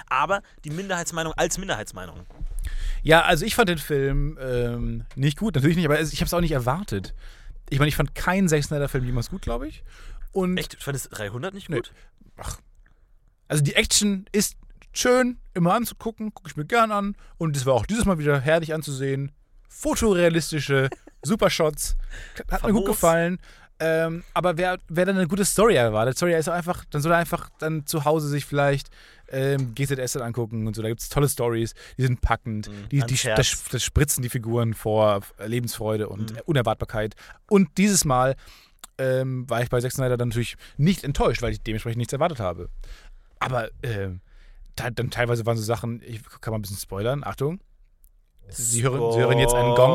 Aber 0.06 0.42
die 0.64 0.70
Minderheitsmeinung 0.70 1.34
als 1.34 1.58
Minderheitsmeinung. 1.58 2.26
Ja, 3.02 3.22
also 3.22 3.44
ich 3.44 3.54
fand 3.54 3.68
den 3.68 3.78
Film 3.78 4.38
ähm, 4.40 5.04
nicht 5.14 5.38
gut, 5.38 5.54
natürlich 5.54 5.76
nicht, 5.76 5.84
aber 5.84 6.00
ich 6.00 6.20
habe 6.20 6.24
es 6.26 6.32
auch 6.34 6.40
nicht 6.40 6.52
erwartet. 6.52 7.14
Ich 7.68 7.78
meine, 7.78 7.88
ich 7.88 7.96
fand 7.96 8.14
keinen 8.14 8.48
Zack 8.48 8.64
Snyder-Film 8.64 9.04
jemals 9.04 9.30
gut, 9.30 9.42
glaube 9.42 9.68
ich. 9.68 9.84
Und 10.32 10.56
Echt? 10.56 10.74
Du 10.74 10.78
fandest 10.78 11.08
300 11.16 11.52
nicht 11.54 11.68
Nee. 11.68 11.76
gut? 11.76 11.92
also 13.46 13.62
die 13.62 13.74
Action 13.76 14.26
ist 14.32 14.56
schön, 14.94 15.38
immer 15.54 15.74
anzugucken, 15.74 16.32
gucke 16.34 16.48
ich 16.50 16.56
mir 16.56 16.64
gern 16.64 16.90
an. 16.92 17.16
Und 17.38 17.56
es 17.56 17.66
war 17.66 17.74
auch 17.74 17.86
dieses 17.86 18.04
Mal 18.04 18.18
wieder 18.18 18.40
herrlich 18.40 18.72
anzusehen. 18.74 19.32
Fotorealistische 19.68 20.88
Supershots. 21.22 21.96
Hat 22.50 22.62
mir 22.64 22.72
gut 22.72 22.82
Famos. 22.82 22.96
gefallen. 22.96 23.38
Ähm, 23.80 24.22
aber 24.34 24.56
wer, 24.56 24.78
wer 24.88 25.04
dann 25.04 25.16
eine 25.16 25.26
gute 25.26 25.44
Story 25.44 25.74
erwartet, 25.74 26.16
Story 26.16 26.34
ist 26.34 26.48
auch 26.48 26.52
einfach, 26.54 26.84
dann 26.90 27.02
soll 27.02 27.12
er 27.12 27.18
einfach 27.18 27.50
dann 27.58 27.86
zu 27.86 28.04
Hause 28.04 28.28
sich 28.28 28.44
vielleicht 28.46 28.88
ähm, 29.28 29.74
GZS 29.74 30.12
dann 30.12 30.22
angucken 30.22 30.66
und 30.66 30.76
so. 30.76 30.82
Da 30.82 30.88
gibt 30.88 31.00
es 31.00 31.08
tolle 31.08 31.28
Stories, 31.28 31.74
die 31.98 32.02
sind 32.02 32.20
packend, 32.20 32.68
Mhm, 32.68 32.88
die, 32.90 33.00
die, 33.00 33.16
das, 33.34 33.64
das 33.70 33.82
spritzen 33.82 34.22
die 34.22 34.28
Figuren 34.28 34.74
vor 34.74 35.22
Lebensfreude 35.44 36.08
und 36.08 36.32
Mhm. 36.32 36.38
Unerwartbarkeit. 36.46 37.14
Und 37.48 37.76
dieses 37.78 38.04
Mal 38.04 38.36
ähm, 38.98 39.48
war 39.50 39.60
ich 39.62 39.68
bei 39.70 39.80
Zack 39.80 39.90
Snyder 39.92 40.16
dann 40.16 40.28
natürlich 40.28 40.56
nicht 40.76 41.02
enttäuscht, 41.02 41.42
weil 41.42 41.52
ich 41.52 41.60
dementsprechend 41.60 41.98
nichts 41.98 42.12
erwartet 42.12 42.38
habe. 42.38 42.68
Aber 43.40 43.70
ähm, 43.82 44.20
dann 44.76 45.10
teilweise 45.10 45.46
waren 45.46 45.56
so 45.56 45.62
Sachen, 45.62 46.02
ich 46.04 46.20
kann 46.40 46.52
mal 46.52 46.58
ein 46.58 46.62
bisschen 46.62 46.76
spoilern, 46.76 47.22
Achtung. 47.24 47.60
Sie 48.48 48.82
hören, 48.82 49.12
Sie 49.12 49.18
hören 49.20 49.38
jetzt 49.38 49.54
einen 49.54 49.74
Gong. 49.74 49.94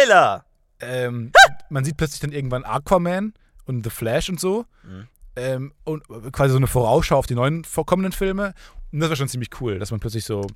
Spoiler! 0.00 0.44
Ähm, 0.80 1.32
man 1.70 1.84
sieht 1.84 1.96
plötzlich 1.96 2.20
dann 2.20 2.32
irgendwann 2.32 2.64
Aquaman 2.64 3.34
und 3.66 3.84
The 3.84 3.90
Flash 3.90 4.28
und 4.30 4.40
so. 4.40 4.64
Mhm. 4.82 5.08
Ähm, 5.36 5.72
und 5.84 6.02
quasi 6.32 6.52
so 6.52 6.56
eine 6.56 6.66
Vorausschau 6.66 7.16
auf 7.18 7.26
die 7.26 7.34
neuen 7.34 7.64
vorkommenden 7.64 8.12
Filme. 8.12 8.54
Und 8.92 9.00
das 9.00 9.08
war 9.10 9.16
schon 9.16 9.28
ziemlich 9.28 9.50
cool, 9.60 9.78
dass 9.78 9.90
man 9.90 10.00
plötzlich 10.00 10.24
so 10.24 10.46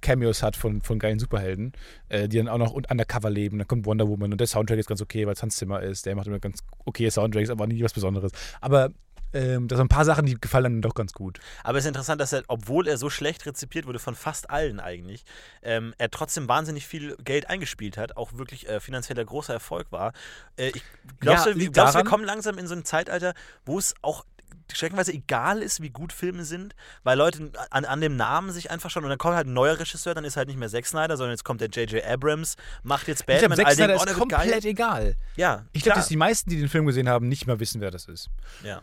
Cameos 0.00 0.42
hat 0.42 0.56
von, 0.56 0.80
von 0.82 0.98
geilen 0.98 1.18
Superhelden, 1.18 1.72
äh, 2.08 2.28
die 2.28 2.36
dann 2.36 2.48
auch 2.48 2.58
noch 2.58 2.72
un- 2.74 2.84
undercover 2.88 3.30
leben. 3.30 3.58
Dann 3.58 3.66
kommt 3.68 3.86
Wonder 3.86 4.08
Woman 4.08 4.32
und 4.32 4.38
der 4.38 4.46
Soundtrack 4.46 4.78
ist 4.78 4.88
ganz 4.88 5.00
okay, 5.00 5.26
weil 5.26 5.32
es 5.34 5.42
Hans 5.42 5.56
Zimmer 5.56 5.80
ist. 5.80 6.06
Der 6.06 6.14
macht 6.14 6.26
immer 6.26 6.38
ganz 6.38 6.60
okay 6.84 7.08
Soundtracks, 7.10 7.50
aber 7.50 7.66
nie 7.66 7.82
was 7.82 7.92
Besonderes. 7.92 8.32
Aber 8.60 8.90
ähm, 9.32 9.68
da 9.68 9.76
sind 9.76 9.86
ein 9.86 9.88
paar 9.88 10.04
Sachen, 10.04 10.26
die 10.26 10.34
gefallen 10.40 10.64
dann 10.64 10.82
doch 10.82 10.94
ganz 10.94 11.12
gut. 11.12 11.40
Aber 11.64 11.78
es 11.78 11.84
ist 11.84 11.88
interessant, 11.88 12.20
dass 12.20 12.32
er, 12.32 12.42
obwohl 12.48 12.88
er 12.88 12.96
so 12.98 13.10
schlecht 13.10 13.46
rezipiert 13.46 13.86
wurde 13.86 13.98
von 13.98 14.14
fast 14.14 14.50
allen 14.50 14.80
eigentlich, 14.80 15.24
ähm, 15.62 15.94
er 15.98 16.10
trotzdem 16.10 16.48
wahnsinnig 16.48 16.86
viel 16.86 17.16
Geld 17.24 17.48
eingespielt 17.48 17.96
hat, 17.96 18.16
auch 18.16 18.32
wirklich 18.34 18.68
äh, 18.68 18.80
finanzieller 18.80 19.24
großer 19.24 19.52
Erfolg 19.54 19.90
war. 19.90 20.12
Äh, 20.56 20.68
ich, 20.68 20.82
glaubst 21.20 21.46
Ja, 21.46 21.52
du, 21.52 21.70
glaubst 21.70 21.94
wir 21.94 22.04
kommen 22.04 22.24
langsam 22.24 22.58
in 22.58 22.66
so 22.66 22.74
ein 22.74 22.84
Zeitalter, 22.84 23.34
wo 23.64 23.78
es 23.78 23.94
auch 24.02 24.24
streckenweise 24.72 25.12
egal 25.12 25.62
ist, 25.62 25.82
wie 25.82 25.90
gut 25.90 26.12
Filme 26.12 26.44
sind, 26.44 26.74
weil 27.02 27.18
Leute 27.18 27.50
an, 27.70 27.84
an 27.84 28.00
dem 28.00 28.16
Namen 28.16 28.52
sich 28.52 28.70
einfach 28.70 28.90
schon, 28.90 29.04
und 29.04 29.10
dann 29.10 29.18
kommt 29.18 29.36
halt 29.36 29.46
ein 29.46 29.52
neuer 29.52 29.78
Regisseur, 29.78 30.14
dann 30.14 30.24
ist 30.24 30.36
halt 30.36 30.48
nicht 30.48 30.58
mehr 30.58 30.68
Zack 30.68 30.86
Snyder, 30.86 31.16
sondern 31.16 31.32
jetzt 31.32 31.44
kommt 31.44 31.60
der 31.60 31.68
J.J. 31.68 32.02
Abrams, 32.04 32.56
macht 32.82 33.08
jetzt 33.08 33.20
Ich 33.20 33.26
Batman, 33.26 33.50
glaube, 33.50 33.62
Zack 33.64 33.72
Snyder 33.74 33.94
ist 33.94 34.14
komplett 34.14 34.50
geil. 34.62 34.66
egal. 34.70 35.16
Ja, 35.36 35.66
Ich 35.72 35.82
glaube, 35.82 35.98
dass 35.98 36.08
die 36.08 36.16
meisten, 36.16 36.50
die 36.50 36.58
den 36.58 36.68
Film 36.68 36.86
gesehen 36.86 37.08
haben, 37.08 37.28
nicht 37.28 37.46
mal 37.46 37.60
wissen, 37.60 37.80
wer 37.80 37.90
das 37.90 38.06
ist. 38.06 38.30
ja. 38.64 38.82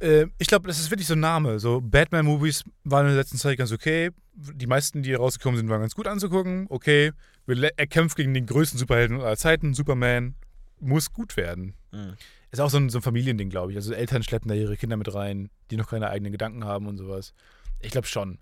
Äh, 0.00 0.26
ich 0.38 0.46
glaube, 0.46 0.68
das 0.68 0.78
ist 0.78 0.90
wirklich 0.90 1.06
so 1.06 1.14
ein 1.14 1.20
Name. 1.20 1.58
So 1.58 1.80
Batman-Movies 1.80 2.64
waren 2.84 3.06
in 3.06 3.12
der 3.12 3.20
letzten 3.20 3.38
Zeit 3.38 3.58
ganz 3.58 3.72
okay. 3.72 4.10
Die 4.34 4.66
meisten, 4.66 5.02
die 5.02 5.14
rausgekommen 5.14 5.58
sind, 5.58 5.68
waren 5.68 5.80
ganz 5.80 5.94
gut 5.94 6.06
anzugucken. 6.06 6.66
Okay. 6.68 7.12
Er 7.46 7.86
kämpft 7.86 8.16
gegen 8.16 8.34
den 8.34 8.46
größten 8.46 8.78
Superhelden 8.78 9.20
aller 9.20 9.36
Zeiten. 9.36 9.74
Superman 9.74 10.34
muss 10.80 11.12
gut 11.12 11.36
werden. 11.36 11.74
Mhm. 11.92 12.14
Ist 12.50 12.60
auch 12.60 12.70
so 12.70 12.76
ein, 12.76 12.90
so 12.90 12.98
ein 12.98 13.02
Familiending, 13.02 13.48
glaube 13.48 13.72
ich. 13.72 13.76
Also 13.76 13.94
Eltern 13.94 14.22
schleppen 14.22 14.48
da 14.48 14.54
ihre 14.54 14.76
Kinder 14.76 14.96
mit 14.96 15.12
rein, 15.14 15.50
die 15.70 15.76
noch 15.76 15.88
keine 15.88 16.10
eigenen 16.10 16.32
Gedanken 16.32 16.64
haben 16.64 16.86
und 16.86 16.98
sowas. 16.98 17.32
Ich 17.80 17.90
glaube 17.90 18.06
schon. 18.06 18.38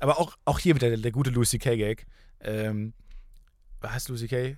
Aber 0.00 0.18
auch, 0.18 0.36
auch 0.44 0.58
hier 0.58 0.74
wieder 0.74 0.88
der, 0.88 0.98
der 0.98 1.12
gute 1.12 1.30
Louis 1.30 1.50
C.K. 1.50 1.76
Gag. 1.76 2.06
Ähm, 2.40 2.94
was 3.80 3.92
heißt 3.92 4.08
Louis 4.08 4.20
C.K.? 4.20 4.56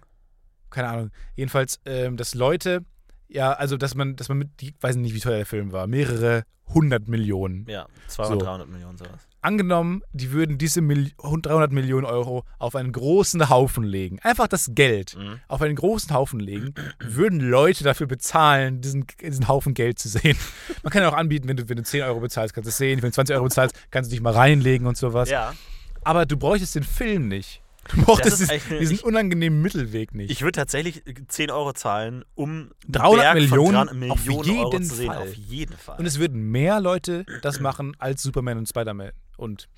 Keine 0.70 0.88
Ahnung. 0.88 1.10
Jedenfalls, 1.34 1.80
ähm, 1.84 2.16
dass 2.16 2.34
Leute, 2.34 2.84
ja, 3.28 3.52
also 3.52 3.76
dass 3.76 3.94
man, 3.94 4.16
dass 4.16 4.28
man 4.28 4.38
mit, 4.38 4.50
ich 4.60 4.74
weiß 4.80 4.96
nicht, 4.96 5.14
wie 5.14 5.20
teuer 5.20 5.36
der 5.38 5.46
Film 5.46 5.72
war, 5.72 5.86
mehrere 5.86 6.44
hundert 6.74 7.06
Millionen. 7.08 7.64
Ja, 7.68 7.86
200, 8.08 8.40
So. 8.40 8.44
300 8.46 8.68
Millionen 8.68 8.98
sowas. 8.98 9.26
Angenommen, 9.40 10.02
die 10.12 10.32
würden 10.32 10.58
diese 10.58 10.80
Mil 10.80 11.12
300 11.22 11.70
Millionen 11.70 12.04
Euro 12.04 12.44
auf 12.58 12.74
einen 12.74 12.90
großen 12.90 13.48
Haufen 13.48 13.84
legen. 13.84 14.18
Einfach 14.22 14.48
das 14.48 14.70
Geld 14.74 15.16
Mhm. 15.16 15.38
auf 15.46 15.62
einen 15.62 15.76
großen 15.76 16.12
Haufen 16.12 16.40
legen, 16.40 16.74
würden 16.98 17.38
Leute 17.38 17.84
dafür 17.84 18.08
bezahlen, 18.08 18.80
diesen, 18.80 19.06
diesen 19.22 19.46
Haufen 19.46 19.74
Geld 19.74 20.00
zu 20.00 20.08
sehen. 20.08 20.36
Man 20.82 20.90
kann 20.92 21.02
ja 21.02 21.08
auch 21.08 21.16
anbieten, 21.16 21.46
wenn 21.48 21.56
du, 21.56 21.68
wenn 21.68 21.76
du 21.76 21.84
10 21.84 22.02
Euro 22.02 22.18
bezahlst, 22.18 22.54
kannst 22.54 22.66
du 22.66 22.70
es 22.70 22.76
sehen. 22.76 23.00
Wenn 23.02 23.10
du 23.10 23.14
20 23.14 23.36
Euro 23.36 23.44
bezahlst, 23.44 23.76
kannst 23.92 24.10
du 24.10 24.14
dich 24.14 24.20
mal 24.22 24.32
reinlegen 24.32 24.88
und 24.88 24.96
sowas. 24.96 25.30
Ja, 25.30 25.54
Aber 26.02 26.26
du 26.26 26.36
bräuchtest 26.36 26.74
den 26.74 26.82
Film 26.84 27.28
nicht. 27.28 27.62
Du 27.94 28.02
brauchtest 28.02 28.40
ist 28.40 28.52
diesen, 28.70 28.98
unangenehmen 29.00 29.60
Mittelweg 29.62 30.14
nicht. 30.14 30.30
ich 30.30 30.42
würde 30.42 30.52
tatsächlich 30.58 31.02
10 31.28 31.50
Euro 31.50 31.72
zahlen, 31.72 32.24
um 32.34 32.70
300 32.88 33.20
Berg 33.22 33.34
Millionen 33.34 33.88
von 33.88 33.98
Gran- 33.98 34.10
auf 34.10 34.24
Millionen 34.26 34.58
Euro 34.58 34.72
jeden 34.72 34.84
zu 34.84 34.94
sehen. 34.94 35.06
Fall. 35.12 35.22
Auf 35.22 35.34
jeden 35.34 35.76
Fall. 35.76 35.98
und 35.98 36.06
es 36.06 36.18
würden 36.18 36.42
mehr 36.50 36.80
Leute 36.80 37.24
das 37.42 37.60
machen 37.60 37.94
als 37.98 38.22
Superman 38.22 38.58
und 38.58 38.68
Spider-Man. 38.68 39.12
Und 39.36 39.68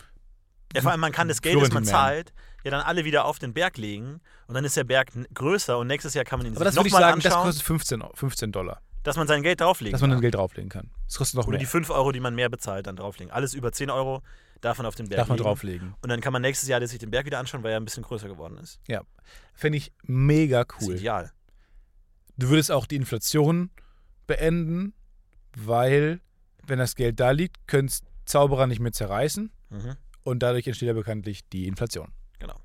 Ja, 0.74 0.82
vor 0.82 0.92
allem, 0.92 1.00
man 1.00 1.12
kann 1.12 1.28
das 1.28 1.42
Geld, 1.42 1.60
das 1.60 1.72
man 1.72 1.84
zahlt, 1.84 2.32
ja 2.64 2.70
dann 2.70 2.80
alle 2.82 3.04
wieder 3.04 3.24
auf 3.24 3.38
den 3.38 3.52
Berg 3.54 3.78
legen 3.78 4.20
und 4.46 4.54
dann 4.54 4.64
ist 4.64 4.76
der 4.76 4.84
Berg 4.84 5.10
größer 5.34 5.78
und 5.78 5.86
nächstes 5.86 6.14
Jahr 6.14 6.24
kann 6.24 6.38
man 6.38 6.46
ihn 6.46 6.56
aber 6.56 6.64
das 6.64 6.76
würde 6.76 6.88
ich 6.88 6.94
sagen, 6.94 7.20
das 7.20 7.34
kostet 7.34 7.62
15, 7.64 8.02
Eu- 8.02 8.10
15 8.14 8.52
Dollar. 8.52 8.80
dass 9.04 9.16
man 9.16 9.26
sein 9.26 9.42
Geld 9.42 9.60
drauflegen 9.60 9.92
Dass 9.92 10.00
man 10.02 10.10
dann 10.10 10.16
kann. 10.18 10.22
Geld 10.22 10.34
drauflegen 10.34 10.68
kann. 10.68 10.90
Das 11.06 11.16
kostet 11.16 11.36
noch 11.36 11.44
Oder 11.44 11.52
mehr. 11.52 11.60
die 11.60 11.66
5 11.66 11.88
Euro, 11.90 12.12
die 12.12 12.20
man 12.20 12.34
mehr 12.34 12.48
bezahlt, 12.50 12.86
dann 12.86 12.96
drauflegen. 12.96 13.32
Alles 13.32 13.54
über 13.54 13.72
10 13.72 13.88
Euro 13.90 14.22
darf 14.60 14.78
man 14.78 14.86
auf 14.86 14.94
den 14.94 15.08
Berg 15.08 15.18
Darf 15.18 15.28
man 15.28 15.36
legen. 15.38 15.44
drauflegen. 15.44 15.94
Und 16.02 16.08
dann 16.08 16.20
kann 16.20 16.32
man 16.32 16.42
nächstes 16.42 16.68
Jahr 16.68 16.84
sich 16.86 16.98
den 16.98 17.10
Berg 17.10 17.26
wieder 17.26 17.38
anschauen, 17.38 17.62
weil 17.62 17.72
er 17.72 17.76
ein 17.80 17.84
bisschen 17.84 18.02
größer 18.02 18.28
geworden 18.28 18.58
ist. 18.58 18.80
Ja. 18.88 19.02
Fände 19.54 19.78
ich 19.78 19.92
mega 20.02 20.64
Das 20.64 20.78
ist 20.82 20.88
cool. 20.88 20.94
ideal. 20.96 21.32
Du 22.36 22.48
würdest 22.50 22.70
auch 22.70 22.86
die 22.86 22.96
Inflation 22.96 23.70
beenden, 24.26 24.94
weil, 25.56 26.20
wenn 26.66 26.78
das 26.78 26.94
Geld 26.94 27.18
da 27.20 27.30
liegt, 27.30 27.66
können 27.66 27.90
Zauberer 28.24 28.66
nicht 28.66 28.80
mehr 28.80 28.92
zerreißen 28.92 29.50
Mhm. 29.70 29.96
und 30.22 30.40
dadurch 30.42 30.66
entsteht 30.66 30.86
ja 30.88 30.92
bekanntlich 30.92 31.48
die 31.48 31.66
Inflation. 31.66 32.12
Genau. 32.38 32.60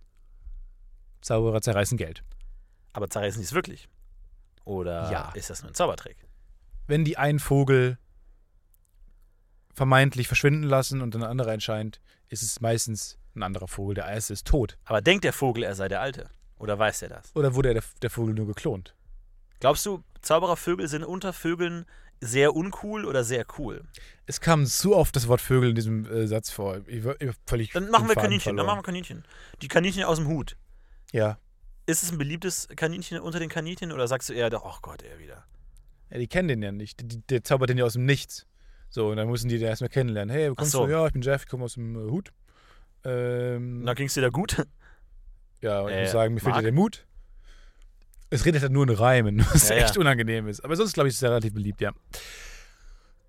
Zauberer 1.21 1.61
zerreißen 1.61 1.97
Geld. 1.97 2.23
Aber 2.93 3.09
zerreißen 3.09 3.39
die 3.41 3.45
es 3.45 3.53
wirklich? 3.53 3.87
Oder 4.65 5.11
Ja. 5.11 5.31
ist 5.33 5.49
das 5.49 5.61
nur 5.61 5.71
ein 5.71 5.73
Zaubertrick? 5.75 6.17
Wenn 6.87 7.05
die 7.05 7.17
einen 7.17 7.39
Vogel 7.39 7.97
vermeintlich 9.73 10.27
verschwinden 10.27 10.63
lassen 10.63 11.01
und 11.01 11.15
ein 11.15 11.23
anderer 11.23 11.53
entscheidet, 11.53 11.99
ist 12.29 12.43
es 12.43 12.61
meistens 12.61 13.17
ein 13.35 13.43
anderer 13.43 13.67
Vogel. 13.67 13.95
Der 13.95 14.07
erste 14.07 14.33
ist 14.33 14.47
tot. 14.47 14.77
Aber 14.85 15.01
denkt 15.01 15.23
der 15.23 15.33
Vogel, 15.33 15.63
er 15.63 15.75
sei 15.75 15.87
der 15.87 16.01
Alte? 16.01 16.29
Oder 16.57 16.77
weiß 16.79 17.01
er 17.03 17.09
das? 17.09 17.35
Oder 17.35 17.55
wurde 17.55 17.73
der, 17.73 17.83
der 18.01 18.09
Vogel 18.09 18.33
nur 18.33 18.47
geklont? 18.47 18.95
Glaubst 19.59 19.85
du, 19.85 20.03
Zauberervögel 20.21 20.87
sind 20.87 21.03
unter 21.03 21.33
Vögeln 21.33 21.85
sehr 22.21 22.55
uncool 22.55 23.05
oder 23.05 23.23
sehr 23.23 23.45
cool? 23.57 23.83
Es 24.25 24.39
kam 24.39 24.65
zu 24.65 24.95
oft 24.95 25.15
das 25.15 25.27
Wort 25.27 25.41
Vögel 25.41 25.69
in 25.69 25.75
diesem 25.75 26.05
äh, 26.05 26.27
Satz 26.27 26.51
vor. 26.51 26.81
Ich 26.87 27.03
war, 27.03 27.19
ich 27.19 27.27
war 27.27 27.35
völlig 27.45 27.71
Dann 27.71 27.89
machen 27.89 28.07
wir 28.07 28.15
Kaninchen. 28.15 28.55
Dann 28.55 28.57
verloren. 28.57 28.65
machen 28.67 28.79
wir 28.79 28.83
Kaninchen. 28.83 29.25
Die 29.61 29.67
Kaninchen 29.67 30.03
aus 30.03 30.17
dem 30.17 30.27
Hut. 30.27 30.55
Ja. 31.11 31.37
Ist 31.85 32.03
es 32.03 32.11
ein 32.11 32.17
beliebtes 32.17 32.67
Kaninchen 32.75 33.19
unter 33.19 33.39
den 33.39 33.49
Kaninchen 33.49 33.91
oder 33.91 34.07
sagst 34.07 34.29
du 34.29 34.33
eher, 34.33 34.49
ach 34.53 34.81
Gott, 34.81 35.01
er 35.01 35.19
wieder? 35.19 35.43
Ja, 36.09 36.17
die 36.17 36.27
kennen 36.27 36.47
den 36.47 36.61
ja 36.61 36.71
nicht. 36.71 37.01
Die, 37.01 37.21
der 37.27 37.43
zaubert 37.43 37.69
den 37.69 37.77
ja 37.77 37.85
aus 37.85 37.93
dem 37.93 38.05
Nichts. 38.05 38.45
So, 38.93 39.07
und 39.09 39.17
dann 39.17 39.27
müssen 39.27 39.49
die 39.49 39.57
den 39.57 39.67
erstmal 39.69 39.89
kennenlernen. 39.89 40.31
Hey, 40.31 40.51
wo 40.51 40.55
kommst 40.55 40.71
so. 40.71 40.85
du? 40.85 40.91
Ja, 40.91 41.07
ich 41.07 41.13
bin 41.13 41.23
Jeff, 41.23 41.41
ich 41.45 41.49
komme 41.49 41.63
aus 41.65 41.73
dem 41.73 41.95
äh, 41.95 42.11
Hut. 42.11 42.31
Ähm, 43.03 43.81
Na, 43.81 43.95
ging 43.95 44.05
es 44.05 44.13
dir 44.13 44.21
da 44.21 44.29
gut? 44.29 44.67
ja, 45.61 45.79
und 45.81 45.89
ich 45.89 45.95
äh, 45.97 46.01
muss 46.03 46.11
sagen, 46.11 46.35
mir 46.35 46.39
fehlt 46.39 46.51
ja 46.51 46.61
Marc? 46.61 46.63
der 46.65 46.73
Mut. 46.73 47.07
Es 48.29 48.45
redet 48.45 48.61
halt 48.61 48.71
nur 48.71 48.83
in 48.87 48.91
Reimen, 48.95 49.43
was 49.51 49.69
Ja, 49.69 49.77
ja. 49.77 49.85
echt 49.85 49.97
unangenehm 49.97 50.47
ist. 50.47 50.63
Aber 50.63 50.75
sonst, 50.75 50.93
glaube 50.93 51.09
ich, 51.09 51.15
ist 51.15 51.23
er 51.23 51.31
relativ 51.31 51.55
beliebt, 51.55 51.81
ja. 51.81 51.89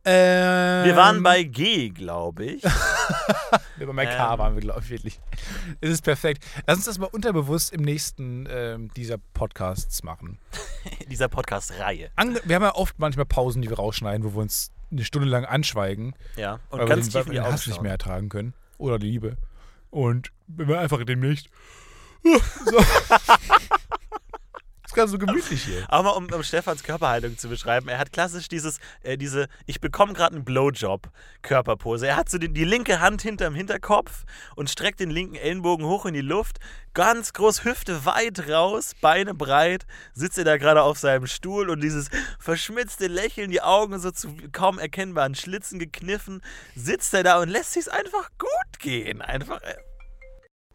Ähm, 0.04 0.84
Wir 0.84 0.96
waren 0.96 1.22
bei 1.22 1.44
G, 1.44 1.88
glaube 1.88 2.44
ich. 2.44 2.62
Wir 3.78 3.86
waren 3.86 3.96
bei 3.96 4.04
K, 4.04 4.34
Ähm. 4.34 4.38
waren 4.38 4.54
wir, 4.54 4.60
glaube 4.60 4.80
ich, 4.84 4.90
wirklich. 4.90 5.18
Es 5.80 5.88
ist 5.88 6.02
perfekt. 6.02 6.44
Lass 6.66 6.76
uns 6.76 6.84
das 6.84 6.98
mal 6.98 7.06
unterbewusst 7.06 7.72
im 7.72 7.80
nächsten 7.80 8.46
ähm, 8.50 8.90
dieser 8.98 9.16
Podcasts 9.16 10.02
machen. 10.02 10.38
dieser 11.10 11.28
Podcast-Reihe. 11.28 12.10
Wir 12.44 12.54
haben 12.54 12.62
ja 12.62 12.74
oft 12.74 12.98
manchmal 12.98 13.24
Pausen, 13.24 13.62
die 13.62 13.70
wir 13.70 13.76
rausschneiden, 13.76 14.24
wo 14.26 14.34
wir 14.36 14.42
uns 14.42 14.73
eine 14.96 15.04
Stunde 15.04 15.28
lang 15.28 15.44
anschweigen, 15.44 16.14
Ja. 16.36 16.60
Und 16.70 16.78
weil 16.78 16.80
wir 16.80 16.86
ganz 16.94 17.08
den, 17.08 17.12
tief 17.12 17.26
wir 17.26 17.32
die 17.32 17.46
den 17.46 17.52
Hass 17.52 17.66
nicht 17.66 17.82
mehr 17.82 17.92
ertragen 17.92 18.28
können. 18.28 18.54
Oder 18.78 18.98
die 18.98 19.10
Liebe. 19.10 19.36
Und 19.90 20.30
wenn 20.46 20.68
wir 20.68 20.80
einfach 20.80 21.02
demnächst. 21.04 21.48
So. 22.64 22.78
Ist 24.94 24.96
ganz 24.96 25.10
so 25.10 25.18
gemütlich 25.18 25.64
hier. 25.64 25.84
Aber 25.88 26.04
mal 26.04 26.10
um, 26.10 26.26
um 26.32 26.42
Stefans 26.42 26.82
Körperhaltung 26.82 27.36
zu 27.36 27.48
beschreiben, 27.48 27.88
er 27.88 27.98
hat 27.98 28.12
klassisch 28.12 28.48
dieses, 28.48 28.78
äh, 29.02 29.16
diese, 29.16 29.48
ich 29.66 29.80
bekomme 29.80 30.12
gerade 30.12 30.36
einen 30.36 30.44
Blowjob 30.44 31.10
Körperpose. 31.42 32.06
Er 32.06 32.16
hat 32.16 32.28
so 32.28 32.38
die, 32.38 32.48
die 32.48 32.64
linke 32.64 33.00
Hand 33.00 33.22
hinterm 33.22 33.54
Hinterkopf 33.54 34.24
und 34.56 34.70
streckt 34.70 35.00
den 35.00 35.10
linken 35.10 35.34
Ellenbogen 35.34 35.86
hoch 35.86 36.06
in 36.06 36.14
die 36.14 36.20
Luft, 36.20 36.58
ganz 36.94 37.32
groß, 37.32 37.64
Hüfte 37.64 38.04
weit 38.04 38.48
raus, 38.48 38.92
Beine 39.00 39.34
breit, 39.34 39.86
sitzt 40.12 40.38
er 40.38 40.44
da 40.44 40.56
gerade 40.56 40.82
auf 40.82 40.98
seinem 40.98 41.26
Stuhl 41.26 41.70
und 41.70 41.82
dieses 41.82 42.08
verschmitzte 42.38 43.08
Lächeln, 43.08 43.50
die 43.50 43.62
Augen 43.62 43.98
so 43.98 44.10
zu 44.10 44.34
kaum 44.52 44.78
erkennbaren 44.78 45.34
Schlitzen 45.34 45.78
gekniffen, 45.78 46.40
sitzt 46.76 47.12
er 47.14 47.24
da 47.24 47.40
und 47.40 47.48
lässt 47.48 47.72
sich's 47.72 47.88
einfach 47.88 48.30
gut 48.38 48.78
gehen. 48.78 49.22
Einfach, 49.22 49.60
äh, 49.62 49.74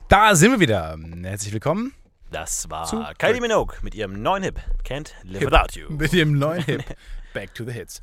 Da 0.09 0.36
sind 0.36 0.51
wir 0.51 0.59
wieder. 0.59 0.97
Herzlich 1.24 1.53
willkommen 1.53 1.93
das 2.32 2.70
war 2.70 2.86
Zu- 2.86 3.04
Kylie 3.18 3.42
Minogue 3.42 3.76
mit 3.82 3.96
ihrem 3.96 4.22
neuen 4.22 4.44
Hip, 4.44 4.60
Can't 4.84 5.12
Live 5.24 5.42
Hip. 5.42 5.52
Without 5.52 5.80
You. 5.80 5.90
mit 5.90 6.12
dem 6.14 6.38
neuen 6.38 6.64
Hip. 6.64 6.84
Back 7.34 7.54
to 7.54 7.64
the 7.66 7.72
Hits. 7.72 8.02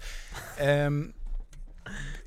Ähm, 0.59 1.14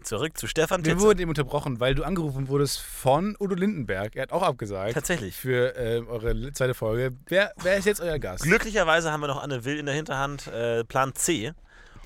Zurück 0.04 0.38
zu 0.38 0.48
Stefan 0.48 0.86
wir 0.86 0.94
Titze. 0.94 1.06
wurden 1.06 1.20
eben 1.20 1.30
unterbrochen, 1.30 1.80
weil 1.82 1.94
du 1.94 2.04
angerufen 2.04 2.48
wurdest 2.48 2.80
von 2.80 3.36
Udo 3.40 3.56
Lindenberg. 3.56 4.16
Er 4.16 4.24
hat 4.24 4.32
auch 4.32 4.42
abgesagt. 4.42 4.94
Tatsächlich. 4.94 5.36
Für 5.36 5.76
ähm, 5.76 6.08
eure 6.08 6.54
zweite 6.54 6.74
Folge. 6.74 7.16
Wer, 7.28 7.54
wer 7.62 7.76
ist 7.78 7.86
jetzt 7.86 8.00
euer 8.00 8.18
Gast? 8.20 8.44
Glücklicherweise 8.44 9.12
haben 9.12 9.20
wir 9.22 9.28
noch 9.28 9.44
Anne 9.44 9.66
Will 9.66 9.78
in 9.78 9.86
der 9.86 9.96
Hinterhand, 9.96 10.48
äh, 10.48 10.86
Plan 10.86 11.14
C. 11.16 11.54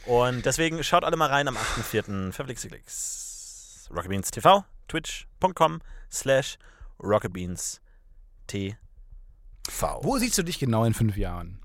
Und 0.07 0.45
deswegen 0.45 0.83
schaut 0.83 1.03
alle 1.03 1.15
mal 1.15 1.29
rein 1.29 1.47
am 1.47 1.55
8.4. 1.55 2.31
Verflixte 2.33 2.67
Klicks. 2.67 3.87
Rocketbeans 3.95 4.31
TV, 4.31 4.65
twitch.com 4.87 5.79
slash 6.11 6.57
Rocketbeans 7.01 7.79
TV. 8.47 8.75
Wo 10.01 10.17
siehst 10.17 10.37
du 10.37 10.43
dich 10.43 10.59
genau 10.59 10.83
in 10.85 10.93
fünf 10.93 11.17
Jahren? 11.17 11.59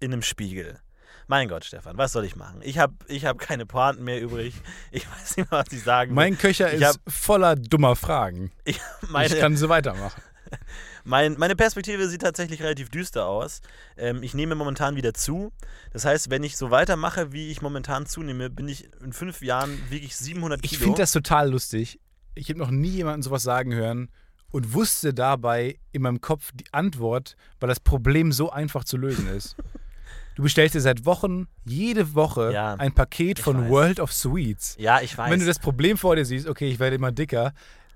In 0.00 0.12
einem 0.12 0.22
Spiegel. 0.22 0.78
Mein 1.26 1.48
Gott, 1.48 1.64
Stefan, 1.64 1.96
was 1.96 2.12
soll 2.12 2.24
ich 2.26 2.36
machen? 2.36 2.60
Ich 2.62 2.78
habe 2.78 2.94
ich 3.08 3.24
hab 3.24 3.38
keine 3.38 3.64
Pointen 3.64 4.04
mehr 4.04 4.20
übrig. 4.20 4.54
Ich 4.90 5.10
weiß 5.10 5.36
nicht 5.38 5.50
mehr, 5.50 5.60
was 5.64 5.72
ich 5.72 5.82
sagen 5.82 6.10
will. 6.10 6.16
Mein 6.16 6.36
Köcher 6.36 6.72
Ich 6.72 6.80
ist 6.82 6.86
hab- 6.86 6.96
voller 7.12 7.56
dummer 7.56 7.96
Fragen. 7.96 8.52
Ich, 8.64 8.80
ich 9.02 9.08
meine, 9.10 9.34
kann 9.36 9.56
so 9.56 9.68
weitermachen. 9.68 10.20
Mein, 11.04 11.34
meine 11.38 11.56
Perspektive 11.56 12.08
sieht 12.08 12.22
tatsächlich 12.22 12.62
relativ 12.62 12.88
düster 12.88 13.26
aus. 13.26 13.60
Ähm, 13.96 14.22
ich 14.22 14.34
nehme 14.34 14.54
momentan 14.54 14.94
wieder 14.94 15.12
zu. 15.12 15.52
Das 15.92 16.04
heißt, 16.04 16.30
wenn 16.30 16.44
ich 16.44 16.56
so 16.56 16.70
weitermache, 16.70 17.32
wie 17.32 17.50
ich 17.50 17.60
momentan 17.60 18.06
zunehme, 18.06 18.50
bin 18.50 18.68
ich 18.68 18.88
in 19.02 19.12
fünf 19.12 19.42
Jahren 19.42 19.78
wirklich 19.90 20.16
700 20.16 20.60
Ich 20.64 20.70
Kilo. 20.72 20.82
finde 20.84 20.98
das 21.02 21.12
total 21.12 21.50
lustig. 21.50 21.98
Ich 22.34 22.48
habe 22.50 22.58
noch 22.58 22.70
nie 22.70 22.88
jemanden 22.90 23.22
sowas 23.22 23.42
sagen 23.42 23.74
hören 23.74 24.10
und 24.54 24.72
wusste 24.72 25.12
dabei 25.12 25.80
in 25.90 26.02
meinem 26.02 26.20
Kopf 26.20 26.52
die 26.54 26.72
Antwort, 26.72 27.34
weil 27.58 27.68
das 27.68 27.80
Problem 27.80 28.30
so 28.30 28.50
einfach 28.50 28.84
zu 28.84 28.96
lösen 28.96 29.26
ist. 29.26 29.56
Du 30.36 30.44
bestellst 30.44 30.76
dir 30.76 30.80
seit 30.80 31.04
Wochen, 31.04 31.48
jede 31.64 32.14
Woche, 32.14 32.52
Ja, 32.52 32.74
ein 32.74 32.92
Paket 32.92 33.40
von 33.40 33.64
weiß. 33.64 33.70
World 33.70 34.00
of 34.00 34.12
Sweets. 34.12 34.76
ja, 34.78 35.00
ich 35.00 35.18
weiß. 35.18 35.28
Wenn 35.28 35.40
du 35.40 35.46
das 35.46 35.58
Problem 35.58 35.98
vor 35.98 36.14
dir 36.14 36.24
siehst, 36.24 36.46
okay, 36.46 36.68
ich 36.68 36.78
werde 36.78 36.94
immer 36.94 37.10
dicker, 37.10 37.52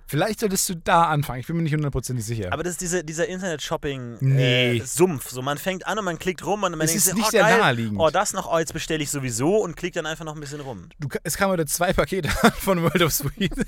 vielleicht 0.07 0.41
solltest 0.41 0.69
du 0.69 0.75
da 0.75 1.05
anfangen. 1.05 1.39
Ich 1.41 1.47
bin 1.47 1.57
mir 1.57 1.63
nicht 1.63 1.75
hundertprozentig 1.75 2.25
sicher. 2.25 2.53
aber 2.53 2.65
das 2.65 2.73
ist 2.73 2.81
diese, 2.81 3.05
dieser 3.05 3.29
Internet-Shopping-Sumpf. 3.29 4.23
Nee. 4.23 4.79
Äh, 4.79 4.83
so, 4.85 5.43
man 5.43 5.59
fängt 5.59 5.87
an 5.87 5.99
und 5.99 6.05
man 6.05 6.19
klickt 6.19 6.45
rum 6.45 6.65
und 6.65 6.73
man 6.73 6.81
Es 6.81 6.91
denkt 6.91 6.97
ist 6.97 7.05
sich, 7.05 7.15
nicht 7.15 7.27
oh, 7.27 7.31
sehr 7.31 7.43
geil, 7.43 7.59
naheliegend. 7.61 8.01
Oh, 8.01 8.11
das 8.11 8.33
noch, 8.33 8.53
oh, 8.53 8.59
jetzt 8.59 8.73
bestelle 8.73 9.03
ich 9.03 9.11
sowieso 9.11 9.59
und 9.59 9.77
klickt 9.77 9.95
dann 9.97 10.07
einfach 10.07 10.25
noch 10.25 10.35
ein 10.35 10.41
bisschen 10.41 10.61
rum. 10.61 10.89
du, 10.99 11.09
es 11.23 11.37
kamen 11.37 11.53
heute 11.53 11.67
zwei 11.67 11.93
Pakete 11.93 12.31
an 12.43 12.53
von 12.59 12.83
World 12.83 13.03
of 13.03 13.13
Sweets. 13.13 13.63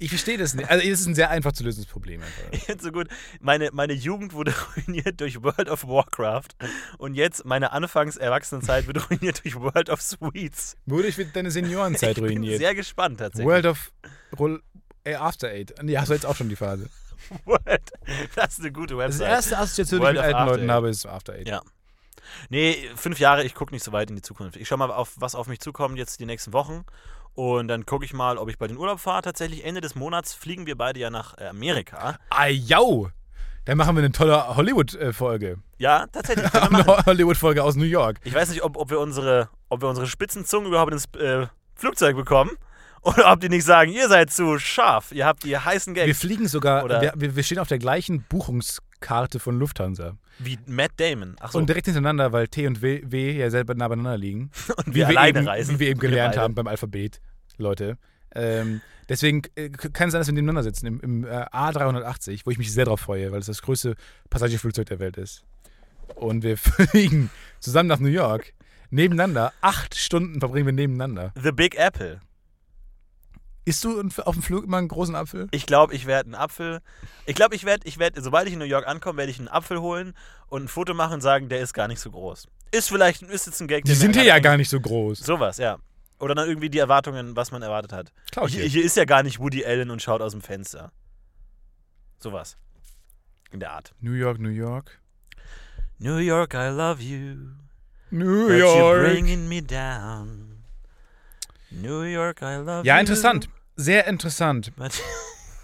Ich 0.00 0.08
verstehe 0.08 0.36
das 0.38 0.54
nicht. 0.54 0.68
Also, 0.70 0.84
es 0.86 1.00
ist 1.00 1.06
ein 1.06 1.14
sehr 1.14 1.30
einfach 1.30 1.52
zu 1.52 1.62
lösendes 1.62 1.88
Problem. 1.90 2.20
Einfach. 2.22 2.42
Ich 2.52 2.64
finde 2.64 2.82
so 2.82 2.90
gut, 2.90 3.08
meine, 3.40 3.70
meine 3.72 3.92
Jugend 3.92 4.32
wurde 4.32 4.52
ruiniert 4.76 5.20
durch 5.20 5.42
World 5.42 5.68
of 5.68 5.86
Warcraft 5.86 6.48
und 6.98 7.14
jetzt 7.14 7.44
meine 7.44 7.72
Anfangs-Erwachsenenzeit 7.72 8.86
wird 8.86 9.10
ruiniert 9.10 9.44
durch 9.44 9.54
World 9.56 9.90
of 9.90 10.00
Sweets. 10.02 10.76
Wodurch 10.86 11.16
wird 11.18 11.36
deine 11.36 11.50
Seniorenzeit 11.50 12.10
Ich 12.10 12.14
bin 12.16 12.24
ruiniert? 12.24 12.58
sehr 12.58 12.74
gespannt 12.74 13.18
tatsächlich. 13.20 13.46
World 13.46 13.66
of 13.66 13.92
Roll, 14.38 14.62
äh, 15.04 15.14
After 15.14 15.48
Eight. 15.48 15.74
Nee, 15.82 15.96
hast 15.98 16.08
du 16.08 16.14
jetzt 16.14 16.26
auch 16.26 16.36
schon 16.36 16.48
die 16.48 16.56
Phase. 16.56 16.88
World. 17.44 17.92
Das 18.34 18.54
ist 18.54 18.60
eine 18.60 18.72
gute 18.72 18.94
Das 18.94 19.04
Website. 19.18 19.28
erste 19.28 19.58
Assoziation, 19.58 20.00
die 20.00 20.06
ich 20.06 20.12
mit 20.14 20.22
alten 20.22 20.46
Leuten 20.46 20.62
Eight. 20.64 20.70
habe, 20.70 20.88
ist 20.88 21.06
After 21.06 21.34
Eight. 21.34 21.46
Ja. 21.46 21.62
Nee, 22.48 22.88
fünf 22.96 23.18
Jahre, 23.18 23.44
ich 23.44 23.54
gucke 23.54 23.72
nicht 23.74 23.84
so 23.84 23.92
weit 23.92 24.08
in 24.10 24.16
die 24.16 24.22
Zukunft. 24.22 24.56
Ich 24.56 24.68
schaue 24.68 24.78
mal, 24.78 24.90
auf, 24.90 25.12
was 25.16 25.34
auf 25.34 25.46
mich 25.48 25.60
zukommt 25.60 25.98
jetzt 25.98 26.20
die 26.20 26.26
nächsten 26.26 26.52
Wochen. 26.52 26.84
Und 27.34 27.68
dann 27.68 27.86
gucke 27.86 28.04
ich 28.04 28.12
mal, 28.12 28.38
ob 28.38 28.48
ich 28.50 28.58
bei 28.58 28.66
den 28.66 28.76
Urlaub 28.76 29.00
fahre. 29.00 29.22
Tatsächlich 29.22 29.64
Ende 29.64 29.80
des 29.80 29.94
Monats 29.94 30.34
fliegen 30.34 30.66
wir 30.66 30.76
beide 30.76 31.00
ja 31.00 31.10
nach 31.10 31.38
äh, 31.38 31.46
Amerika. 31.46 32.16
Ah, 32.30 32.46
jau! 32.46 33.08
Dann 33.66 33.76
machen 33.78 33.94
wir 33.94 34.02
eine 34.02 34.12
tolle 34.12 34.56
Hollywood-Folge. 34.56 35.58
Ja, 35.78 36.06
tatsächlich. 36.06 36.46
Wir. 36.52 36.62
Eine 36.62 36.84
Hollywood-Folge 37.06 37.62
aus 37.62 37.76
New 37.76 37.84
York. 37.84 38.18
Ich 38.24 38.34
weiß 38.34 38.48
nicht, 38.50 38.62
ob, 38.62 38.76
ob, 38.76 38.90
wir 38.90 38.98
unsere, 38.98 39.48
ob 39.68 39.82
wir 39.82 39.88
unsere 39.88 40.06
Spitzenzungen 40.06 40.66
überhaupt 40.68 40.92
ins 40.92 41.04
äh, 41.18 41.46
Flugzeug 41.74 42.16
bekommen. 42.16 42.50
Oder 43.02 43.32
ob 43.32 43.40
die 43.40 43.48
nicht 43.48 43.64
sagen, 43.64 43.92
ihr 43.92 44.08
seid 44.08 44.30
zu 44.30 44.58
scharf, 44.58 45.12
ihr 45.12 45.24
habt 45.24 45.44
die 45.44 45.56
heißen 45.56 45.94
Wir 45.94 46.06
Gags. 46.06 46.18
fliegen 46.20 46.48
sogar, 46.48 46.84
Oder- 46.84 47.00
wir, 47.00 47.12
wir 47.16 47.36
wir 47.36 47.42
stehen 47.42 47.58
auf 47.58 47.68
der 47.68 47.78
gleichen 47.78 48.24
Buchungskarte 49.00 49.38
von 49.38 49.58
Lufthansa. 49.58 50.16
Wie 50.38 50.58
Matt 50.66 50.92
Damon. 50.98 51.36
Achso, 51.40 51.58
Und 51.58 51.68
direkt 51.68 51.86
hintereinander, 51.86 52.32
weil 52.32 52.48
T 52.48 52.66
und 52.66 52.82
W, 52.82 53.02
w 53.04 53.32
ja 53.38 53.50
selber 53.50 53.74
nah 53.74 53.88
beieinander 53.88 54.16
liegen. 54.18 54.50
und 54.76 54.88
Wie 54.88 54.94
wir 54.94 55.08
wir, 55.08 55.08
alleine 55.08 55.38
eben, 55.40 55.48
reisen. 55.48 55.74
wie 55.74 55.80
wir 55.80 55.88
eben 55.88 56.02
Wir 56.02 56.08
gelernt 56.10 56.34
beide. 56.34 56.42
haben 56.42 56.54
beim 56.54 56.66
Alphabet, 56.66 57.20
Leute. 57.56 57.96
Ähm, 58.34 58.80
deswegen 59.08 59.42
äh, 59.56 59.70
kann 59.70 60.08
es 60.08 60.12
sein, 60.12 60.20
dass 60.20 60.28
wir 60.28 60.34
nebeneinander 60.34 60.62
sitzen 60.62 60.86
im, 60.86 61.00
im 61.00 61.24
äh, 61.24 61.28
A380, 61.28 62.42
wo 62.44 62.50
ich 62.50 62.58
mich 62.58 62.72
sehr 62.72 62.84
drauf 62.84 63.00
freue, 63.00 63.32
weil 63.32 63.40
es 63.40 63.46
das 63.46 63.62
größte 63.62 63.96
Passagierflugzeug 64.28 64.86
der 64.86 65.00
Welt 65.00 65.16
ist. 65.16 65.44
Und 66.14 66.42
wir 66.42 66.56
fliegen 66.58 67.30
zusammen 67.58 67.88
nach 67.88 67.98
New 68.00 68.08
York. 68.08 68.52
Nebeneinander. 68.90 69.52
Acht 69.60 69.94
Stunden 69.94 70.40
verbringen 70.40 70.66
wir 70.66 70.72
nebeneinander. 70.72 71.32
The 71.40 71.52
Big 71.52 71.76
Apple. 71.76 72.20
Isst 73.64 73.84
du 73.84 74.00
auf 74.24 74.34
dem 74.34 74.42
Flug 74.42 74.64
immer 74.64 74.78
einen 74.78 74.88
großen 74.88 75.14
Apfel? 75.14 75.48
Ich 75.50 75.66
glaube, 75.66 75.94
ich 75.94 76.06
werde 76.06 76.26
einen 76.28 76.34
Apfel. 76.34 76.80
Ich 77.26 77.34
glaube, 77.34 77.54
ich 77.54 77.64
werde, 77.64 77.86
ich 77.86 77.98
werde, 77.98 78.20
sobald 78.22 78.46
ich 78.46 78.54
in 78.54 78.58
New 78.58 78.64
York 78.64 78.86
ankomme, 78.86 79.18
werde 79.18 79.30
ich 79.30 79.38
einen 79.38 79.48
Apfel 79.48 79.80
holen 79.80 80.14
und 80.48 80.64
ein 80.64 80.68
Foto 80.68 80.94
machen 80.94 81.14
und 81.14 81.20
sagen, 81.20 81.48
der 81.48 81.60
ist 81.60 81.74
gar 81.74 81.86
nicht 81.86 82.00
so 82.00 82.10
groß. 82.10 82.48
Ist 82.72 82.88
vielleicht, 82.88 83.22
ist 83.22 83.46
jetzt 83.46 83.60
ein 83.60 83.68
Gag. 83.68 83.84
Die 83.84 83.94
sind 83.94 84.14
hier 84.16 84.24
ja 84.24 84.38
gar 84.38 84.56
nicht 84.56 84.70
so 84.70 84.80
groß. 84.80 85.18
Sowas, 85.18 85.58
ja. 85.58 85.78
Oder 86.18 86.34
dann 86.34 86.48
irgendwie 86.48 86.70
die 86.70 86.78
Erwartungen, 86.78 87.36
was 87.36 87.50
man 87.50 87.62
erwartet 87.62 87.92
hat. 87.92 88.12
Klar, 88.30 88.48
Hier, 88.48 88.64
hier. 88.64 88.84
ist 88.84 88.96
ja 88.96 89.04
gar 89.04 89.22
nicht 89.22 89.38
Woody 89.40 89.64
Allen 89.64 89.90
und 89.90 90.02
schaut 90.02 90.20
aus 90.20 90.32
dem 90.32 90.40
Fenster. 90.42 90.92
Sowas. 92.18 92.56
In 93.50 93.60
der 93.60 93.72
Art. 93.72 93.92
New 94.00 94.12
York, 94.12 94.38
New 94.38 94.50
York. 94.50 95.00
New 95.98 96.16
York, 96.16 96.54
I 96.54 96.68
love 96.68 97.02
you. 97.02 97.36
New 98.10 98.48
But 98.48 98.58
you're 98.58 99.00
bringing 99.00 99.48
me 99.48 99.60
down. 99.62 100.49
New 101.70 102.02
York, 102.02 102.40
I 102.42 102.56
love 102.56 102.78
you. 102.80 102.84
Ja, 102.84 102.98
interessant. 102.98 103.48
Sehr 103.76 104.06
interessant. 104.06 104.72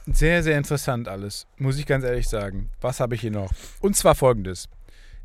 Sehr, 0.07 0.43
sehr 0.43 0.57
interessant 0.57 1.09
alles. 1.09 1.47
Muss 1.59 1.79
ich 1.79 1.87
ganz 1.87 2.05
ehrlich 2.05 2.29
sagen. 2.29 2.71
Was 2.81 3.01
habe 3.01 3.15
ich 3.17 3.21
hier 3.21 3.33
noch? 3.33 3.51
Und 3.81 3.97
zwar 3.97 4.15
folgendes. 4.15 4.69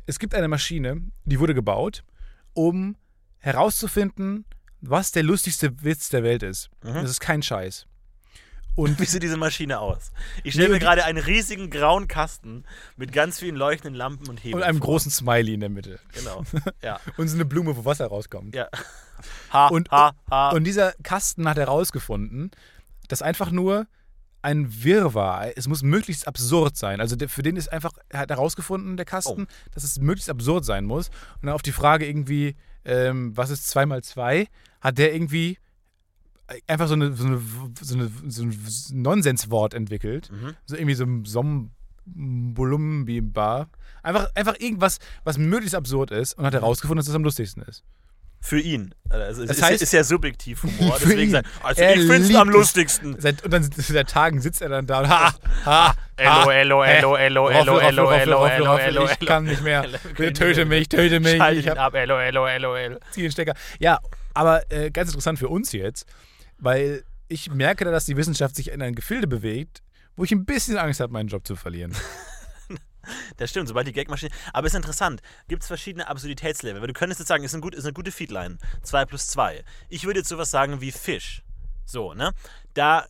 Es 0.06 0.18
gibt 0.18 0.34
eine 0.34 0.48
Maschine, 0.48 1.02
die 1.24 1.38
wurde 1.38 1.54
gebaut, 1.54 2.02
um 2.54 2.96
herauszufinden, 3.38 4.44
was 4.80 5.12
der 5.12 5.22
lustigste 5.22 5.84
Witz 5.84 6.08
der 6.08 6.24
Welt 6.24 6.42
ist. 6.42 6.68
Mhm. 6.82 6.94
Das 6.94 7.10
ist 7.10 7.20
kein 7.20 7.42
Scheiß. 7.42 7.86
Und 8.74 8.98
Wie 8.98 9.04
sieht 9.04 9.22
diese 9.22 9.36
Maschine 9.36 9.78
aus? 9.78 10.10
Ich 10.42 10.54
stelle 10.54 10.70
mir 10.70 10.78
gerade 10.80 11.04
einen 11.04 11.18
riesigen 11.22 11.70
grauen 11.70 12.08
Kasten 12.08 12.64
mit 12.96 13.12
ganz 13.12 13.38
vielen 13.38 13.54
leuchtenden 13.54 13.94
Lampen 13.94 14.28
und 14.28 14.38
Hebeln 14.42 14.54
und 14.56 14.62
einem 14.64 14.78
vor. 14.78 14.86
großen 14.86 15.10
Smiley 15.12 15.54
in 15.54 15.60
der 15.60 15.68
Mitte. 15.68 16.00
Genau. 16.14 16.42
Ja. 16.82 16.98
Und 17.16 17.28
so 17.28 17.36
eine 17.36 17.44
Blume, 17.44 17.76
wo 17.76 17.84
Wasser 17.84 18.06
rauskommt. 18.06 18.54
ja. 18.54 18.68
Ha, 19.52 19.66
Und- 19.70 19.90
ha, 19.90 20.12
ha. 20.30 20.50
Und 20.50 20.64
dieser 20.64 20.92
Kasten 21.02 21.46
hat 21.48 21.56
herausgefunden, 21.58 22.50
dass 23.08 23.20
einfach 23.22 23.50
nur 23.50 23.86
ein 24.44 24.82
Wirrwarr, 24.82 25.56
es 25.56 25.68
muss 25.68 25.82
möglichst 25.84 26.26
absurd 26.26 26.76
sein. 26.76 27.00
Also 27.00 27.14
der, 27.14 27.28
für 27.28 27.42
den 27.44 27.54
ist 27.56 27.72
einfach, 27.72 27.92
er 28.08 28.18
hat 28.20 28.30
herausgefunden, 28.30 28.96
der 28.96 29.06
Kasten, 29.06 29.42
Oh. 29.44 29.70
dass 29.72 29.84
es 29.84 30.00
möglichst 30.00 30.28
absurd 30.30 30.64
sein 30.64 30.84
muss. 30.84 31.08
Und 31.40 31.46
dann 31.46 31.54
auf 31.54 31.62
die 31.62 31.70
Frage 31.72 32.06
irgendwie, 32.08 32.56
ähm, 32.84 33.36
was 33.36 33.50
ist 33.50 33.68
2 33.68 33.86
mal 33.86 34.02
2, 34.02 34.48
hat 34.80 34.98
der 34.98 35.14
irgendwie 35.14 35.58
einfach 36.66 36.88
so, 36.88 36.94
eine, 36.94 37.14
so, 37.14 37.24
eine, 37.24 37.40
so, 37.80 37.94
eine, 37.94 38.10
so 38.28 38.42
ein 38.42 38.58
Nonsenswort 39.02 39.74
entwickelt. 39.74 40.28
Mhm. 40.32 40.56
So 40.66 40.74
irgendwie 40.76 40.94
so 40.96 41.04
ein 41.04 41.24
Sombolumbimba. 41.24 43.68
Einfach, 44.02 44.28
einfach 44.34 44.56
irgendwas, 44.58 44.98
was 45.24 45.38
möglichst 45.38 45.74
absurd 45.76 46.10
ist 46.10 46.36
und 46.36 46.44
hat 46.44 46.52
herausgefunden, 46.54 46.98
dass 46.98 47.08
es 47.08 47.14
am 47.14 47.22
lustigsten 47.24 47.62
ist. 47.62 47.84
Für 48.44 48.58
ihn. 48.58 48.92
Also 49.08 49.42
es 49.42 49.48
Das 49.48 49.58
ist, 49.58 49.62
heißt- 49.64 49.82
ist 49.82 49.92
ja 49.92 50.02
subjektiv 50.02 50.64
Humor. 50.64 50.98
Deswegen 51.00 51.30
sagt, 51.30 51.48
also 51.62 51.80
Er 51.80 51.94
ich 51.94 52.06
find's 52.10 52.26
liebt 52.28 52.40
am 52.40 52.48
es. 52.48 52.54
lustigsten. 52.54 53.20
Seit, 53.20 53.44
und 53.44 53.52
dann 53.52 53.62
seit 53.62 54.10
Tagen 54.10 54.40
sitzt 54.40 54.60
er 54.62 54.68
dann 54.68 54.84
da 54.86 54.98
und 55.00 55.08
ha, 55.08 55.34
ha, 55.64 55.94
Elo, 56.16 56.26
ha, 56.26 56.52
elo, 56.54 56.78
Roffel, 56.80 56.90
elo, 57.24 57.42
Roffel, 57.46 57.56
elo, 57.56 57.72
Roffel, 58.04 58.20
elo, 58.20 58.72
Roffel, 58.72 58.84
elo, 58.88 59.08
ich 59.20 59.26
kann 59.26 59.44
nicht 59.44 59.62
mehr. 59.62 59.84
Töte 60.16 60.64
mich, 60.64 60.88
töte 60.88 61.20
mich. 61.20 61.36
Schalt 61.36 61.58
Ich 61.58 61.70
ab, 61.70 61.94
elo, 61.94 62.18
elo, 62.18 62.46
elo, 62.46 62.74
elo. 62.74 62.98
zieh 63.12 63.22
den 63.22 63.30
Stecker. 63.32 63.54
Ja, 63.78 64.00
aber 64.34 64.62
äh, 64.72 64.90
ganz 64.90 65.08
interessant 65.10 65.38
für 65.38 65.48
uns 65.48 65.70
jetzt, 65.72 66.04
weil 66.58 67.04
ich 67.28 67.48
merke 67.50 67.84
da, 67.84 67.90
dass 67.92 68.06
die 68.06 68.16
Wissenschaft 68.16 68.56
sich 68.56 68.72
in 68.72 68.82
ein 68.82 68.94
Gefilde 68.96 69.28
bewegt, 69.28 69.82
wo 70.16 70.24
ich 70.24 70.32
ein 70.32 70.44
bisschen 70.44 70.78
Angst 70.78 70.98
habe, 71.00 71.12
meinen 71.12 71.28
Job 71.28 71.46
zu 71.46 71.54
verlieren. 71.56 71.94
Das 73.36 73.50
stimmt, 73.50 73.68
sobald 73.68 73.86
die 73.86 73.92
Gagmaschine. 73.92 74.30
Aber 74.52 74.66
ist 74.66 74.74
interessant. 74.74 75.20
Gibt 75.48 75.62
es 75.62 75.68
verschiedene 75.68 76.08
Absurditätslevel? 76.08 76.80
Weil 76.80 76.88
du 76.88 76.94
könntest 76.94 77.20
jetzt 77.20 77.28
sagen, 77.28 77.44
ist, 77.44 77.54
ein 77.54 77.60
gut, 77.60 77.74
ist 77.74 77.84
eine 77.84 77.92
gute 77.92 78.12
Feedline. 78.12 78.58
2 78.82 79.04
plus 79.06 79.28
2. 79.28 79.64
Ich 79.88 80.04
würde 80.04 80.20
jetzt 80.20 80.28
sowas 80.28 80.50
sagen 80.50 80.80
wie 80.80 80.92
Fisch. 80.92 81.42
So, 81.84 82.14
ne? 82.14 82.32
Da 82.74 83.06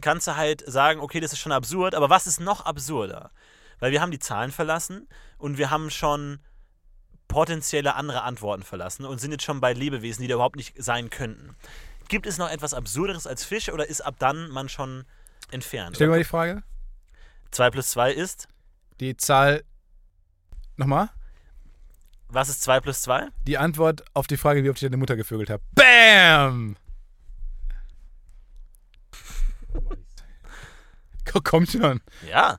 kannst 0.00 0.26
du 0.26 0.36
halt 0.36 0.64
sagen, 0.66 1.00
okay, 1.00 1.20
das 1.20 1.32
ist 1.32 1.38
schon 1.38 1.52
absurd, 1.52 1.94
aber 1.94 2.10
was 2.10 2.26
ist 2.26 2.40
noch 2.40 2.64
absurder? 2.64 3.30
Weil 3.78 3.92
wir 3.92 4.00
haben 4.00 4.10
die 4.10 4.18
Zahlen 4.18 4.52
verlassen 4.52 5.08
und 5.38 5.58
wir 5.58 5.70
haben 5.70 5.90
schon 5.90 6.40
potenzielle 7.28 7.94
andere 7.94 8.22
Antworten 8.22 8.62
verlassen 8.62 9.04
und 9.04 9.20
sind 9.20 9.32
jetzt 9.32 9.44
schon 9.44 9.60
bei 9.60 9.72
Lebewesen, 9.72 10.22
die 10.22 10.28
da 10.28 10.34
überhaupt 10.34 10.56
nicht 10.56 10.74
sein 10.82 11.10
könnten. 11.10 11.56
Gibt 12.08 12.26
es 12.26 12.38
noch 12.38 12.48
etwas 12.48 12.72
Absurderes 12.72 13.26
als 13.26 13.44
Fisch 13.44 13.68
oder 13.70 13.86
ist 13.88 14.00
ab 14.00 14.14
dann 14.18 14.48
man 14.50 14.68
schon 14.68 15.04
entfernt? 15.50 15.96
Stell 15.96 16.06
mir 16.06 16.14
mal 16.14 16.18
die 16.18 16.24
Frage. 16.24 16.62
2 17.50 17.70
plus 17.70 17.90
2 17.90 18.12
ist? 18.12 18.48
Die 19.00 19.16
Zahl. 19.16 19.62
Nochmal? 20.76 21.10
Was 22.28 22.48
ist 22.48 22.62
2 22.62 22.80
plus 22.80 23.02
2? 23.02 23.28
Die 23.46 23.56
Antwort 23.58 24.04
auf 24.14 24.26
die 24.26 24.36
Frage, 24.36 24.64
wie 24.64 24.70
oft 24.70 24.78
ich 24.82 24.86
deine 24.88 24.96
Mutter 24.96 25.16
gevögelt 25.16 25.48
habe. 25.50 25.62
Bam! 25.74 26.76
Ko- 31.24 31.40
Kommt 31.40 31.70
schon. 31.70 32.00
Ja. 32.28 32.58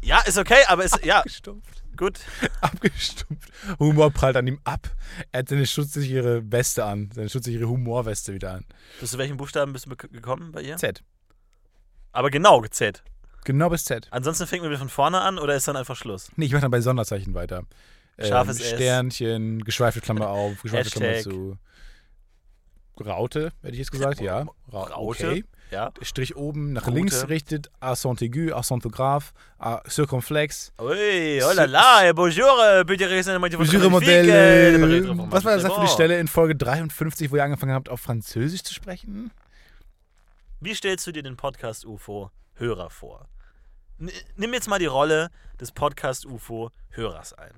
Ja, 0.00 0.20
ist 0.20 0.38
okay, 0.38 0.62
aber 0.68 0.84
ist. 0.84 1.04
Ja, 1.04 1.18
Abgestumpft. 1.18 1.82
gut. 1.96 2.20
Abgestumpft. 2.60 3.50
Humor 3.78 4.10
prallt 4.10 4.36
an 4.36 4.46
ihm 4.46 4.60
ab. 4.64 4.88
Er 5.32 5.40
hat 5.40 5.48
seine 5.48 5.66
schutzsichere 5.66 6.42
Weste 6.50 6.84
an. 6.84 7.10
Seine 7.14 7.28
schutzsichere 7.28 7.68
Humorweste 7.68 8.32
wieder 8.32 8.52
an. 8.54 8.64
Bis 9.00 9.10
zu 9.10 9.18
welchen 9.18 9.36
Buchstaben 9.36 9.72
bist 9.72 9.86
du 9.86 9.96
gekommen 9.96 10.52
bei 10.52 10.62
ihr? 10.62 10.76
Z. 10.76 11.02
Aber 12.12 12.30
genau, 12.30 12.64
Z. 12.66 13.02
Genau 13.48 13.70
bis 13.70 13.86
Z. 13.86 14.08
Ansonsten 14.10 14.46
fängt 14.46 14.60
man 14.62 14.70
wieder 14.70 14.78
von 14.78 14.90
vorne 14.90 15.22
an 15.22 15.38
oder 15.38 15.56
ist 15.56 15.66
dann 15.66 15.76
einfach 15.76 15.96
Schluss? 15.96 16.30
Nee, 16.36 16.44
ich 16.44 16.52
mache 16.52 16.60
dann 16.60 16.70
bei 16.70 16.82
Sonderzeichen 16.82 17.32
weiter. 17.32 17.62
Scharfes 18.20 18.60
S. 18.60 18.72
Sternchen, 18.72 19.64
geschweifte 19.64 20.02
Klammer 20.02 20.28
auf, 20.28 20.60
geschweifte 20.60 20.90
Klammer 20.90 21.18
zu. 21.20 21.56
Raute, 23.00 23.52
hätte 23.62 23.72
ich 23.72 23.78
jetzt 23.78 23.90
gesagt, 23.90 24.20
ja. 24.20 24.46
Ra 24.70 24.82
Raute. 24.82 25.28
Okay. 25.28 25.44
Ja. 25.70 25.92
Strich 26.02 26.36
oben 26.36 26.74
nach 26.74 26.88
Rute. 26.88 26.96
links 26.96 27.22
gerichtet, 27.22 27.70
Accent 27.80 28.20
aigu, 28.20 28.52
Accent 28.52 28.82
grave, 28.92 29.24
Circumflex. 29.88 30.74
Ui, 30.78 31.42
oh 31.42 31.52
la 31.54 31.64
la, 31.64 32.12
bonjour, 32.12 32.84
bitte 32.84 33.08
reden 33.08 33.40
Mesure 33.40 33.88
Modelle. 33.88 35.30
Was 35.30 35.44
war 35.44 35.56
das 35.56 35.72
für 35.72 35.80
die 35.80 35.88
Stelle 35.88 36.18
in 36.18 36.28
Folge 36.28 36.54
53, 36.54 37.30
wo 37.30 37.36
ihr 37.36 37.44
angefangen 37.44 37.72
habt, 37.72 37.88
auf 37.88 38.00
Französisch 38.02 38.62
zu 38.62 38.74
sprechen? 38.74 39.30
Wie 40.60 40.74
stellst 40.74 41.06
du 41.06 41.12
dir 41.12 41.22
den 41.22 41.38
Podcast 41.38 41.86
UFO 41.86 42.30
Hörer 42.54 42.90
vor? 42.90 43.26
Nimm 43.98 44.54
jetzt 44.54 44.68
mal 44.68 44.78
die 44.78 44.86
Rolle 44.86 45.30
des 45.60 45.72
Podcast 45.72 46.24
UFO 46.24 46.70
Hörers 46.90 47.32
ein. 47.32 47.50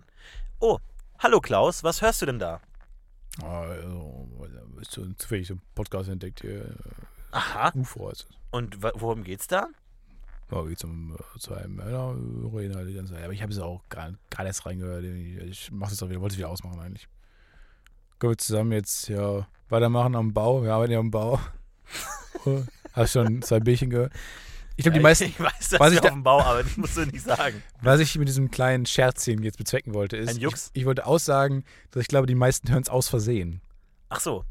Oh, 0.59 0.79
hallo 1.19 1.41
Klaus, 1.41 1.85
was 1.85 2.01
hörst 2.01 2.23
du 2.23 2.27
denn 2.27 2.39
da? 2.39 2.61
Ah, 3.43 3.61
Also, 3.63 4.27
ist 4.81 4.91
so 4.93 5.05
zufällig 5.19 5.49
so 5.49 5.55
ein 5.55 5.63
Podcast 5.75 6.09
entdeckt 6.09 6.41
hier. 6.41 6.75
Aha. 7.33 7.73
UFO 7.75 8.09
ist 8.09 8.27
es. 8.31 8.37
Und 8.51 8.83
worum 8.83 9.23
geht's 9.23 9.49
da? 9.49 9.69
Ja, 10.51 10.63
geht 10.63 10.83
um 10.83 11.15
äh, 11.15 11.39
zu 11.39 11.55
einem 11.55 11.77
Männer, 11.77 12.15
reden 12.55 12.75
halt 12.75 12.89
die 12.89 12.95
ganze 12.95 13.13
Zeit. 13.13 13.23
Aber 13.23 13.35
ich 13.35 13.43
habe 13.43 13.53
es 13.53 13.59
auch 13.59 13.83
gerade 13.91 14.17
erst 14.39 14.65
reingehört. 14.65 15.05
Ich 15.05 15.71
mache 15.71 15.93
es 15.93 16.03
auch 16.03 16.09
wieder, 16.09 16.21
wollte 16.23 16.33
es 16.35 16.39
wieder 16.39 16.49
ausmachen 16.49 16.81
eigentlich. 16.81 17.07
Können 18.19 18.33
wir 18.33 18.39
zusammen 18.39 18.73
jetzt 18.73 19.09
ja 19.09 19.47
weitermachen 19.69 20.17
am 20.17 20.33
Bau? 20.33 20.63
Wir 20.63 20.73
arbeiten 20.73 20.93
ja 20.93 20.99
am 20.99 21.11
Bau. 21.11 21.39
Hast 22.95 23.13
schon 23.13 23.43
zwei 23.43 23.61
Bierchen 23.61 23.91
gehört? 23.91 24.13
Ich 24.81 24.85
glaube, 24.85 24.99
die 24.99 25.03
meisten, 25.03 25.25
Ich 25.25 25.39
weiß, 25.39 25.69
dass 25.71 25.81
was 25.81 25.91
wir 25.91 25.97
ich 25.97 26.01
da- 26.01 26.09
auf 26.09 26.15
dem 26.15 26.23
Bau 26.23 26.41
arbeiten, 26.41 26.69
das 26.69 26.77
musst 26.79 26.97
du 26.97 27.05
nicht 27.07 27.23
sagen. 27.23 27.63
was 27.83 28.01
ich 28.01 28.17
mit 28.19 28.29
diesem 28.29 28.51
kleinen 28.51 28.87
Scherzchen 28.87 29.43
jetzt 29.43 29.59
bezwecken 29.59 29.93
wollte, 29.95 30.17
ist, 30.17 30.31
Ein 30.31 30.39
Jux? 30.39 30.71
Ich, 30.73 30.83
ich 30.83 30.87
wollte 30.87 31.07
aussagen, 31.07 31.65
dass 31.91 32.01
ich 32.03 32.09
glaube, 32.09 32.27
die 32.27 32.35
meisten 32.35 32.71
hören 32.71 32.83
es 32.83 32.89
aus 32.89 33.09
Versehen. 33.09 33.61
Ach 34.09 34.21
so. 34.21 34.45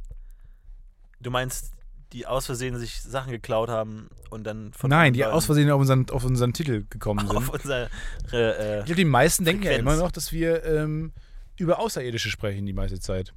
Du 1.20 1.32
meinst, 1.32 1.72
die 2.14 2.28
aus 2.28 2.46
Versehen 2.46 2.78
sich 2.78 3.02
Sachen 3.02 3.32
geklaut 3.32 3.70
haben 3.70 4.10
und 4.30 4.44
dann 4.46 4.72
von 4.74 4.90
Nein, 4.90 5.14
die 5.14 5.26
aus 5.26 5.46
Versehen 5.46 5.70
auf 5.72 5.80
unseren, 5.82 6.10
auf 6.12 6.24
unseren 6.24 6.54
Titel 6.54 6.86
gekommen 6.90 7.20
sind. 7.28 7.36
auf 7.36 7.50
unsere 7.50 7.90
äh, 8.32 8.80
Ich 8.80 8.86
glaube, 8.86 8.96
die 8.96 9.06
meisten 9.06 9.46
denken 9.46 9.64
ja 9.64 9.70
Frequenz. 9.72 9.82
immer 9.94 9.96
noch, 10.04 10.12
dass 10.12 10.32
wir 10.32 10.64
ähm, 10.64 11.12
über 11.58 11.80
Außerirdische 11.80 12.30
sprechen 12.30 12.66
die 12.66 12.74
meiste 12.74 13.00
Zeit. 13.00 13.34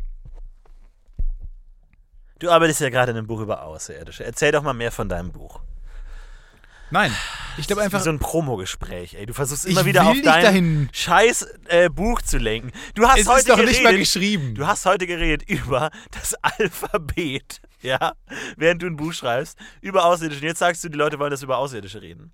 Du 2.39 2.51
arbeitest 2.51 2.81
ja 2.81 2.91
gerade 2.91 3.13
in 3.13 3.19
einem 3.19 3.27
Buch 3.27 3.41
über 3.41 3.63
Außerirdische. 3.63 4.25
Erzähl 4.25 4.53
doch 4.53 4.63
mal 4.63 4.73
mehr 4.75 4.91
von 4.93 5.09
deinem 5.09 5.31
Buch. 5.33 5.61
Nein, 6.93 7.11
ich 7.57 7.67
glaube 7.67 7.83
einfach, 7.83 8.01
wie 8.01 8.05
so 8.05 8.11
ein 8.11 8.19
Promogespräch, 8.19 9.15
ey. 9.15 9.25
Du 9.27 9.33
versuchst 9.35 9.65
immer 9.67 9.85
wieder 9.87 10.07
auf 10.07 10.17
dein 10.23 10.43
dahin. 10.45 10.89
scheiß 10.93 11.47
äh, 11.69 11.89
Buch 11.89 12.21
zu 12.23 12.37
lenken. 12.39 12.71
Du 12.95 13.09
hast 13.09 13.21
Es 13.21 13.27
heute 13.29 13.39
ist 13.41 13.49
doch 13.49 13.57
geredet, 13.57 13.73
nicht 13.75 13.83
mal 13.85 13.97
geschrieben. 13.99 14.55
Du 14.55 14.67
hast 14.67 14.85
heute 14.87 15.07
geredet 15.07 15.49
über 15.49 15.91
das 16.11 16.35
Alphabet, 16.43 17.61
ja, 17.81 18.13
während 18.57 18.83
du 18.83 18.87
ein 18.87 18.97
Buch 18.97 19.13
schreibst, 19.15 19.59
über 19.81 20.05
Außerirdische. 20.05 20.43
Und 20.43 20.47
jetzt 20.49 20.59
sagst 20.59 20.85
du, 20.85 20.89
die 20.91 20.99
Leute 20.99 21.19
wollen 21.19 21.31
das 21.31 21.43
über 21.43 21.57
Außerirdische 21.59 22.03
reden. 22.03 22.31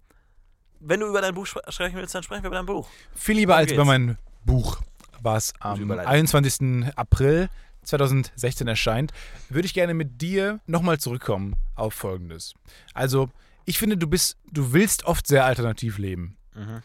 Wenn 0.80 1.00
du 1.00 1.06
über 1.08 1.20
dein 1.20 1.34
Buch 1.34 1.46
spre- 1.46 1.70
sprechen 1.70 1.96
willst, 1.96 2.14
dann 2.14 2.22
sprechen 2.22 2.42
wir 2.42 2.48
über 2.48 2.56
dein 2.56 2.66
Buch. 2.66 2.88
Viel 3.14 3.36
lieber 3.36 3.52
Worum 3.54 3.60
als 3.62 3.72
über 3.72 3.82
geht's? 3.82 3.88
mein 3.88 4.18
Buch, 4.44 4.80
was 5.20 5.52
am 5.60 5.80
Überleitung. 5.80 6.12
21. 6.12 6.96
April 6.96 7.48
2016 7.84 8.66
erscheint, 8.68 9.12
würde 9.48 9.66
ich 9.66 9.74
gerne 9.74 9.94
mit 9.94 10.20
dir 10.20 10.60
nochmal 10.66 10.98
zurückkommen 10.98 11.54
auf 11.74 11.94
Folgendes. 11.94 12.54
Also, 12.94 13.30
ich 13.68 13.78
finde, 13.78 13.96
du 13.96 14.06
bist, 14.06 14.36
du 14.50 14.72
willst 14.72 15.04
oft 15.04 15.26
sehr 15.26 15.44
alternativ 15.44 15.98
leben. 15.98 16.36
Mhm. 16.54 16.82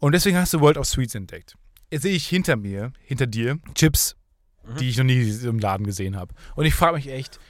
Und 0.00 0.12
deswegen 0.12 0.36
hast 0.36 0.52
du 0.54 0.60
World 0.60 0.78
of 0.78 0.86
Sweets 0.86 1.14
entdeckt. 1.14 1.56
Jetzt 1.90 2.02
sehe 2.02 2.14
ich 2.14 2.26
hinter 2.26 2.56
mir, 2.56 2.92
hinter 3.04 3.26
dir, 3.26 3.58
Chips, 3.74 4.16
Mhm. 4.64 4.76
die 4.76 4.88
ich 4.88 4.96
noch 4.96 5.04
nie 5.04 5.28
im 5.44 5.58
Laden 5.58 5.84
gesehen 5.86 6.16
habe. 6.16 6.34
Und 6.54 6.64
ich 6.66 6.74
frage 6.74 6.94
mich 6.96 7.08
echt, 7.08 7.40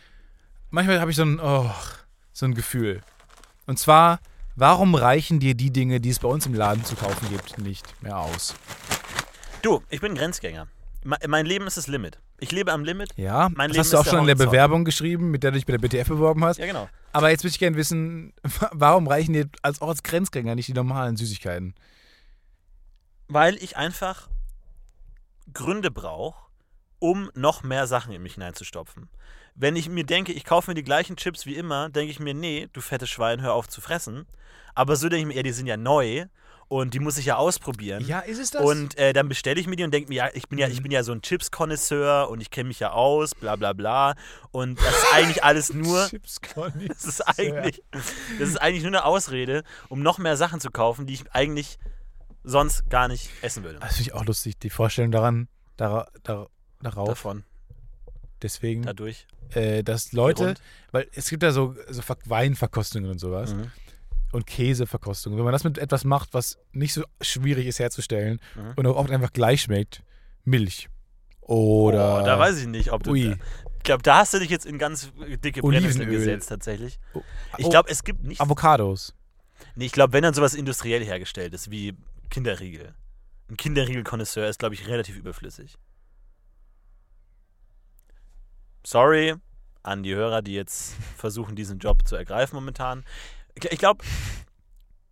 manchmal 0.70 0.98
habe 1.00 1.10
ich 1.10 1.16
so 1.16 1.24
ein, 1.24 1.38
oh, 1.40 1.70
so 2.32 2.46
ein 2.46 2.54
Gefühl. 2.54 3.02
Und 3.66 3.78
zwar, 3.78 4.18
warum 4.56 4.94
reichen 4.94 5.38
dir 5.38 5.54
die 5.54 5.70
Dinge, 5.70 6.00
die 6.00 6.08
es 6.10 6.18
bei 6.18 6.28
uns 6.28 6.46
im 6.46 6.54
Laden 6.54 6.84
zu 6.84 6.96
kaufen 6.96 7.28
gibt, 7.30 7.58
nicht 7.58 8.02
mehr 8.02 8.16
aus? 8.18 8.54
Du, 9.62 9.82
ich 9.90 10.00
bin 10.00 10.14
Grenzgänger. 10.14 10.66
Me- 11.04 11.18
Mein 11.28 11.46
Leben 11.46 11.66
ist 11.66 11.76
das 11.76 11.86
Limit. 11.86 12.18
Ich 12.38 12.50
lebe 12.50 12.72
am 12.72 12.82
Limit. 12.84 13.10
Ja, 13.16 13.48
Mein 13.54 13.68
das 13.68 13.76
Leben 13.76 13.78
hast 13.84 13.92
du 13.92 13.98
auch 13.98 14.06
schon 14.06 14.20
in 14.20 14.26
der. 14.26 14.34
Bewerbung 14.34 14.84
geschrieben, 14.84 15.30
mit 15.30 15.42
der 15.42 15.50
du 15.52 15.56
dich 15.58 15.66
bei 15.66 15.76
der 15.76 15.86
BTF 15.86 16.08
beworben 16.08 16.44
hast. 16.44 16.58
Ja, 16.58 16.66
genau. 16.66 16.88
Aber 17.12 17.30
jetzt 17.30 17.44
würde 17.44 17.52
ich 17.52 17.58
gerne 17.58 17.76
wissen, 17.76 18.32
warum 18.72 19.06
reichen 19.06 19.34
dir 19.34 19.48
als, 19.62 19.80
auch 19.82 19.88
als 19.88 20.02
Grenzgänger 20.02 20.54
nicht 20.54 20.68
die 20.68 20.74
normalen 20.74 21.16
Süßigkeiten? 21.16 21.74
Weil 23.28 23.56
ich 23.56 23.76
einfach 23.76 24.28
Gründe 25.52 25.90
brauche, 25.90 26.50
um 26.98 27.30
noch 27.34 27.62
mehr 27.62 27.86
Sachen 27.86 28.12
in 28.12 28.22
mich 28.22 28.34
hineinzustopfen. 28.34 29.08
Wenn 29.54 29.76
ich 29.76 29.88
mir 29.88 30.04
denke, 30.04 30.32
ich 30.32 30.44
kaufe 30.44 30.70
mir 30.70 30.74
die 30.74 30.84
gleichen 30.84 31.16
Chips 31.16 31.44
wie 31.44 31.56
immer, 31.56 31.90
denke 31.90 32.10
ich 32.10 32.20
mir, 32.20 32.32
nee, 32.32 32.68
du 32.72 32.80
fettes 32.80 33.10
Schwein, 33.10 33.42
hör 33.42 33.52
auf 33.52 33.68
zu 33.68 33.80
fressen. 33.80 34.26
Aber 34.74 34.96
so 34.96 35.08
denke 35.08 35.22
ich 35.22 35.26
mir, 35.26 35.36
ja, 35.36 35.42
die 35.42 35.52
sind 35.52 35.66
ja 35.66 35.76
neu 35.76 36.26
und 36.72 36.94
die 36.94 37.00
muss 37.00 37.18
ich 37.18 37.26
ja 37.26 37.36
ausprobieren. 37.36 38.02
Ja, 38.06 38.20
ist 38.20 38.38
es 38.38 38.50
das? 38.52 38.62
Und 38.62 38.96
äh, 38.96 39.12
dann 39.12 39.28
bestelle 39.28 39.60
ich 39.60 39.66
mir 39.66 39.76
die 39.76 39.84
und 39.84 39.92
denke 39.92 40.08
mir, 40.08 40.14
ja, 40.14 40.28
ich 40.32 40.48
bin 40.48 40.58
ja, 40.58 40.68
ich 40.68 40.78
Mhm. 40.78 40.84
bin 40.84 40.92
ja 40.92 41.02
so 41.02 41.12
ein 41.12 41.20
Chips-Konnoisseur 41.20 42.30
und 42.30 42.40
ich 42.40 42.50
kenne 42.50 42.68
mich 42.68 42.80
ja 42.80 42.92
aus, 42.92 43.34
bla 43.34 43.56
bla 43.56 43.74
bla. 43.74 44.14
Und 44.52 44.78
das 44.80 44.88
ist 44.88 45.12
eigentlich 45.12 45.44
alles 45.44 45.72
nur. 45.74 46.08
Chips. 46.08 46.40
Das 46.88 47.04
ist 47.04 47.20
eigentlich, 47.20 47.82
das 47.90 48.48
ist 48.48 48.56
eigentlich 48.60 48.82
nur 48.82 48.88
eine 48.92 49.04
Ausrede, 49.04 49.64
um 49.90 50.00
noch 50.02 50.16
mehr 50.18 50.36
Sachen 50.38 50.60
zu 50.60 50.70
kaufen, 50.70 51.06
die 51.06 51.12
ich 51.14 51.30
eigentlich 51.32 51.78
sonst 52.42 52.88
gar 52.88 53.06
nicht 53.08 53.28
essen 53.42 53.64
würde. 53.64 53.78
Das 53.80 53.96
finde 53.96 54.02
ich 54.10 54.14
auch 54.14 54.24
lustig, 54.24 54.58
die 54.58 54.70
Vorstellung 54.70 55.10
daran, 55.12 55.48
dara, 55.76 56.08
dar, 56.22 56.48
darauf, 56.80 57.08
Davon, 57.08 57.44
deswegen, 58.42 58.82
dadurch. 58.82 59.26
äh, 59.50 59.82
dass 59.82 60.12
Leute, 60.12 60.54
weil 60.90 61.06
es 61.14 61.28
gibt 61.28 61.42
ja 61.42 61.52
so, 61.52 61.74
so 61.88 62.02
Ver- 62.02 62.16
Weinverkostungen 62.24 63.10
und 63.10 63.18
sowas 63.18 63.54
Mhm. 63.54 63.70
Und 64.32 64.46
Käseverkostungen. 64.46 65.36
Wenn 65.38 65.44
man 65.44 65.52
das 65.52 65.64
mit 65.64 65.78
etwas 65.78 66.04
macht, 66.04 66.34
was 66.34 66.58
nicht 66.72 66.92
so 66.94 67.04
schwierig 67.20 67.66
ist 67.66 67.78
herzustellen 67.78 68.40
Mhm. 68.56 68.72
und 68.76 68.86
auch 68.86 68.96
oft 68.96 69.10
einfach 69.10 69.32
gleich 69.32 69.62
schmeckt, 69.62 70.02
Milch. 70.44 70.88
Oder 71.40 72.22
oh, 72.22 72.24
da 72.26 72.38
weiß 72.38 72.58
ich 72.60 72.66
nicht, 72.66 72.92
ob 72.92 73.02
du. 73.02 73.10
Ui. 73.12 73.36
Ich 73.78 73.82
glaube, 73.84 74.02
da 74.02 74.18
hast 74.18 74.32
du 74.32 74.38
dich 74.38 74.48
jetzt 74.50 74.64
in 74.64 74.78
ganz 74.78 75.10
dicke 75.44 75.60
Brennnesseln 75.60 76.08
gesetzt, 76.08 76.48
tatsächlich. 76.48 76.98
Oh, 77.14 77.22
Ich 77.58 77.66
oh, 77.66 77.70
glaube, 77.70 77.90
es 77.90 78.04
gibt 78.04 78.22
nicht. 78.22 78.40
Avocados. 78.40 79.14
Nee, 79.74 79.86
ich 79.86 79.92
glaube, 79.92 80.12
wenn 80.12 80.22
dann 80.22 80.34
sowas 80.34 80.54
industriell 80.54 81.04
hergestellt 81.04 81.52
ist, 81.52 81.70
wie 81.70 81.94
Kinderriegel. 82.30 82.94
Ein 83.50 83.56
Kinderriegel-Konnoisseur 83.56 84.48
ist, 84.48 84.58
glaube 84.60 84.74
ich, 84.74 84.86
relativ 84.88 85.16
überflüssig. 85.16 85.78
sorry 88.84 89.34
an 89.84 90.02
die 90.02 90.14
Hörer, 90.14 90.42
die 90.42 90.54
jetzt 90.54 90.94
versuchen, 91.16 91.56
diesen 91.56 91.78
Job 91.78 92.06
zu 92.06 92.14
ergreifen 92.16 92.54
momentan. 92.54 93.04
Ich- 93.54 93.78
glaube, 93.78 94.04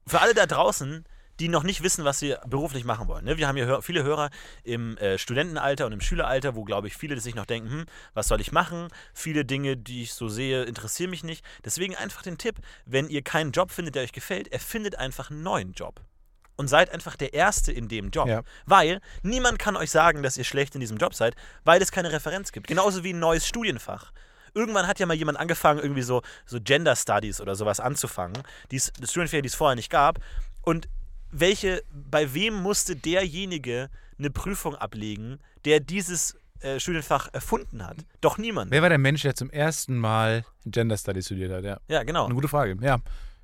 für 0.06 0.20
alle 0.20 0.34
da 0.34 0.46
draußen, 0.46 1.04
die 1.38 1.48
noch 1.48 1.62
nicht 1.62 1.82
wissen, 1.82 2.04
was 2.04 2.18
sie 2.18 2.36
beruflich 2.46 2.84
machen 2.84 3.08
wollen. 3.08 3.24
Ne? 3.24 3.38
Wir 3.38 3.48
haben 3.48 3.56
ja 3.56 3.64
hör 3.64 3.80
viele 3.80 4.02
Hörer 4.02 4.28
im 4.62 4.98
äh, 4.98 5.16
Studentenalter 5.16 5.86
und 5.86 5.92
im 5.92 6.00
Schüleralter, 6.02 6.54
wo, 6.54 6.64
glaube 6.64 6.86
ich, 6.86 6.96
viele 6.96 7.18
sich 7.18 7.34
noch 7.34 7.46
denken, 7.46 7.70
hm, 7.70 7.84
was 8.12 8.28
soll 8.28 8.42
ich 8.42 8.52
machen? 8.52 8.88
Viele 9.14 9.46
Dinge, 9.46 9.76
die 9.78 10.02
ich 10.02 10.12
so 10.12 10.28
sehe, 10.28 10.64
interessieren 10.64 11.08
mich 11.10 11.24
nicht. 11.24 11.42
Deswegen 11.64 11.96
einfach 11.96 12.22
den 12.22 12.36
Tipp, 12.36 12.56
wenn 12.84 13.08
ihr 13.08 13.22
keinen 13.22 13.52
Job 13.52 13.70
findet, 13.70 13.94
der 13.94 14.02
euch 14.02 14.12
gefällt, 14.12 14.52
erfindet 14.52 14.96
einfach 14.96 15.30
einen 15.30 15.42
neuen 15.42 15.72
Job. 15.72 16.02
Und 16.56 16.68
seid 16.68 16.90
einfach 16.92 17.16
der 17.16 17.32
Erste 17.32 17.72
in 17.72 17.88
dem 17.88 18.10
Job. 18.10 18.28
Ja. 18.28 18.42
Weil 18.66 19.00
niemand 19.22 19.58
kann 19.58 19.76
euch 19.76 19.90
sagen, 19.90 20.22
dass 20.22 20.36
ihr 20.36 20.44
schlecht 20.44 20.74
in 20.74 20.82
diesem 20.82 20.98
Job 20.98 21.14
seid, 21.14 21.34
weil 21.64 21.80
es 21.80 21.90
keine 21.90 22.12
Referenz 22.12 22.52
gibt. 22.52 22.66
Genauso 22.66 23.02
wie 23.02 23.14
ein 23.14 23.18
neues 23.18 23.46
Studienfach. 23.46 24.12
Irgendwann 24.54 24.86
hat 24.86 24.98
ja 24.98 25.06
mal 25.06 25.14
jemand 25.14 25.38
angefangen, 25.38 25.80
irgendwie 25.80 26.02
so, 26.02 26.22
so 26.46 26.58
Gender 26.60 26.96
Studies 26.96 27.40
oder 27.40 27.54
sowas 27.54 27.80
anzufangen. 27.80 28.42
Dies, 28.70 28.92
Studienfächer, 29.02 29.42
die 29.42 29.48
es 29.48 29.54
vorher 29.54 29.76
nicht 29.76 29.90
gab. 29.90 30.18
Und 30.62 30.88
welche, 31.30 31.82
bei 31.92 32.34
wem 32.34 32.54
musste 32.54 32.96
derjenige 32.96 33.88
eine 34.18 34.30
Prüfung 34.30 34.74
ablegen, 34.74 35.38
der 35.64 35.80
dieses 35.80 36.36
äh, 36.60 36.80
Studienfach 36.80 37.28
erfunden 37.32 37.86
hat? 37.86 37.96
Doch 38.20 38.38
niemand. 38.38 38.70
Wer 38.70 38.82
war 38.82 38.88
der 38.88 38.98
Mensch, 38.98 39.22
der 39.22 39.34
zum 39.34 39.50
ersten 39.50 39.96
Mal 39.96 40.44
Gender 40.66 40.96
Studies 40.96 41.26
studiert 41.26 41.52
hat? 41.52 41.64
Ja. 41.64 41.78
Ja, 41.88 42.02
genau. 42.02 42.26
Eine 42.26 42.34
gute 42.34 42.48
Frage. 42.48 42.76
Ja. 42.80 42.98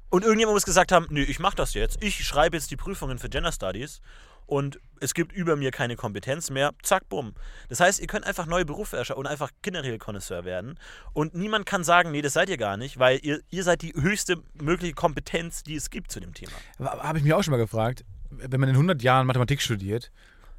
Und 0.09 0.23
irgendjemand 0.23 0.55
muss 0.55 0.65
gesagt 0.65 0.93
haben, 0.93 1.07
nö, 1.11 1.23
ich 1.23 1.41
mache 1.41 1.57
das 1.57 1.75
jetzt. 1.75 2.03
Ich 2.03 2.25
schreibe 2.25 2.57
jetzt 2.57 2.71
die 2.71 2.77
Prüfungen 2.77 3.19
für 3.19 3.29
Gender 3.29 3.53
Studies 3.53 4.01
und 4.47 4.81
es 5.01 5.15
gibt 5.15 5.33
über 5.33 5.57
mir 5.57 5.71
keine 5.71 5.97
Kompetenz 5.97 6.51
mehr. 6.51 6.73
Zack, 6.83 7.09
bumm. 7.09 7.35
Das 7.69 7.81
heißt, 7.81 8.01
ihr 8.01 8.07
könnt 8.07 8.27
einfach 8.27 8.47
neue 8.47 8.65
Berufe 8.65 8.97
erschaffen 8.97 9.21
und 9.21 9.27
einfach 9.27 9.51
generell 9.63 9.99
Connoisseur 9.99 10.45
werden. 10.45 10.79
Und 11.13 11.35
niemand 11.35 11.67
kann 11.67 11.85
sagen, 11.85 12.13
nee, 12.13 12.23
das 12.23 12.33
seid 12.33 12.49
ihr 12.49 12.57
gar 12.57 12.77
nicht, 12.77 12.99
weil 12.99 13.19
ihr, 13.23 13.41
ihr 13.51 13.63
seid 13.63 13.83
die 13.83 13.93
höchste 13.93 14.43
mögliche 14.55 14.95
Kompetenz, 14.95 15.63
die 15.63 15.77
es 15.77 15.91
gibt 15.91 16.11
zu 16.11 16.21
dem 16.21 16.33
Thema. 16.33 16.53
Habe 16.79 17.19
ich 17.19 17.25
mich 17.25 17.35
auch 17.35 17.43
schon 17.43 17.53
mal 17.53 17.59
gefragt, 17.59 18.05
wenn 18.31 18.61
man 18.61 18.69
in 18.69 18.75
100 18.75 19.03
Jahren 19.03 19.27
Mathematik 19.27 19.61
studiert, 19.61 20.11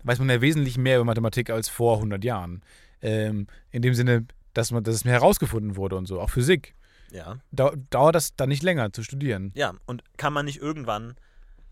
weiß 0.03 0.19
man 0.19 0.29
ja 0.29 0.41
wesentlich 0.41 0.77
mehr 0.77 0.97
über 0.97 1.05
Mathematik 1.05 1.49
als 1.49 1.69
vor 1.69 1.95
100 1.95 2.23
Jahren. 2.23 2.61
Ähm, 3.01 3.47
in 3.71 3.81
dem 3.81 3.93
Sinne, 3.93 4.25
dass, 4.53 4.71
man, 4.71 4.83
dass 4.83 4.95
es 4.95 5.05
mehr 5.05 5.13
herausgefunden 5.13 5.75
wurde 5.75 5.95
und 5.95 6.05
so, 6.05 6.19
auch 6.19 6.29
Physik. 6.29 6.75
Ja. 7.11 7.37
Dau 7.51 7.73
dauert 7.89 8.15
das 8.15 8.35
dann 8.35 8.49
nicht 8.49 8.63
länger 8.63 8.91
zu 8.91 9.03
studieren? 9.03 9.51
Ja, 9.55 9.73
und 9.85 10.03
kann 10.17 10.33
man 10.33 10.45
nicht 10.45 10.61
irgendwann 10.61 11.15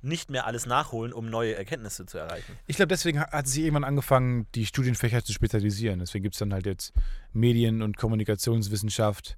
nicht 0.06 0.30
mehr 0.30 0.46
alles 0.46 0.66
nachholen, 0.66 1.14
um 1.14 1.30
neue 1.30 1.56
Erkenntnisse 1.56 2.06
zu 2.06 2.18
erreichen? 2.18 2.58
Ich 2.68 2.76
glaube, 2.78 2.88
deswegen 2.88 3.20
ha- 3.20 3.32
hat 3.32 3.48
sich 3.48 3.64
irgendwann 3.64 3.84
angefangen, 3.84 4.48
die 4.56 4.66
Studienfächer 4.66 5.24
zu 5.24 5.34
spezialisieren. 5.34 6.00
Deswegen 6.00 6.24
gibt 6.24 6.36
es 6.36 6.40
dann 6.40 6.54
halt 6.54 6.66
jetzt 6.66 6.94
Medien- 7.34 7.82
und 7.82 7.98
Kommunikationswissenschaft, 7.98 9.38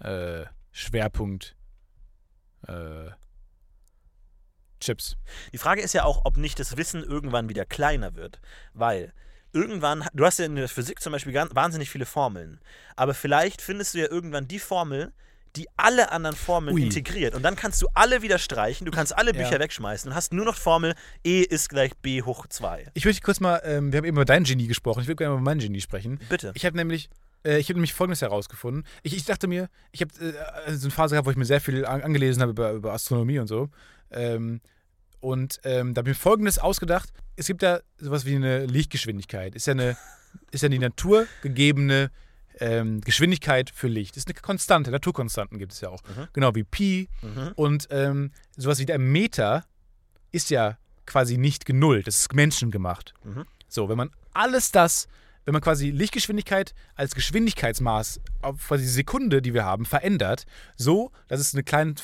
äh, 0.00 0.44
Schwerpunkt, 0.72 1.56
äh, 2.66 3.10
Chips. 4.80 5.16
Die 5.52 5.58
Frage 5.58 5.80
ist 5.80 5.94
ja 5.94 6.04
auch, 6.04 6.22
ob 6.24 6.36
nicht 6.36 6.58
das 6.58 6.76
Wissen 6.76 7.02
irgendwann 7.02 7.48
wieder 7.48 7.64
kleiner 7.64 8.14
wird. 8.16 8.40
Weil 8.74 9.12
irgendwann, 9.52 10.04
du 10.12 10.26
hast 10.26 10.38
ja 10.38 10.44
in 10.46 10.56
der 10.56 10.68
Physik 10.68 11.00
zum 11.00 11.12
Beispiel 11.12 11.32
ganz, 11.32 11.54
wahnsinnig 11.54 11.88
viele 11.90 12.06
Formeln. 12.06 12.60
Aber 12.96 13.14
vielleicht 13.14 13.62
findest 13.62 13.94
du 13.94 13.98
ja 13.98 14.10
irgendwann 14.10 14.48
die 14.48 14.58
Formel, 14.58 15.12
die 15.56 15.68
alle 15.76 16.10
anderen 16.10 16.36
Formeln 16.36 16.74
Ui. 16.74 16.82
integriert. 16.82 17.34
Und 17.34 17.42
dann 17.42 17.54
kannst 17.56 17.80
du 17.80 17.86
alle 17.94 18.22
wieder 18.22 18.38
streichen, 18.38 18.84
du 18.84 18.90
kannst 18.90 19.16
alle 19.16 19.32
Ja. 19.34 19.42
Bücher 19.42 19.60
wegschmeißen 19.60 20.10
und 20.10 20.16
hast 20.16 20.32
nur 20.32 20.44
noch 20.44 20.56
Formel 20.56 20.94
E 21.24 21.42
ist 21.42 21.68
gleich 21.68 21.92
B 22.02 22.22
hoch 22.22 22.46
2. 22.46 22.88
Ich 22.94 23.04
möchte 23.04 23.22
kurz 23.22 23.40
mal, 23.40 23.60
ähm, 23.64 23.92
wir 23.92 23.98
haben 23.98 24.04
eben 24.04 24.16
über 24.16 24.24
dein 24.24 24.44
Genie 24.44 24.66
gesprochen, 24.66 25.00
ich 25.02 25.06
würde 25.06 25.16
gerne 25.16 25.34
über 25.34 25.42
mein 25.42 25.58
Genie 25.58 25.80
sprechen. 25.80 26.18
Bitte. 26.28 26.52
Ich 26.54 26.64
habe 26.66 26.76
nämlich, 26.76 27.08
äh, 27.44 27.58
ich 27.58 27.68
habe 27.68 27.74
nämlich 27.74 27.94
Folgendes 27.94 28.22
herausgefunden. 28.22 28.84
Ich, 29.02 29.14
ich 29.16 29.24
dachte 29.24 29.46
mir, 29.46 29.68
ich 29.92 30.00
habe 30.00 30.12
äh, 30.66 30.74
so 30.74 30.86
eine 30.86 30.90
Phase 30.90 31.14
gehabt, 31.14 31.26
wo 31.26 31.30
ich 31.30 31.36
mir 31.36 31.44
sehr 31.44 31.60
viel 31.60 31.86
an, 31.86 32.02
angelesen 32.02 32.42
habe 32.42 32.50
über, 32.50 32.72
über 32.72 32.92
Astronomie 32.92 33.38
und 33.38 33.46
so. 33.46 33.68
Ähm, 34.10 34.60
und 35.20 35.60
ähm, 35.64 35.94
da 35.94 36.00
habe 36.00 36.10
ich 36.10 36.16
mir 36.16 36.20
Folgendes 36.20 36.58
ausgedacht. 36.58 37.10
Es 37.36 37.46
gibt 37.46 37.62
ja 37.62 37.80
sowas 37.98 38.26
wie 38.26 38.34
eine 38.34 38.66
Lichtgeschwindigkeit. 38.66 39.54
Ist 39.54 39.66
ja 39.66 39.72
eine, 39.72 39.96
ist 40.50 40.62
ja 40.62 40.68
die 40.68 40.78
naturgegebene 40.78 42.10
ähm, 42.60 43.00
Geschwindigkeit 43.00 43.70
für 43.70 43.88
Licht. 43.88 44.16
Ist 44.16 44.28
eine 44.28 44.34
Konstante, 44.34 44.90
Naturkonstanten 44.90 45.58
gibt 45.58 45.72
es 45.72 45.80
ja 45.80 45.88
auch. 45.88 46.02
Mhm. 46.02 46.28
Genau 46.32 46.54
wie 46.54 46.64
Pi. 46.64 47.08
Mhm. 47.22 47.52
Und 47.56 47.88
ähm, 47.90 48.32
sowas 48.56 48.78
wie 48.78 48.86
der 48.86 48.98
Meter 48.98 49.64
ist 50.32 50.50
ja 50.50 50.78
quasi 51.06 51.36
nicht 51.36 51.66
genullt. 51.66 52.06
Das 52.06 52.16
ist 52.16 52.34
menschengemacht. 52.34 53.14
Mhm. 53.24 53.44
So, 53.68 53.88
wenn 53.88 53.96
man 53.96 54.10
alles 54.32 54.72
das, 54.72 55.08
wenn 55.44 55.52
man 55.52 55.62
quasi 55.62 55.90
Lichtgeschwindigkeit 55.90 56.74
als 56.94 57.14
Geschwindigkeitsmaß 57.14 58.20
auf 58.42 58.68
quasi 58.68 58.84
die 58.84 58.90
Sekunde, 58.90 59.42
die 59.42 59.54
wir 59.54 59.64
haben, 59.64 59.84
verändert, 59.84 60.46
so, 60.76 61.12
dass 61.28 61.40
es 61.40 61.54
eine 61.54 61.62
klein, 61.62 61.94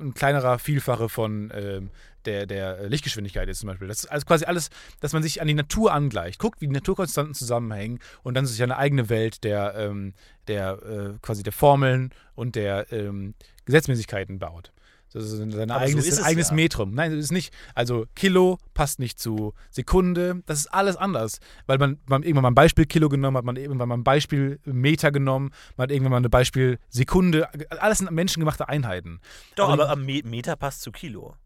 ein 0.00 0.14
kleinerer 0.14 0.58
Vielfache 0.58 1.08
von 1.08 1.52
ähm, 1.54 1.90
der, 2.24 2.46
der 2.46 2.88
Lichtgeschwindigkeit 2.88 3.48
ist 3.48 3.60
zum 3.60 3.68
Beispiel. 3.68 3.88
Das 3.88 4.00
ist 4.00 4.06
also 4.06 4.26
quasi 4.26 4.44
alles, 4.44 4.70
dass 5.00 5.12
man 5.12 5.22
sich 5.22 5.40
an 5.40 5.48
die 5.48 5.54
Natur 5.54 5.92
angleicht, 5.92 6.38
guckt, 6.38 6.60
wie 6.60 6.66
die 6.66 6.72
Naturkonstanten 6.72 7.34
zusammenhängen 7.34 8.00
und 8.22 8.34
dann 8.34 8.46
sich 8.46 8.62
eine 8.62 8.76
eigene 8.76 9.08
Welt 9.08 9.44
der, 9.44 9.74
ähm, 9.76 10.14
der 10.48 10.82
äh, 10.82 11.18
quasi 11.20 11.42
der 11.42 11.52
Formeln 11.52 12.12
und 12.34 12.54
der 12.54 12.90
ähm, 12.92 13.34
Gesetzmäßigkeiten 13.66 14.38
baut. 14.38 14.72
Das 15.14 15.24
ist 15.24 15.30
sein 15.38 15.70
Aber 15.70 15.80
so 15.80 15.86
eigenes, 15.86 16.08
ist 16.08 16.22
eigenes 16.22 16.48
ja. 16.50 16.54
Metrum. 16.56 16.90
Nein, 16.92 17.12
das 17.14 17.24
ist 17.26 17.30
nicht. 17.32 17.54
Also 17.74 18.06
Kilo 18.16 18.58
passt 18.74 18.98
nicht 18.98 19.20
zu 19.20 19.54
Sekunde. 19.70 20.42
Das 20.46 20.58
ist 20.58 20.66
alles 20.66 20.96
anders. 20.96 21.38
Weil 21.66 21.78
man, 21.78 21.98
man 22.06 22.24
irgendwann 22.24 22.42
mal 22.42 22.50
ein 22.50 22.54
Beispiel 22.56 22.84
Kilo 22.84 23.08
genommen 23.08 23.36
hat, 23.36 23.44
man 23.44 23.54
irgendwann 23.56 23.88
mal 23.88 23.96
ein 23.96 24.02
Beispiel 24.04 24.58
Meter 24.64 25.12
genommen, 25.12 25.50
man 25.76 25.84
hat 25.84 25.92
irgendwann 25.92 26.10
mal 26.10 26.20
ein 26.20 26.30
Beispiel 26.30 26.78
Sekunde. 26.88 27.48
Alles 27.78 27.98
sind 27.98 28.10
menschengemachte 28.10 28.68
Einheiten. 28.68 29.20
Doch, 29.54 29.68
Aber- 29.68 29.88
aber 29.88 30.00
Meter 30.00 30.56
passt 30.56 30.82
zu 30.82 30.90
Kilo, 30.90 31.36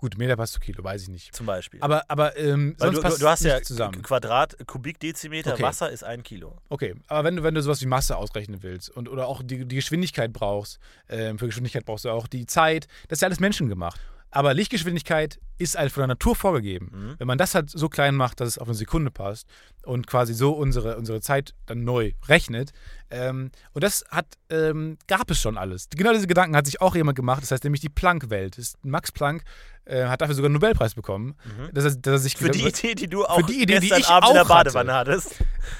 Gut, 0.00 0.16
Meter 0.16 0.34
passt 0.34 0.54
zu 0.54 0.60
Kilo, 0.60 0.82
weiß 0.82 1.02
ich 1.02 1.08
nicht. 1.10 1.36
zum 1.36 1.44
Beispiel. 1.44 1.78
Aber, 1.82 2.04
aber 2.08 2.34
ähm, 2.38 2.74
sonst 2.78 2.96
du, 2.96 3.02
passt 3.02 3.16
du, 3.18 3.20
du 3.20 3.28
hast 3.28 3.44
ja 3.44 3.60
zusammen. 3.60 4.00
Quadrat, 4.00 4.56
Kubikdezimeter, 4.66 5.52
Okay. 5.52 5.62
Wasser 5.62 5.90
ist 5.90 6.04
ein 6.04 6.22
Kilo. 6.22 6.56
Okay, 6.70 6.94
aber 7.06 7.24
wenn 7.24 7.36
du, 7.36 7.42
wenn 7.42 7.54
du 7.54 7.60
sowas 7.60 7.82
wie 7.82 7.86
Masse 7.86 8.16
ausrechnen 8.16 8.62
willst 8.62 8.88
und 8.88 9.10
oder 9.10 9.26
auch 9.26 9.42
die, 9.44 9.66
die 9.66 9.76
Geschwindigkeit 9.76 10.32
brauchst, 10.32 10.78
ähm, 11.10 11.38
für 11.38 11.44
Geschwindigkeit 11.44 11.84
brauchst 11.84 12.06
du 12.06 12.10
auch 12.10 12.26
die 12.28 12.46
Zeit, 12.46 12.88
das 13.08 13.18
ist 13.18 13.20
ja 13.20 13.26
alles 13.28 13.40
menschengemacht. 13.40 14.00
Aber 14.30 14.54
Lichtgeschwindigkeit 14.54 15.40
ist 15.58 15.76
halt 15.76 15.92
von 15.92 16.02
der 16.02 16.08
Natur 16.08 16.36
vorgegeben. 16.36 16.90
Mhm. 16.92 17.14
Wenn 17.18 17.26
man 17.26 17.36
das 17.36 17.54
halt 17.54 17.68
so 17.70 17.88
klein 17.88 18.14
macht, 18.14 18.40
dass 18.40 18.48
es 18.48 18.58
auf 18.58 18.68
eine 18.68 18.76
Sekunde 18.76 19.10
passt 19.10 19.46
und 19.84 20.06
quasi 20.06 20.32
so 20.32 20.52
unsere, 20.52 20.96
unsere 20.96 21.20
Zeit 21.20 21.54
dann 21.66 21.84
neu 21.84 22.12
rechnet, 22.28 22.70
ähm, 23.10 23.50
und 23.72 23.84
das 23.84 24.04
hat, 24.08 24.26
ähm, 24.50 24.96
gab 25.08 25.30
es 25.30 25.40
schon 25.40 25.58
alles. 25.58 25.88
Genau 25.90 26.12
diese 26.12 26.28
Gedanken 26.28 26.56
hat 26.56 26.66
sich 26.66 26.80
auch 26.80 26.94
jemand 26.94 27.16
gemacht, 27.16 27.42
das 27.42 27.50
heißt 27.50 27.64
nämlich 27.64 27.80
die 27.80 27.88
Planck-Welt. 27.88 28.56
Max 28.82 29.10
Planck 29.12 29.42
äh, 29.84 30.06
hat 30.06 30.20
dafür 30.20 30.34
sogar 30.34 30.46
einen 30.46 30.54
Nobelpreis 30.54 30.94
bekommen. 30.94 31.34
Dass 31.72 31.84
er, 31.84 31.96
dass 31.96 32.12
er 32.12 32.18
sich 32.18 32.40
Mhm. 32.40 32.44
Für 32.44 32.50
die 32.50 32.66
Idee, 32.66 32.94
die 32.94 33.08
du 33.08 33.24
auch 33.24 33.42
die 33.42 33.62
Idee, 33.62 33.80
die 33.80 33.92
ich 33.92 34.08
Abend 34.08 34.28
in 34.30 34.34
der 34.34 34.44
auch 34.44 34.48
hatte. 34.48 34.72
Badewanne 34.72 34.94
hattest. 34.94 35.34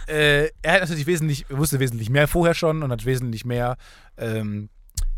äh, 0.09 0.49
er 0.63 0.73
hat 0.73 0.81
natürlich 0.81 1.07
wesentlich, 1.07 1.47
wusste 1.49 1.79
wesentlich 1.81 2.11
mehr 2.11 2.29
vorher 2.29 2.55
schon 2.55 2.83
und 2.83 2.91
hat 2.91 3.07
wesentlich 3.07 3.45
mehr 3.45 3.77
ähm, 4.17 4.69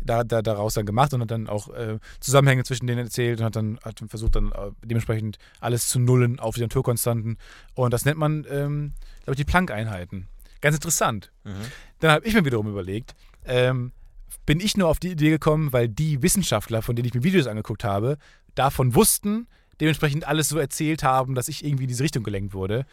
da, 0.05 0.23
da, 0.23 0.41
daraus 0.41 0.73
dann 0.73 0.85
gemacht 0.85 1.13
und 1.13 1.21
hat 1.21 1.31
dann 1.31 1.47
auch 1.47 1.69
äh, 1.69 1.99
Zusammenhänge 2.19 2.63
zwischen 2.63 2.87
denen 2.87 3.05
erzählt 3.05 3.39
und 3.39 3.45
hat 3.45 3.55
dann, 3.55 3.79
hat 3.83 4.01
dann 4.01 4.09
versucht, 4.09 4.35
dann 4.35 4.51
äh, 4.51 4.71
dementsprechend 4.83 5.37
alles 5.59 5.87
zu 5.87 5.99
nullen 5.99 6.39
auf 6.39 6.55
die 6.55 6.61
Naturkonstanten. 6.61 7.37
Und 7.75 7.93
das 7.93 8.05
nennt 8.05 8.17
man, 8.17 8.45
ähm, 8.49 8.93
glaube 9.23 9.33
ich, 9.33 9.37
die 9.37 9.45
Planck-Einheiten. 9.45 10.27
Ganz 10.61 10.75
interessant. 10.75 11.31
Mhm. 11.43 11.51
Dann 11.99 12.11
habe 12.11 12.25
ich 12.25 12.33
mir 12.33 12.45
wiederum 12.45 12.67
überlegt, 12.67 13.15
ähm, 13.45 13.91
bin 14.45 14.59
ich 14.59 14.77
nur 14.77 14.87
auf 14.89 14.99
die 14.99 15.11
Idee 15.11 15.29
gekommen, 15.29 15.73
weil 15.73 15.89
die 15.89 16.21
Wissenschaftler, 16.21 16.81
von 16.81 16.95
denen 16.95 17.07
ich 17.07 17.13
mir 17.13 17.23
Videos 17.23 17.47
angeguckt 17.47 17.83
habe, 17.83 18.17
davon 18.55 18.95
wussten, 18.95 19.47
dementsprechend 19.79 20.27
alles 20.27 20.49
so 20.49 20.57
erzählt 20.57 21.03
haben, 21.03 21.35
dass 21.35 21.47
ich 21.47 21.65
irgendwie 21.65 21.83
in 21.83 21.89
diese 21.89 22.03
Richtung 22.03 22.23
gelenkt 22.23 22.53
wurde. 22.53 22.85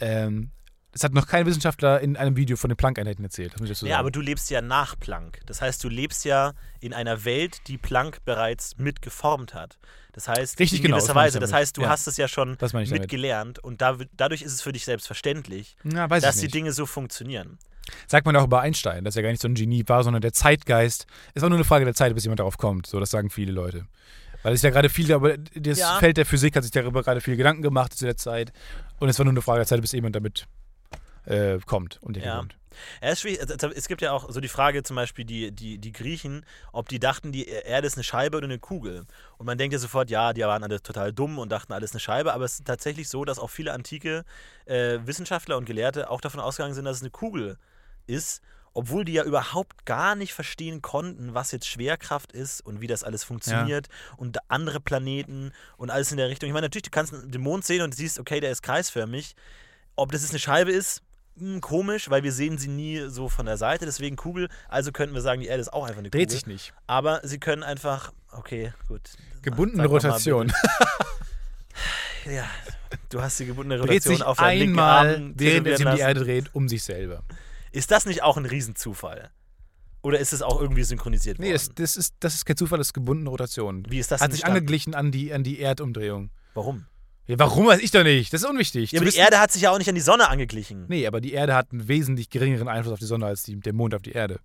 Ähm, 0.00 0.50
es 0.92 1.04
hat 1.04 1.12
noch 1.12 1.26
kein 1.26 1.46
Wissenschaftler 1.46 2.00
in 2.00 2.16
einem 2.16 2.36
Video 2.36 2.56
von 2.56 2.70
den 2.70 2.76
Planck-Einheiten 2.76 3.22
erzählt. 3.22 3.52
Das 3.54 3.60
muss 3.60 3.68
ich 3.70 3.76
dazu 3.76 3.86
Ja, 3.86 3.92
sagen. 3.92 4.00
aber 4.00 4.10
du 4.10 4.20
lebst 4.20 4.50
ja 4.50 4.60
nach 4.62 4.98
Planck. 4.98 5.40
Das 5.46 5.60
heißt, 5.60 5.82
du 5.84 5.88
lebst 5.88 6.24
ja 6.24 6.52
in 6.80 6.92
einer 6.94 7.24
Welt, 7.24 7.60
die 7.68 7.78
Planck 7.78 8.24
bereits 8.24 8.76
mitgeformt 8.78 9.54
hat. 9.54 9.78
Das 10.12 10.26
heißt, 10.28 10.58
Richtig, 10.58 10.80
in 10.80 10.84
genau, 10.86 10.96
gewisser 10.96 11.14
das 11.14 11.16
Weise. 11.16 11.38
Das 11.40 11.52
heißt, 11.52 11.76
du 11.76 11.82
Ja. 11.82 11.90
hast 11.90 12.06
es 12.08 12.16
ja 12.16 12.26
schon 12.26 12.56
mitgelernt 12.90 13.58
und 13.58 13.80
da, 13.80 13.96
dadurch 14.16 14.42
ist 14.42 14.52
es 14.52 14.62
für 14.62 14.72
dich 14.72 14.84
selbstverständlich, 14.84 15.76
weiß 15.84 16.22
dass 16.22 16.36
die 16.36 16.42
nicht. 16.46 16.54
Dinge 16.54 16.72
so 16.72 16.86
funktionieren. 16.86 17.58
Sagt 18.06 18.26
man 18.26 18.36
auch 18.36 18.44
über 18.44 18.60
Einstein, 18.60 19.04
dass 19.04 19.16
er 19.16 19.22
gar 19.22 19.30
nicht 19.30 19.40
so 19.40 19.48
ein 19.48 19.54
Genie 19.54 19.84
war, 19.86 20.02
sondern 20.04 20.20
der 20.20 20.32
Zeitgeist. 20.32 21.06
Es 21.34 21.42
war 21.42 21.48
nur 21.48 21.56
eine 21.58 21.64
Frage 21.64 21.84
der 21.84 21.94
Zeit, 21.94 22.14
bis 22.14 22.24
jemand 22.24 22.40
darauf 22.40 22.58
kommt. 22.58 22.86
So, 22.86 22.98
das 23.00 23.10
sagen 23.10 23.30
viele 23.30 23.52
Leute. 23.52 23.86
Weil 24.42 24.52
es 24.54 24.62
ja 24.62 24.70
gerade 24.70 24.88
viel, 24.88 25.12
aber 25.12 25.36
das 25.38 25.78
Ja. 25.78 25.98
Feld 25.98 26.16
der 26.16 26.26
Physik 26.26 26.54
hat 26.56 26.62
sich 26.64 26.70
darüber 26.72 27.02
gerade 27.02 27.20
viel 27.20 27.36
Gedanken 27.36 27.62
gemacht 27.62 27.94
zu 27.94 28.04
der 28.04 28.16
Zeit. 28.16 28.52
Und 28.98 29.08
es 29.08 29.18
war 29.18 29.24
nur 29.24 29.32
eine 29.32 29.42
Frage 29.42 29.60
der 29.60 29.66
Zeit, 29.66 29.80
bis 29.80 29.92
jemand 29.92 30.14
damit 30.16 30.46
äh, 31.28 31.58
kommt 31.66 31.98
und 32.02 32.16
Ja. 32.16 32.36
kommt. 32.38 32.56
Ja, 33.02 33.16
schwierig. 33.16 33.40
Also, 33.40 33.68
Es 33.70 33.88
gibt 33.88 34.02
ja 34.02 34.12
auch 34.12 34.30
so 34.30 34.40
die 34.40 34.48
Frage 34.48 34.82
zum 34.82 34.94
Beispiel, 34.96 35.24
die, 35.24 35.50
die, 35.50 35.78
die 35.78 35.92
Griechen, 35.92 36.44
ob 36.72 36.88
die 36.88 37.00
dachten, 37.00 37.32
die 37.32 37.46
Erde 37.48 37.86
ist 37.86 37.96
eine 37.96 38.04
Scheibe 38.04 38.36
oder 38.36 38.44
eine 38.46 38.58
Kugel. 38.58 39.04
Und 39.36 39.46
man 39.46 39.58
denkt 39.58 39.72
ja 39.72 39.78
sofort, 39.78 40.10
ja, 40.10 40.32
die 40.32 40.42
waren 40.42 40.62
alle 40.62 40.80
total 40.80 41.12
dumm 41.12 41.38
und 41.38 41.50
dachten, 41.50 41.72
alles 41.72 41.92
eine 41.92 42.00
Scheibe. 42.00 42.32
Aber 42.34 42.44
es 42.44 42.54
ist 42.54 42.66
tatsächlich 42.66 43.08
so, 43.08 43.24
dass 43.24 43.38
auch 43.38 43.50
viele 43.50 43.72
antike 43.72 44.24
äh, 44.66 44.98
Wissenschaftler 45.04 45.56
und 45.56 45.64
Gelehrte 45.64 46.08
auch 46.10 46.20
davon 46.20 46.40
ausgegangen 46.40 46.74
sind, 46.74 46.84
dass 46.84 46.96
es 46.98 47.02
eine 47.02 47.10
Kugel 47.10 47.56
ist. 48.06 48.42
obwohl 48.74 49.04
die 49.04 49.14
ja 49.14 49.24
überhaupt 49.24 49.86
gar 49.86 50.14
nicht 50.14 50.32
verstehen 50.34 50.82
konnten, 50.82 51.34
was 51.34 51.50
jetzt 51.50 51.66
Schwerkraft 51.66 52.32
ist 52.32 52.60
und 52.60 52.80
wie 52.80 52.86
das 52.86 53.02
alles 53.02 53.24
funktioniert 53.24 53.88
und 54.18 54.38
andere 54.48 54.78
Planeten 54.78 55.52
und 55.78 55.90
alles 55.90 56.12
in 56.12 56.16
der 56.16 56.28
Richtung. 56.28 56.48
Ich 56.48 56.52
meine, 56.52 56.66
natürlich, 56.66 56.84
du 56.84 56.90
kannst 56.90 57.12
den 57.12 57.40
Mond 57.40 57.64
sehen 57.64 57.82
und 57.82 57.92
siehst, 57.94 58.20
okay, 58.20 58.38
der 58.40 58.52
ist 58.52 58.62
kreisförmig. 58.62 59.34
Ob 59.96 60.12
das 60.12 60.20
jetzt 60.22 60.30
eine 60.30 60.38
Scheibe 60.38 60.70
ist, 60.70 61.02
komisch, 61.60 62.10
weil 62.10 62.22
wir 62.22 62.32
sehen 62.32 62.58
sie 62.58 62.68
nie 62.68 63.08
so 63.08 63.28
von 63.28 63.46
der 63.46 63.56
Seite, 63.56 63.84
deswegen 63.86 64.16
Kugel. 64.16 64.48
Also 64.68 64.92
könnten 64.92 65.14
wir 65.14 65.22
sagen, 65.22 65.40
die 65.40 65.46
Erde 65.46 65.60
ist 65.60 65.72
auch 65.72 65.84
einfach 65.84 65.98
eine 65.98 66.08
Kugel. 66.08 66.20
Dreht 66.20 66.30
sich 66.30 66.46
nicht. 66.46 66.72
Aber 66.86 67.20
sie 67.24 67.38
können 67.38 67.62
einfach, 67.62 68.12
okay, 68.32 68.72
gut. 68.88 69.02
Gebundene 69.42 69.86
Rotation. 69.86 70.52
Ja, 72.26 72.44
du 73.08 73.22
hast 73.22 73.38
die 73.40 73.46
gebundene 73.46 73.80
Dreht 73.80 73.88
Rotation 73.88 74.16
sich 74.16 74.24
auf 74.24 74.38
deinen 74.38 74.58
linken 74.58 74.78
einmal, 74.78 75.14
Arm 75.14 75.32
während 75.36 75.66
es 75.66 75.80
um 75.80 75.94
die. 75.94 76.00
Erde 76.00 76.20
dreht, 76.24 76.54
um 76.54 76.68
sich 76.68 76.82
selber. 76.82 77.22
Ist 77.72 77.90
das 77.90 78.06
nicht 78.06 78.22
auch 78.22 78.36
ein 78.36 78.44
Riesenzufall? 78.44 79.30
Oder 80.02 80.18
ist 80.18 80.32
es 80.32 80.42
auch 80.42 80.60
irgendwie 80.60 80.84
synchronisiert 80.84 81.38
Nee, 81.38 81.46
worden? 81.46 81.54
das, 81.54 81.74
das, 81.74 81.96
ist, 81.96 82.14
das 82.20 82.34
ist 82.34 82.44
kein 82.44 82.56
Zufall, 82.56 82.78
das 82.78 82.88
ist 82.88 82.92
gebundene 82.94 83.30
Rotation. 83.30 83.84
Wie 83.88 83.98
ist 83.98 84.10
das 84.10 84.20
Hat 84.20 84.32
sich 84.32 84.40
entstanden? 84.40 84.58
angeglichen 84.58 84.94
an 84.94 85.10
die, 85.10 85.32
an 85.32 85.42
die 85.42 85.60
Erdumdrehung. 85.60 86.30
Warum? 86.54 86.86
Ja, 87.28 87.38
warum 87.38 87.66
weiß 87.66 87.80
ich 87.80 87.90
doch 87.92 88.02
nicht? 88.02 88.32
Das 88.32 88.42
ist 88.42 88.48
unwichtig. 88.48 88.90
Ja, 88.92 89.00
aber 89.00 89.10
die 89.10 89.16
Erde 89.16 89.38
hat 89.38 89.52
sich 89.52 89.62
ja 89.62 89.70
auch 89.70 89.78
nicht 89.78 89.88
an 89.88 89.94
die 89.94 90.00
Sonne 90.00 90.28
angeglichen. 90.28 90.86
Nee, 90.88 91.06
aber 91.06 91.20
die 91.20 91.32
Erde 91.32 91.54
hat 91.54 91.70
einen 91.72 91.86
wesentlich 91.86 92.30
geringeren 92.30 92.66
Einfluss 92.68 92.94
auf 92.94 92.98
die 92.98 93.04
Sonne 93.04 93.26
als 93.26 93.42
die, 93.44 93.60
der 93.60 93.72
Mond 93.74 93.94
auf 93.94 94.02
die 94.02 94.12
Erde. 94.12 94.40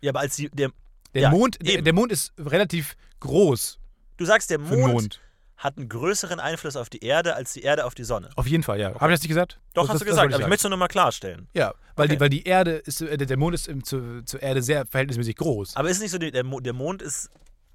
Ja, 0.00 0.10
aber 0.10 0.20
als 0.20 0.34
die, 0.36 0.48
der, 0.50 0.70
Der, 1.14 1.22
Ja, 1.22 1.30
Mond, 1.30 1.58
der, 1.64 1.82
der 1.82 1.92
Mond 1.92 2.10
ist 2.10 2.32
relativ 2.38 2.96
groß 3.20 3.78
du 4.16 4.24
sagst, 4.24 4.50
der 4.50 4.58
Mond, 4.58 4.92
Mond. 4.92 5.20
hat 5.56 5.76
einen 5.76 5.88
größeren 5.88 6.38
Einfluss 6.40 6.76
auf 6.76 6.88
die 6.88 7.04
Erde 7.04 7.34
als 7.36 7.52
die 7.52 7.62
Erde 7.62 7.84
auf 7.84 7.94
die 7.94 8.04
Sonne. 8.04 8.30
Auf 8.36 8.46
jeden 8.46 8.62
Fall, 8.62 8.78
ja. 8.80 8.94
Habe 8.94 9.12
ich 9.12 9.16
das 9.18 9.20
nicht 9.22 9.28
gesagt? 9.28 9.60
Doch, 9.74 9.82
Das- 9.82 9.90
hast 9.90 9.94
das- 9.94 9.98
du 10.00 10.04
gesagt, 10.06 10.22
wollte 10.24 10.34
aber 10.36 10.44
ich 10.44 10.48
möchte 10.48 10.66
es 10.68 10.70
nur 10.70 10.78
mal 10.78 10.88
klarstellen. 10.88 11.48
Ja, 11.54 11.74
weil, 11.96 12.06
Okay. 12.06 12.14
die, 12.16 12.20
weil 12.20 12.28
die 12.30 12.44
Erde 12.44 12.72
ist, 12.76 13.00
äh, 13.02 13.16
der 13.18 13.36
Mond 13.36 13.54
ist 13.54 13.68
im, 13.68 13.84
zu, 13.84 14.22
zur 14.24 14.40
Erde 14.42 14.62
sehr 14.62 14.86
verhältnismäßig 14.86 15.36
groß. 15.36 15.76
Aber 15.76 15.90
ist 15.90 16.00
nicht 16.00 16.10
so, 16.12 16.18
der, 16.18 16.30
der 16.30 16.72
Mond 16.72 17.02
ist, 17.02 17.28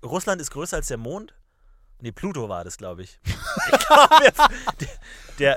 Russland 0.03 0.41
ist 0.41 0.49
größer 0.51 0.77
als 0.77 0.87
der 0.87 0.97
Mond? 0.97 1.33
Nee, 1.99 2.11
Pluto 2.11 2.47
war 2.47 2.63
das, 2.63 2.77
glaube 2.77 3.03
ich. 3.03 3.19
ich 3.25 3.79
glaube, 3.87 4.15
wir- 4.19 4.33
der, 4.79 4.87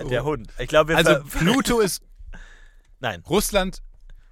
der, 0.01 0.05
der 0.09 0.25
Hund. 0.25 0.49
Ich 0.59 0.69
glaube, 0.69 0.91
wir 0.91 0.97
Also 0.97 1.19
Pluto 1.39 1.81
ist 1.81 2.03
Nein, 3.01 3.23
Russland. 3.29 3.83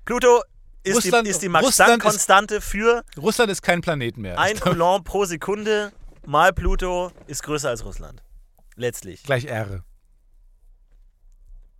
Pluto 0.05 0.43
ist 0.85 0.97
Russland- 0.97 1.27
die, 1.27 1.31
ist 1.31 1.43
die 1.43 1.49
Max-Planck-Konstante 1.49 2.61
für 2.61 3.05
Russland 3.19 3.51
ist 3.51 3.63
kein 3.63 3.81
Planet 3.83 4.17
mehr. 4.17 4.39
ein 4.39 4.59
Coulomb 4.59 5.05
pro 5.05 5.25
Sekunde 5.27 5.93
mal 6.27 6.53
Pluto 6.53 7.13
ist 7.27 7.43
größer 7.43 7.69
als 7.71 7.85
Russland. 7.85 8.23
Letztlich. 8.77 9.23
Gleich 9.25 9.45
R. 9.47 9.83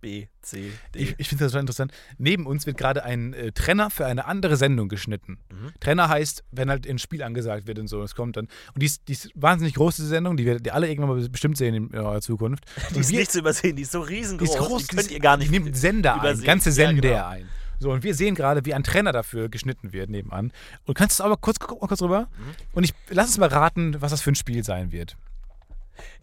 B, 0.01 0.27
C, 0.41 0.71
D. 0.95 0.99
Ich, 0.99 1.15
ich 1.17 1.27
finde 1.29 1.43
das 1.43 1.51
total 1.51 1.61
interessant. 1.61 1.91
Neben 2.17 2.45
uns 2.45 2.65
wird 2.65 2.77
gerade 2.77 3.03
ein 3.03 3.33
äh, 3.33 3.51
Trenner 3.51 3.89
für 3.89 4.05
eine 4.05 4.25
andere 4.25 4.55
Sendung 4.55 4.87
geschnitten. 4.89 5.39
Mhm. 5.51 5.71
Trenner 5.79 6.07
heißt, 6.09 6.43
wenn 6.51 6.69
halt 6.69 6.87
ein 6.87 6.99
Spiel 6.99 7.21
angesagt 7.23 7.67
wird 7.67 7.79
und 7.79 7.87
so, 7.87 8.01
es 8.03 8.15
kommt 8.15 8.37
dann. 8.37 8.45
Und 8.73 8.81
die 8.81 8.85
ist, 8.85 9.07
die 9.07 9.13
ist 9.13 9.29
wahnsinnig 9.35 9.75
groß, 9.75 9.97
diese 9.97 10.07
Sendung, 10.07 10.37
die 10.37 10.45
werdet 10.45 10.65
ihr 10.65 10.73
alle 10.73 10.87
irgendwann 10.89 11.17
mal 11.17 11.29
bestimmt 11.29 11.57
sehen 11.57 11.75
in 11.75 11.95
eurer 11.95 12.21
Zukunft. 12.21 12.63
die 12.91 12.95
Und 12.95 13.01
ist 13.01 13.09
wir- 13.11 13.19
nicht 13.19 13.31
zu 13.31 13.39
übersehen, 13.39 13.75
die 13.75 13.81
ist 13.83 13.91
so 13.91 14.05
die 14.05 14.15
riesengroß. 14.15 14.49
ist 14.49 14.57
groß, 14.57 14.81
die 14.83 14.87
die 14.87 14.95
könnt 14.95 15.07
ist- 15.07 15.11
ihr 15.11 15.19
gar 15.19 15.37
nicht 15.37 15.51
Die 15.53 15.59
nimmt 15.59 15.75
Sender 15.75 16.13
ein, 16.13 16.19
übersehen. 16.19 16.45
ganze 16.45 16.69
Ja, 16.69 16.73
Sender 16.75 17.01
genau. 17.01 17.27
ein. 17.27 17.49
So, 17.81 17.91
und 17.91 18.03
wir 18.03 18.13
sehen 18.13 18.35
gerade, 18.35 18.65
wie 18.65 18.73
ein 18.73 18.83
Trenner 18.83 19.13
dafür 19.13 19.47
geschnitten 19.47 19.93
wird 19.93 20.09
nebenan. 20.09 20.51
Und 20.85 20.95
kannst 20.95 21.19
du 21.19 21.23
aber 21.23 21.37
kurz, 21.37 21.59
guck 21.59 21.81
mal 21.81 21.87
kurz 21.87 22.01
rüber? 22.01 22.27
Mhm. 22.37 22.55
Und 22.73 22.83
ich 22.83 22.93
lass 23.09 23.27
uns 23.27 23.37
mal 23.37 23.47
raten, 23.47 24.01
was 24.01 24.11
das 24.11 24.21
für 24.21 24.31
ein 24.31 24.35
Spiel 24.35 24.65
sein 24.65 24.91
wird. 24.91 25.15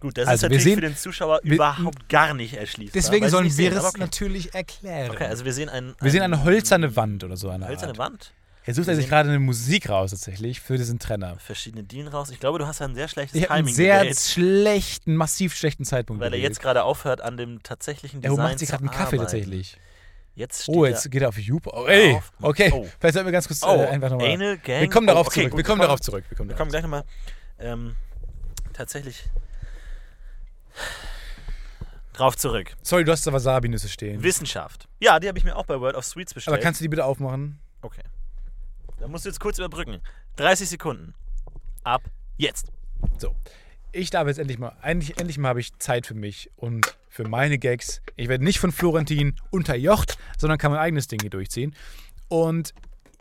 Gut, 0.01 0.19
das 0.19 0.27
Also, 0.29 0.35
ist 0.35 0.43
wir 0.43 0.49
natürlich 0.57 0.65
sehen- 0.65 0.75
für 0.77 0.81
den 0.81 0.97
Zuschauer 0.97 1.41
wir- 1.43 1.55
überhaupt 1.55 2.09
gar 2.09 2.35
nicht 2.35 2.55
erschließbar. 2.55 2.93
Deswegen 3.01 3.29
sollen 3.29 3.57
wir 3.57 3.73
es 3.77 3.85
okay. 3.85 4.01
natürlich 4.01 4.55
erklären. 4.55 5.11
Okay, 5.11 5.25
also 5.27 5.45
wir 5.45 5.53
sehen 5.53 5.69
ein, 5.69 5.95
wir 6.01 6.11
sehen 6.11 6.23
ein- 6.23 6.33
eine 6.35 6.45
hölzerne 6.45 6.95
Wand 6.97 7.25
oder 7.25 7.37
so 7.37 7.49
eine 7.51 7.67
hölzerne 7.69 7.93
Art. 7.93 7.99
Wand. 7.99 8.33
Jetzt 8.67 8.77
sucht 8.77 8.89
er 8.89 8.97
sich 8.97 9.05
sehen- 9.05 9.11
gerade 9.11 9.29
eine 9.29 9.39
Musik 9.39 9.89
raus 9.89 10.11
tatsächlich 10.11 10.61
für 10.61 10.77
diesen 10.77 10.99
Trenner. 10.99 11.37
Verschiedene 11.39 11.85
Dielen 11.85 12.09
raus. 12.09 12.31
Ich 12.31 12.41
glaube, 12.41 12.59
du 12.59 12.67
hast 12.67 12.83
ein 12.83 12.97
sehr 12.97 13.07
schlechtes 13.07 13.37
Ich 13.37 13.45
habe 13.45 13.55
einen 13.55 13.67
Timing 13.67 13.75
sehr 13.77 13.99
gewählt, 14.01 14.19
schlechten, 14.19 15.15
massiv 15.15 15.55
schlechten 15.55 15.85
Zeitpunkt 15.85 16.21
weil 16.21 16.29
er 16.29 16.31
gewählt. 16.39 16.51
jetzt 16.55 16.61
gerade 16.61 16.83
aufhört 16.83 17.21
an 17.21 17.37
dem 17.37 17.63
tatsächlichen 17.63 18.23
Er 18.25 18.31
Design 18.31 18.45
macht 18.45 18.59
sich 18.59 18.69
gerade 18.69 18.81
einen 18.83 18.91
Kaffee 18.91 19.03
arbeiten. 19.03 19.19
tatsächlich. 19.23 19.77
Jetzt 20.35 20.65
steht 20.65 20.75
Oh, 20.75 20.85
er- 20.85 20.91
jetzt 20.91 21.09
geht 21.11 21.23
er 21.23 21.29
auf 21.29 21.39
YouTube. 21.39 21.73
Oh, 21.73 21.87
ey, 21.87 22.21
okay. 22.43 22.71
Oh. 22.75 22.87
Vielleicht 22.99 23.15
sollten 23.15 23.27
wir 23.29 23.33
ganz 23.33 23.47
kurz 23.47 23.63
Oh, 23.63 23.69
äh, 23.83 23.87
einfach 23.87 24.11
nochmal. 24.11 24.33
Anal 24.33 24.59
Gang. 24.59 24.81
Wir 24.83 24.91
kommen 24.91 25.07
darauf 25.07 25.29
oh, 25.29 25.31
okay, 25.31 25.41
zurück. 25.43 25.51
gut, 25.53 25.59
wir 25.59 25.65
kommen 25.65 25.81
darauf 25.81 26.01
zurück. 26.01 26.25
Wir 26.29 26.37
kommen 26.37 26.51
Wir 26.51 26.57
kommen 26.57 26.71
gleich 26.71 26.83
nochmal. 26.83 27.05
Ähm, 27.61 27.95
tatsächlich 28.75 29.25
drauf 32.13 32.37
zurück. 32.37 32.75
Sorry, 32.83 33.05
du 33.05 33.13
hast 33.13 33.27
da 33.27 33.33
Wasabi-Nüsse 33.33 33.89
stehen. 33.89 34.23
Wissenschaft. 34.23 34.89
Ja, 35.01 35.21
die 35.21 35.29
habe 35.29 35.39
ich 35.39 35.45
mir 35.45 35.57
auch 35.57 35.67
bei 35.67 35.81
World 35.81 35.97
of 35.97 36.05
Sweets 36.05 36.35
bestellt. 36.35 36.55
Aber 36.55 36.63
kannst 36.63 36.81
du 36.81 36.85
die 36.85 36.89
bitte 36.89 37.05
aufmachen? 37.05 37.59
Okay. 37.83 38.03
Da 38.99 39.09
musst 39.09 39.25
du 39.25 39.29
jetzt 39.29 39.41
kurz 39.41 39.59
überbrücken. 39.59 40.01
30 40.37 40.69
Sekunden. 40.69 41.15
Ab 41.85 42.03
jetzt. 42.37 42.73
So. 43.19 43.35
Ich 43.93 44.11
darf 44.11 44.27
jetzt 44.27 44.39
endlich 44.39 44.59
mal, 44.59 44.77
endlich, 44.83 45.19
endlich 45.19 45.39
mal 45.39 45.49
habe 45.49 45.61
ich 45.61 45.77
Zeit 45.79 46.07
für 46.07 46.15
mich 46.15 46.51
und 46.57 46.97
für 47.09 47.27
meine 47.27 47.59
Gags. 47.59 48.03
Ich 48.17 48.29
werde 48.29 48.45
nicht 48.45 48.59
von 48.59 48.73
Florentin 48.73 49.37
unterjocht, 49.51 50.19
sondern 50.37 50.59
kann 50.59 50.71
mein 50.71 50.81
eigenes 50.81 51.09
Ding 51.09 51.21
hier 51.21 51.31
durchziehen. 51.31 51.75
Und 52.29 52.75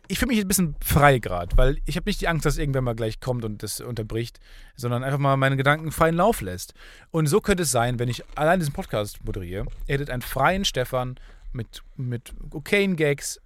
ich 0.07 0.19
fühle 0.19 0.29
mich 0.33 0.39
ein 0.41 0.47
bisschen 0.47 0.75
frei 0.83 1.19
gerade, 1.19 1.55
weil 1.57 1.77
ich 1.85 1.95
habe 1.95 2.09
nicht 2.09 2.21
die 2.21 2.27
Angst, 2.27 2.45
dass 2.45 2.57
irgendwer 2.57 2.81
mal 2.81 2.95
gleich 2.95 3.19
kommt 3.19 3.43
und 3.45 3.63
das 3.63 3.81
unterbricht, 3.81 4.39
sondern 4.75 5.03
einfach 5.03 5.19
mal 5.19 5.37
meine 5.37 5.57
Gedanken 5.57 5.91
freien 5.91 6.15
Lauf 6.15 6.41
lässt. 6.41 6.73
Und 7.11 7.27
so 7.27 7.41
könnte 7.41 7.63
es 7.63 7.71
sein, 7.71 7.99
wenn 7.99 8.09
ich 8.09 8.23
allein 8.35 8.59
diesen 8.59 8.73
Podcast 8.73 9.23
moderiere. 9.23 9.65
Ihr 9.87 9.93
hättet 9.95 10.09
einen 10.09 10.21
freien 10.21 10.65
Stefan 10.65 11.15
mit, 11.53 11.81
mit 11.95 12.33
okayen 12.51 12.95
Gags. 12.95 13.39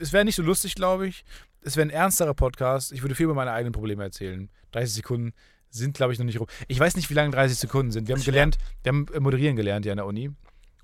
Es 0.00 0.12
wäre 0.12 0.24
nicht 0.24 0.36
so 0.36 0.42
lustig, 0.42 0.74
glaube 0.74 1.08
ich. 1.08 1.24
Es 1.62 1.76
wäre 1.76 1.86
ein 1.86 1.90
ernsterer 1.90 2.34
Podcast. 2.34 2.92
Ich 2.92 3.02
würde 3.02 3.14
viel 3.14 3.24
über 3.24 3.34
meine 3.34 3.52
eigenen 3.52 3.72
Probleme 3.72 4.02
erzählen. 4.04 4.48
30 4.72 4.94
Sekunden 4.94 5.32
sind, 5.70 5.96
glaube 5.96 6.12
ich, 6.12 6.18
noch 6.18 6.26
nicht 6.26 6.40
rum. 6.40 6.46
Ich 6.66 6.78
weiß 6.78 6.96
nicht, 6.96 7.10
wie 7.10 7.14
lange 7.14 7.30
30 7.30 7.58
Sekunden 7.58 7.92
sind. 7.92 8.08
Wir 8.08 8.14
haben 8.14 8.24
gelernt, 8.24 8.58
wir 8.82 8.90
haben 8.90 9.06
äh, 9.12 9.20
moderieren 9.20 9.56
gelernt 9.56 9.84
ja 9.84 9.92
an 9.92 9.98
der 9.98 10.06
Uni. 10.06 10.30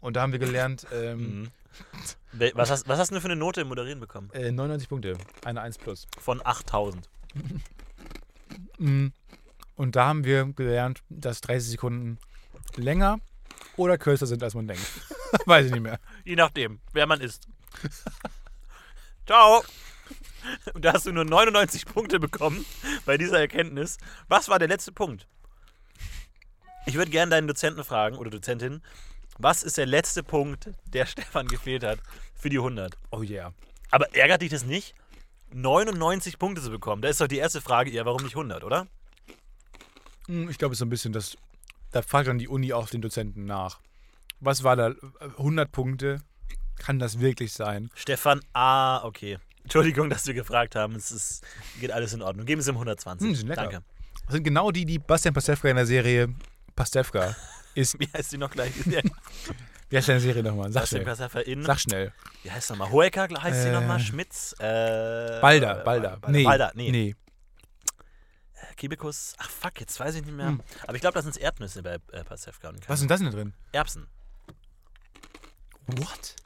Und 0.01 0.17
da 0.17 0.23
haben 0.23 0.33
wir 0.33 0.39
gelernt, 0.39 0.87
ähm, 0.93 1.19
Mhm. 1.41 1.49
Was 2.55 2.71
hast, 2.71 2.89
was 2.89 2.99
hast 2.99 3.13
du 3.13 3.21
für 3.21 3.27
eine 3.27 3.37
Note 3.37 3.61
im 3.61 3.69
Moderieren 3.69 4.01
bekommen? 4.01 4.31
äh, 4.33 4.51
99 4.51 4.89
Punkte. 4.89 5.17
Eine 5.45 5.61
1 5.61 5.79
plus. 5.79 6.07
Von 6.19 6.45
8000. 6.45 7.09
Mhm. 8.79 9.13
Und 9.77 9.97
da 9.97 10.07
haben 10.07 10.25
wir 10.25 10.45
gelernt, 10.53 11.03
dass 11.09 11.41
30 11.41 11.71
Sekunden 11.71 12.19
länger 12.77 13.19
oder 13.77 13.99
kürzer 13.99 14.27
sind, 14.27 14.43
als 14.43 14.55
man 14.55 14.67
denkt. 14.69 14.85
weiß 15.47 15.67
ich 15.67 15.73
nicht 15.73 15.83
mehr. 15.83 15.99
Je 16.25 16.37
nachdem, 16.37 16.81
wer 16.93 17.07
man 17.07 17.21
ist. 17.21 17.49
Ciao. 19.27 19.65
Und 20.75 20.85
da 20.85 20.93
hast 20.93 21.07
du 21.07 21.13
nur 21.13 21.25
99 21.25 21.87
Punkte 21.87 22.21
bekommen 22.21 22.65
bei 23.07 23.17
dieser 23.17 23.41
Erkenntnis. 23.41 23.97
Was 24.29 24.49
war 24.49 24.59
der 24.59 24.69
letzte 24.69 24.93
Punkt? 24.93 25.27
Ich 26.87 26.97
würde 26.97 27.11
gerne 27.11 27.31
deinen 27.31 27.49
Dozenten 27.49 27.83
fragen 27.83 28.17
oder 28.17 28.31
Dozentin, 28.31 28.83
was 29.39 29.63
ist 29.63 29.79
der 29.79 29.87
letzte 29.87 30.23
Punkt, 30.23 30.71
der 30.87 31.07
Stefan 31.07 31.47
gefehlt 31.49 31.85
hat 31.85 31.99
für 32.35 32.49
die 32.49 32.59
100? 32.59 32.97
Oh 33.11 33.23
yeah. 33.23 33.53
Aber 33.91 34.15
ärgert 34.15 34.43
dich 34.43 34.51
das 34.51 34.65
nicht, 34.65 34.95
99 35.53 36.39
Punkte 36.39 36.63
zu 36.63 36.71
bekommen? 36.71 37.03
Da 37.03 37.09
ist 37.09 37.21
doch 37.21 37.29
die 37.29 37.39
erste 37.39 37.61
Frage 37.61 37.91
eher, 37.91 38.05
warum 38.07 38.23
nicht 38.23 38.35
100, 38.37 38.65
oder? 38.65 38.87
Hm, 40.27 40.49
Ich 40.49 40.59
glaube, 40.59 40.73
es 40.73 40.77
ist 40.77 40.81
so 40.81 40.87
ein 40.87 40.91
bisschen 40.91 41.13
das. 41.13 41.37
Da 41.93 42.03
fragt 42.03 42.29
dann 42.29 42.39
die 42.39 42.49
Uni 42.49 42.73
auch 42.73 42.89
den 42.89 43.03
Dozenten 43.03 43.45
nach. 43.45 43.81
Was 44.41 44.65
war 44.65 44.75
da? 44.77 44.95
100 45.39 45.71
Punkte? 45.71 46.23
Kann 46.77 46.99
das 46.99 47.21
wirklich 47.21 47.53
sein? 47.53 47.89
Stefan, 47.95 48.41
ah, 48.53 49.05
okay. 49.05 49.39
Entschuldigung, 49.63 50.11
dass 50.11 50.27
wir 50.27 50.35
gefragt 50.35 50.75
haben. 50.75 50.97
Es 50.97 51.13
ist, 51.13 51.45
geht 51.81 51.93
alles 51.93 52.13
in 52.13 52.21
Ordnung. 52.21 52.45
Geben 52.47 52.61
Sie 52.61 52.71
ihm 52.71 52.75
120. 52.75 53.27
Hm, 53.29 53.35
sind 53.35 53.47
lecker. 53.49 53.63
Danke. 53.63 53.83
Das 54.27 54.35
sind 54.35 54.43
genau 54.43 54.71
die, 54.71 54.85
die 54.85 54.99
Bastian 54.99 55.35
Pastewka 55.35 55.69
in 55.69 55.77
der 55.77 55.87
Serie 55.87 56.35
Pastewka 56.75 57.37
ist. 57.75 57.99
Wie 57.99 58.09
heißt 58.13 58.33
die 58.33 58.39
noch 58.39 58.51
gleich? 58.51 58.73
Wie 59.91 59.97
heißt 59.97 60.09
deine 60.09 60.21
Serie 60.21 60.43
nochmal? 60.43 60.73
Sag 60.73 60.89
schnell. 60.89 61.05
Sag 61.63 61.81
schnell. 61.81 62.13
Wie 62.43 62.51
heißt 62.51 62.71
nochmal? 62.71 62.91
Hoeker 62.91 63.29
heißt 63.29 63.63
sie 63.63 63.69
Äh, 63.69 63.73
nochmal? 63.73 64.01
Schmitz? 64.01 64.55
Äh, 64.59 65.41
Balder, 65.41 65.81
äh, 65.81 65.85
Balder. 65.85 66.17
Balder, 66.17 66.29
Nee. 66.31 66.45
Balder, 66.45 66.73
nee. 66.75 66.91
nee. 66.91 67.17
Kibikus. 68.77 69.35
Ach 69.39 69.49
fuck, 69.51 69.79
jetzt 69.81 69.99
weiß 70.01 70.17
ich 70.17 70.25
nicht 70.25 70.35
mehr. 70.35 70.49
Hm. 70.49 70.61
Aber 70.87 70.95
ich 70.97 71.01
glaube, 71.01 71.15
da 71.15 71.23
sind 71.23 71.37
Erdnüsse 71.37 71.83
bei 71.83 71.95
äh, 72.13 72.25
Pastewka 72.25 72.71
und 72.71 72.89
Was 72.89 72.99
denn 73.01 73.09
das 73.09 73.21
denn 73.21 73.31
da 73.31 73.37
drin? 73.37 73.53
Erbsen. 73.73 74.09
What? 75.87 76.37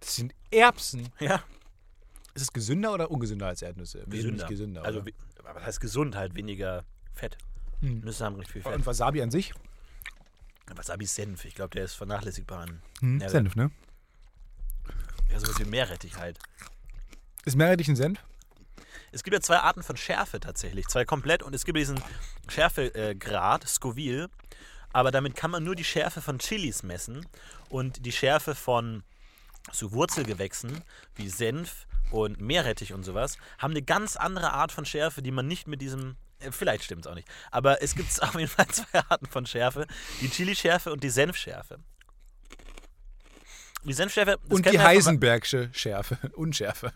Das 0.00 0.16
sind 0.16 0.34
Erbsen. 0.50 1.08
Ja. 1.18 1.42
Ist 2.34 2.42
es 2.42 2.52
gesünder 2.52 2.92
oder 2.92 3.10
ungesünder 3.10 3.46
als 3.46 3.62
Erdnüsse? 3.62 3.98
Gesünder. 4.00 4.16
Wesentlich 4.16 4.46
gesünder. 4.48 4.84
also, 4.84 5.00
aber 5.38 5.54
was 5.56 5.64
heißt 5.64 5.80
gesund? 5.80 6.14
Halt 6.14 6.34
weniger 6.36 6.84
Fett. 7.14 7.36
Hm. 7.84 8.00
Nüsse 8.00 8.24
haben 8.24 8.36
recht 8.36 8.50
viel 8.50 8.62
Fett. 8.62 8.74
Und 8.74 8.86
Wasabi 8.86 9.20
an 9.20 9.30
sich? 9.30 9.52
Wasabi 10.74 11.04
ist 11.04 11.14
Senf. 11.14 11.44
Ich 11.44 11.54
glaube, 11.54 11.70
der 11.74 11.84
ist 11.84 11.94
vernachlässigbar 11.94 12.60
an. 12.60 12.82
Hm, 13.00 13.20
Senf, 13.28 13.54
ne? 13.54 13.70
Ja, 15.30 15.38
sowas 15.38 15.58
wie 15.58 15.64
Meerrettich 15.64 16.16
halt. 16.16 16.38
Ist 17.44 17.56
Meerrettich 17.56 17.88
ein 17.88 17.96
Senf? 17.96 18.18
Es 19.12 19.22
gibt 19.22 19.34
ja 19.34 19.40
zwei 19.40 19.58
Arten 19.58 19.82
von 19.82 19.98
Schärfe 19.98 20.40
tatsächlich. 20.40 20.88
Zwei 20.88 21.04
komplett. 21.04 21.42
Und 21.42 21.54
es 21.54 21.66
gibt 21.66 21.76
diesen 21.76 22.00
Schärfegrad, 22.48 23.68
Scoville. 23.68 24.30
Aber 24.92 25.10
damit 25.10 25.36
kann 25.36 25.50
man 25.50 25.62
nur 25.62 25.74
die 25.74 25.84
Schärfe 25.84 26.22
von 26.22 26.38
Chilis 26.38 26.82
messen. 26.82 27.26
Und 27.68 28.06
die 28.06 28.12
Schärfe 28.12 28.54
von 28.54 29.02
zu 29.72 29.92
Wurzelgewächsen 29.92 30.82
wie 31.16 31.28
Senf 31.28 31.86
und 32.10 32.40
Meerrettich 32.40 32.92
und 32.92 33.02
sowas 33.02 33.38
haben 33.58 33.72
eine 33.72 33.82
ganz 33.82 34.16
andere 34.16 34.52
Art 34.52 34.72
von 34.72 34.84
Schärfe, 34.84 35.20
die 35.20 35.30
man 35.30 35.46
nicht 35.46 35.68
mit 35.68 35.82
diesem. 35.82 36.16
Äh, 36.44 36.52
Vielleicht 36.52 36.84
stimmt 36.84 37.04
es 37.06 37.10
auch 37.10 37.14
nicht. 37.14 37.28
Aber 37.50 37.82
es 37.82 37.94
gibt 37.94 38.22
auf 38.22 38.34
jeden 38.34 38.48
Fall 38.48 38.66
zwei 38.68 39.00
Arten 39.08 39.26
von 39.26 39.46
Schärfe: 39.46 39.86
die 40.20 40.28
Chili-Schärfe 40.30 40.92
und 40.92 41.02
die 41.02 41.10
Senfschärfe. 41.10 41.78
Die 43.84 43.92
Senfschärfe. 43.92 44.38
Und 44.48 44.64
die 44.70 44.78
Heisenbergsche 44.80 45.68
Schärfe, 45.72 46.18
Unschärfe. 46.34 46.92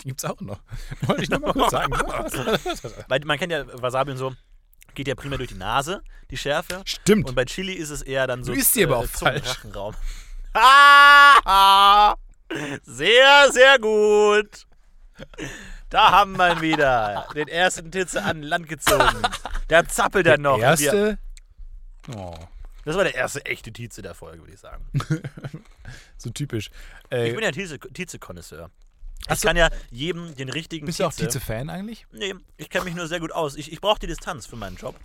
Die 0.00 0.08
gibt's 0.08 0.24
auch 0.26 0.40
noch. 0.40 0.60
Wollte 1.02 1.22
ich 1.22 1.30
nur 1.30 1.40
mal 1.40 1.52
kurz 1.54 1.70
sagen. 1.70 1.92
Weil 3.08 3.20
man 3.24 3.38
kennt 3.38 3.50
ja 3.52 3.64
Wasabi 3.80 4.10
und 4.10 4.18
so, 4.18 4.34
geht 4.94 5.08
ja 5.08 5.14
primär 5.14 5.38
durch 5.38 5.48
die 5.48 5.54
Nase, 5.54 6.02
die 6.30 6.36
Schärfe. 6.36 6.82
Stimmt. 6.84 7.28
Und 7.30 7.34
bei 7.34 7.46
Chili 7.46 7.72
ist 7.72 7.88
es 7.88 8.02
eher 8.02 8.26
dann 8.26 8.44
so. 8.44 8.52
Du 8.52 8.58
isst 8.58 8.74
sie 8.74 8.84
aber 8.84 8.98
auch 8.98 9.06
Zungen- 9.06 9.42
falsch. 9.42 9.56
Sehr, 12.84 13.52
sehr 13.52 13.78
gut. 13.78 14.66
Da 15.96 16.10
haben 16.10 16.36
wir 16.36 16.52
ihn 16.52 16.60
wieder. 16.60 17.26
Den 17.34 17.48
ersten 17.48 17.90
Titze 17.90 18.22
an 18.22 18.42
Land 18.42 18.68
gezogen. 18.68 19.16
Da 19.68 19.88
zappelt 19.88 20.26
er 20.26 20.36
noch. 20.36 20.58
Wir- 20.58 20.64
Erste. 20.64 21.18
Oh, 22.14 22.34
Das 22.84 22.96
war 22.96 23.04
der 23.04 23.14
erste 23.14 23.42
echte 23.46 23.72
Tietze 23.72 24.02
der 24.02 24.12
Folge, 24.14 24.40
würde 24.42 24.52
ich 24.52 24.60
sagen. 24.60 24.84
so 26.18 26.28
typisch. 26.28 26.70
Äh, 27.10 27.28
Ich 27.30 27.34
bin 27.34 27.42
ja 27.42 27.48
Tietze- 27.50 27.78
Tietze-Konnoisseur. 27.94 28.70
Ich 29.32 29.40
kann 29.40 29.56
ja 29.56 29.70
jedem 29.90 30.34
den 30.36 30.50
richtigen 30.50 30.84
bist 30.84 31.00
du 31.00 31.04
auch 31.06 31.12
Tietze- 31.12 31.30
Tietze-Fan 31.30 31.70
eigentlich? 31.70 32.06
Nee, 32.12 32.34
ich 32.58 32.68
kenne 32.68 32.84
mich 32.84 32.94
nur 32.94 33.06
sehr 33.08 33.18
gut 33.20 33.32
aus. 33.32 33.56
Ich, 33.56 33.72
ich 33.72 33.80
brauche 33.80 33.98
die 33.98 34.06
Distanz 34.06 34.44
für 34.44 34.56
meinen 34.56 34.76
Job. 34.76 34.96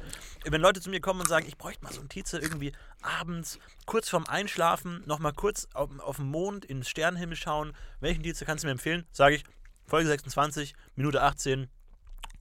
Wenn 0.44 0.60
Leute 0.60 0.82
zu 0.82 0.90
mir 0.90 1.00
kommen 1.00 1.22
und 1.22 1.30
sagen, 1.30 1.46
ich 1.48 1.58
bräuchte 1.58 1.86
mal 1.86 1.94
so 1.94 2.02
einen 2.02 2.10
Tietze 2.10 2.38
irgendwie 2.38 2.74
abends, 3.02 3.60
kurz 3.86 4.10
vorm 4.10 4.26
Einschlafen, 4.26 5.04
nochmal 5.06 5.32
kurz 5.32 5.70
auf, 5.74 5.90
auf 6.00 6.18
den 6.18 6.26
Mond, 6.26 6.66
ins 6.66 6.90
Sternenhimmel 6.90 7.38
schauen, 7.38 7.72
welchen 8.02 8.24
Tietze 8.24 8.44
kannst 8.44 8.66
du 8.66 8.68
mir 8.68 8.74
empfehlen? 8.74 9.06
Sage 9.14 9.36
ich, 9.36 9.46
Folge 9.86 10.08
26, 10.10 10.74
Minute 10.96 11.22
18 11.22 11.70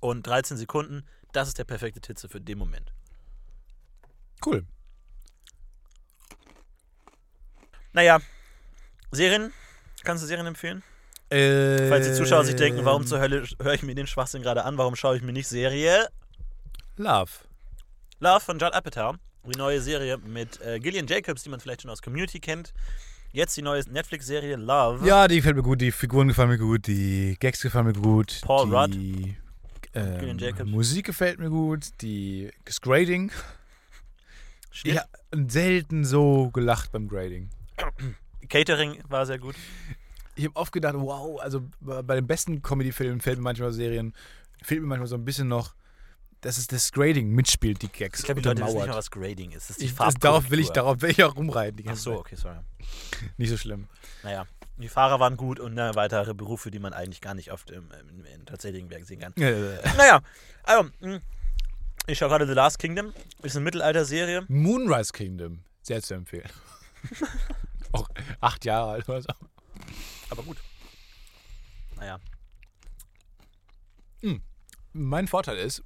und 0.00 0.26
13 0.26 0.56
Sekunden. 0.56 1.04
Das 1.32 1.48
ist 1.48 1.58
der 1.58 1.64
perfekte 1.64 2.00
Tietze 2.00 2.28
für 2.28 2.40
den 2.40 2.58
Moment. 2.58 2.92
Cool. 4.44 4.64
Naja, 7.92 8.20
Serien? 9.10 9.52
Kannst 10.04 10.22
du 10.22 10.26
Serien 10.26 10.46
empfehlen? 10.46 10.82
Äh, 11.30 11.88
Falls 11.88 12.06
die 12.08 12.14
Zuschauer 12.14 12.44
sich 12.44 12.56
denken, 12.56 12.84
warum 12.84 13.06
zur 13.06 13.20
Hölle 13.20 13.46
höre 13.60 13.74
ich 13.74 13.82
mir 13.82 13.94
den 13.94 14.06
Schwachsinn 14.06 14.42
gerade 14.42 14.64
an? 14.64 14.78
Warum 14.78 14.96
schaue 14.96 15.16
ich 15.16 15.22
mir 15.22 15.32
nicht 15.32 15.48
Serie? 15.48 16.08
Love. 16.96 17.30
Love 18.18 18.40
von 18.40 18.58
Judd 18.58 18.74
Apatow, 18.74 19.16
die 19.44 19.58
neue 19.58 19.80
Serie 19.80 20.18
mit 20.18 20.60
äh, 20.60 20.78
Gillian 20.80 21.06
Jacobs, 21.06 21.42
die 21.42 21.48
man 21.48 21.60
vielleicht 21.60 21.82
schon 21.82 21.90
aus 21.90 22.02
Community 22.02 22.40
kennt. 22.40 22.72
Jetzt 23.32 23.56
die 23.56 23.62
neue 23.62 23.82
Netflix-Serie 23.88 24.56
Love. 24.56 25.06
Ja, 25.06 25.28
die 25.28 25.36
gefällt 25.36 25.56
mir 25.56 25.62
gut, 25.62 25.80
die 25.80 25.92
Figuren 25.92 26.28
gefallen 26.28 26.48
mir 26.48 26.58
gut, 26.58 26.88
die 26.88 27.36
Gags 27.38 27.62
gefallen 27.62 27.86
mir 27.86 27.92
gut. 27.92 28.40
Paul 28.42 28.74
Rudd. 28.74 28.92
die, 28.92 29.36
Gillian 29.92 30.40
ähm. 30.58 30.70
Musik 30.70 31.06
gefällt 31.06 31.38
mir 31.38 31.48
gut, 31.50 31.86
die 32.00 32.50
das 32.64 32.80
Grading. 32.80 33.30
Schnitt. 34.72 34.94
Ich 34.94 35.00
habe 35.00 35.48
selten 35.48 36.04
so 36.04 36.50
gelacht 36.50 36.90
beim 36.90 37.08
Grading. 37.08 37.50
Catering 38.48 39.02
war 39.08 39.26
sehr 39.26 39.38
gut. 39.38 39.54
Ich 40.34 40.44
habe 40.44 40.56
oft 40.56 40.72
gedacht, 40.72 40.94
wow, 40.96 41.40
also 41.40 41.62
bei 41.80 42.02
bei 42.02 42.14
den 42.16 42.26
besten 42.26 42.62
Comedy-Filmen 42.62 43.20
fällt 43.20 43.38
mir 43.38 43.44
manchmal 43.44 43.72
Serien, 43.72 44.12
fehlt 44.62 44.80
mir 44.80 44.88
manchmal 44.88 45.08
so 45.08 45.16
ein 45.16 45.24
bisschen 45.24 45.48
noch, 45.48 45.74
dass 46.40 46.58
es 46.58 46.66
das 46.66 46.92
Grading 46.92 47.30
mitspielt, 47.30 47.82
die 47.82 47.88
Gags. 47.88 48.20
Ich 48.20 48.24
glaube, 48.24 48.40
die 48.40 48.48
Leute 48.48 48.62
wissen 48.62 48.76
nicht 48.76 48.86
mal, 48.88 48.96
was 48.96 49.10
Grading 49.10 49.50
ist. 49.52 49.68
Das 49.68 49.76
ist 49.76 49.80
die 49.80 49.86
Ich, 49.86 49.94
das, 49.94 50.14
darauf 50.14 50.50
will 50.50 50.58
ich, 50.58 50.70
darauf 50.70 51.00
will 51.02 51.10
ich 51.10 51.22
auch 51.22 51.36
rumreiten. 51.36 51.76
Die 51.76 51.88
Ach 51.88 51.96
so, 51.96 52.18
okay, 52.18 52.36
sorry. 52.36 52.58
Nicht 53.36 53.50
so 53.50 53.56
schlimm. 53.56 53.88
Naja, 54.22 54.46
die 54.78 54.88
Fahrer 54.88 55.20
waren 55.20 55.36
gut 55.36 55.60
und 55.60 55.76
äh, 55.76 55.94
weitere 55.94 56.34
Berufe, 56.34 56.70
die 56.70 56.78
man 56.78 56.92
eigentlich 56.92 57.20
gar 57.20 57.34
nicht 57.34 57.52
oft 57.52 57.70
im, 57.70 57.90
im, 57.92 58.24
im 58.24 58.46
tatsächlichen 58.46 58.90
Werk 58.90 59.04
sehen 59.04 59.20
kann. 59.20 59.32
Naja, 59.36 60.20
also, 60.62 60.88
mh, 61.00 61.20
ich 62.06 62.18
schaue 62.18 62.30
gerade 62.30 62.46
The 62.46 62.54
Last 62.54 62.78
Kingdom. 62.78 63.12
Ist 63.42 63.56
eine 63.56 63.64
Mittelalter-Serie. 63.64 64.44
Moonrise 64.48 65.12
Kingdom, 65.12 65.62
sehr 65.82 66.02
zu 66.02 66.14
empfehlen. 66.14 66.48
auch 67.92 68.08
acht 68.40 68.64
Jahre 68.64 68.92
alt 68.92 69.08
oder 69.08 69.22
so. 69.22 69.28
Aber 70.30 70.42
gut. 70.42 70.56
Naja. 71.96 72.18
Mein 74.92 75.28
Vorteil 75.28 75.56
ist, 75.58 75.84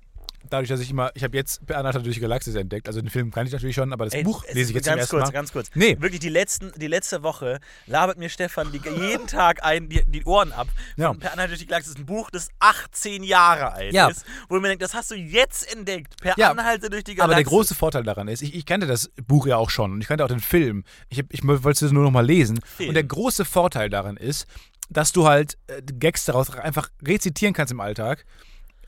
dadurch, 0.51 0.68
dass 0.68 0.80
ich 0.80 0.90
immer, 0.90 1.11
ich 1.14 1.24
habe 1.24 1.36
jetzt 1.36 1.64
Beanata 1.66 1.99
durch 1.99 2.14
die 2.16 2.20
Galaxis 2.20 2.55
entdeckt, 2.55 2.86
also 2.88 3.01
den 3.01 3.11
Film 3.11 3.30
kann 3.30 3.47
ich 3.47 3.53
natürlich 3.53 3.74
schon, 3.74 3.92
aber 3.92 4.05
das 4.05 4.14
Ey, 4.14 4.22
Buch 4.24 4.45
es 4.47 4.55
lese 4.55 4.70
ich 4.70 4.74
jetzt 4.76 4.84
zum 4.84 4.90
ganz 4.92 5.01
ersten 5.03 5.16
kurz, 5.16 5.26
Mal. 5.28 5.32
ganz 5.32 5.53
kurz. 5.53 5.70
Nee. 5.74 5.97
Wirklich, 6.01 6.20
die, 6.20 6.28
letzten, 6.28 6.72
die 6.78 6.86
letzte 6.86 7.22
Woche 7.22 7.61
labert 7.86 8.18
mir 8.18 8.28
Stefan 8.28 8.70
die, 8.72 8.80
jeden 9.01 9.26
Tag 9.26 9.64
ein, 9.64 9.88
die, 9.88 10.03
die 10.07 10.24
Ohren 10.24 10.53
ab. 10.53 10.68
Ja. 10.97 11.12
Per 11.14 11.32
Anhalter 11.32 11.49
durch 11.49 11.61
die 11.61 11.66
Galaxis 11.66 11.92
ist 11.95 11.99
ein 11.99 12.07
Buch, 12.07 12.30
das 12.30 12.49
18 12.61 13.22
Jahre 13.24 13.72
alt 13.72 13.92
Ja. 13.92 14.09
ist. 14.09 14.24
Wo 14.49 14.57
ich 14.57 14.62
mir 14.62 14.68
denke, 14.68 14.84
das 14.84 14.95
hast 14.95 15.11
du 15.11 15.14
jetzt 15.14 15.72
entdeckt. 15.74 16.20
Per 16.20 16.34
Ja, 16.36 16.51
Anhalter 16.51 16.88
durch 16.90 17.05
die 17.05 17.12
Aber 17.12 17.28
Galaxis. 17.32 17.36
der 17.36 17.45
große 17.51 17.74
Vorteil 17.74 18.03
daran 18.05 18.28
ist, 18.28 18.42
ich, 18.42 18.55
ich 18.55 18.66
kannte 18.66 18.86
das 18.86 19.11
Buch 19.26 19.47
ja 19.47 19.57
auch 19.57 19.70
schon 19.70 19.92
und 19.92 20.01
ich 20.01 20.07
kannte 20.09 20.24
auch 20.24 20.28
den 20.28 20.40
Film. 20.40 20.84
Ich, 21.09 21.18
hab- 21.18 21.26
ich 21.32 21.45
wollte 21.47 21.84
es 21.84 21.92
nur 21.92 22.03
noch 22.05 22.11
mal 22.11 22.24
lesen. 22.24 22.61
Film. 22.76 22.90
Und 22.90 22.95
der 22.95 23.05
große 23.05 23.45
Vorteil 23.45 23.88
daran 23.90 24.16
ist, 24.16 24.47
dass 24.90 25.12
du 25.12 25.26
halt 25.26 25.57
äh, 25.68 25.80
Gags 25.82 26.26
daraus 26.26 26.51
einfach 26.51 26.90
rezitieren 27.03 27.55
kannst 27.55 27.72
im 27.72 27.80
Alltag 27.80 28.24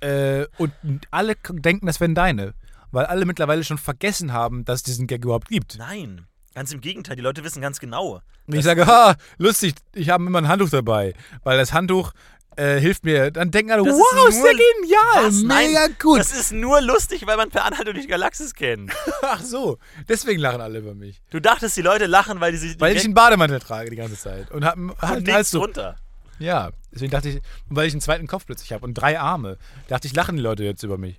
äh, 0.02 0.46
und 0.58 0.72
alle 1.10 1.34
denken, 1.50 1.86
das 1.86 2.00
wären 2.00 2.14
deine. 2.14 2.54
Weil 2.92 3.06
alle 3.06 3.26
mittlerweile 3.26 3.64
schon 3.64 3.78
vergessen 3.78 4.32
haben, 4.32 4.64
dass 4.64 4.76
es 4.80 4.82
diesen 4.84 5.06
Gag 5.06 5.24
überhaupt 5.24 5.48
gibt. 5.48 5.76
Nein, 5.78 6.26
ganz 6.54 6.72
im 6.72 6.80
Gegenteil. 6.80 7.16
Die 7.16 7.22
Leute 7.22 7.44
wissen 7.44 7.60
ganz 7.60 7.80
genau. 7.80 8.20
Und 8.46 8.54
ich 8.54 8.64
sage, 8.64 8.86
ha, 8.86 9.16
lustig, 9.38 9.74
ich 9.92 10.08
habe 10.08 10.24
immer 10.24 10.38
ein 10.40 10.48
Handtuch 10.48 10.70
dabei, 10.70 11.14
weil 11.42 11.58
das 11.58 11.72
Handtuch 11.72 12.12
äh, 12.56 12.78
hilft 12.80 13.04
mir. 13.04 13.30
Dann 13.32 13.50
denken 13.50 13.72
alle, 13.72 13.82
Das 13.82 13.92
wow, 13.92 14.28
ist 14.28 14.38
nur- 14.38 14.44
der 14.48 14.54
genial, 14.54 15.26
Was? 15.28 15.42
Nein, 15.42 15.66
mega 15.72 15.88
gut. 16.00 16.20
Das 16.20 16.32
ist 16.32 16.52
nur 16.52 16.80
lustig, 16.80 17.26
weil 17.26 17.36
man 17.36 17.50
Per 17.50 17.64
Anhalter 17.64 17.92
durch 17.92 18.04
die 18.06 18.10
Galaxis 18.10 18.54
kennt. 18.54 18.92
Ach 19.22 19.42
so, 19.42 19.78
deswegen 20.08 20.40
lachen 20.40 20.60
alle 20.60 20.78
über 20.78 20.94
mich. 20.94 21.20
Du 21.30 21.40
dachtest, 21.40 21.76
die 21.76 21.82
Leute 21.82 22.06
lachen, 22.06 22.40
weil 22.40 22.52
die 22.52 22.58
sich. 22.58 22.80
Weil 22.80 22.96
ich 22.96 23.04
einen 23.04 23.14
Bademantel 23.14 23.58
trage 23.60 23.90
die 23.90 23.96
ganze 23.96 24.16
Zeit 24.16 24.50
und 24.52 24.64
und 24.64 24.96
halt 25.02 25.26
nichts 25.26 25.50
drunter. 25.50 25.96
Ja, 26.38 26.70
deswegen 26.92 27.10
dachte 27.10 27.28
ich, 27.28 27.42
weil 27.68 27.86
ich 27.86 27.94
einen 27.94 28.00
zweiten 28.00 28.26
Kopf 28.26 28.46
plötzlich 28.46 28.72
habe 28.72 28.84
und 28.84 28.94
drei 28.94 29.18
Arme, 29.18 29.58
dachte 29.88 30.06
ich, 30.06 30.14
lachen 30.14 30.36
die 30.36 30.42
Leute 30.42 30.64
jetzt 30.64 30.82
über 30.82 30.98
mich. 30.98 31.16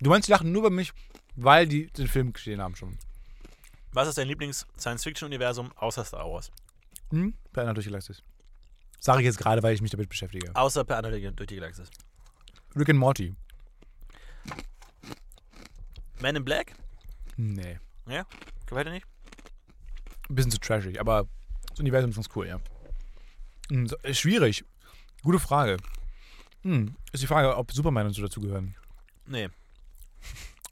Du 0.00 0.10
meinst, 0.10 0.28
die 0.28 0.32
lachen 0.32 0.50
nur 0.50 0.62
über 0.62 0.70
mich, 0.70 0.92
weil 1.36 1.66
die 1.66 1.86
den 1.88 2.08
Film 2.08 2.32
gesehen 2.32 2.60
haben 2.60 2.74
schon. 2.74 2.98
Was 3.92 4.08
ist 4.08 4.18
dein 4.18 4.28
Lieblings-Science-Fiction-Universum 4.28 5.72
außer 5.76 6.04
Star 6.04 6.30
Wars? 6.30 6.50
Hm? 7.10 7.34
Planet 7.52 7.76
durch 7.76 7.86
die 7.86 7.90
Galaxis. 7.90 8.22
Sage 9.00 9.20
ich 9.20 9.26
jetzt 9.26 9.38
gerade, 9.38 9.62
weil 9.62 9.74
ich 9.74 9.82
mich 9.82 9.90
damit 9.90 10.08
beschäftige. 10.08 10.54
Außer 10.54 10.84
Per 10.84 10.98
Anhalter 10.98 11.32
durch 11.32 11.48
die 11.48 11.56
Galaxis. 11.56 11.90
Rick 12.76 12.90
and 12.90 12.98
Morty. 12.98 13.34
Man 16.20 16.36
in 16.36 16.44
Black? 16.44 16.74
Nee. 17.36 17.78
Ja? 18.06 18.26
Gefällt 18.66 18.86
dir 18.86 18.92
nicht? 18.92 19.06
Ein 20.28 20.34
bisschen 20.34 20.50
zu 20.50 20.58
trashig, 20.58 21.00
aber 21.00 21.26
das 21.70 21.80
Universum 21.80 22.10
ist 22.10 22.16
ganz 22.16 22.28
cool, 22.36 22.46
ja. 22.46 22.60
Hm, 23.70 23.88
äh, 24.02 24.14
schwierig. 24.14 24.64
Gute 25.22 25.38
Frage. 25.38 25.76
Hm, 26.62 26.94
ist 27.12 27.22
die 27.22 27.26
Frage, 27.26 27.56
ob 27.56 27.72
Superman 27.72 28.06
und 28.06 28.12
so 28.12 28.22
dazugehören. 28.22 28.74
Nee. 29.26 29.48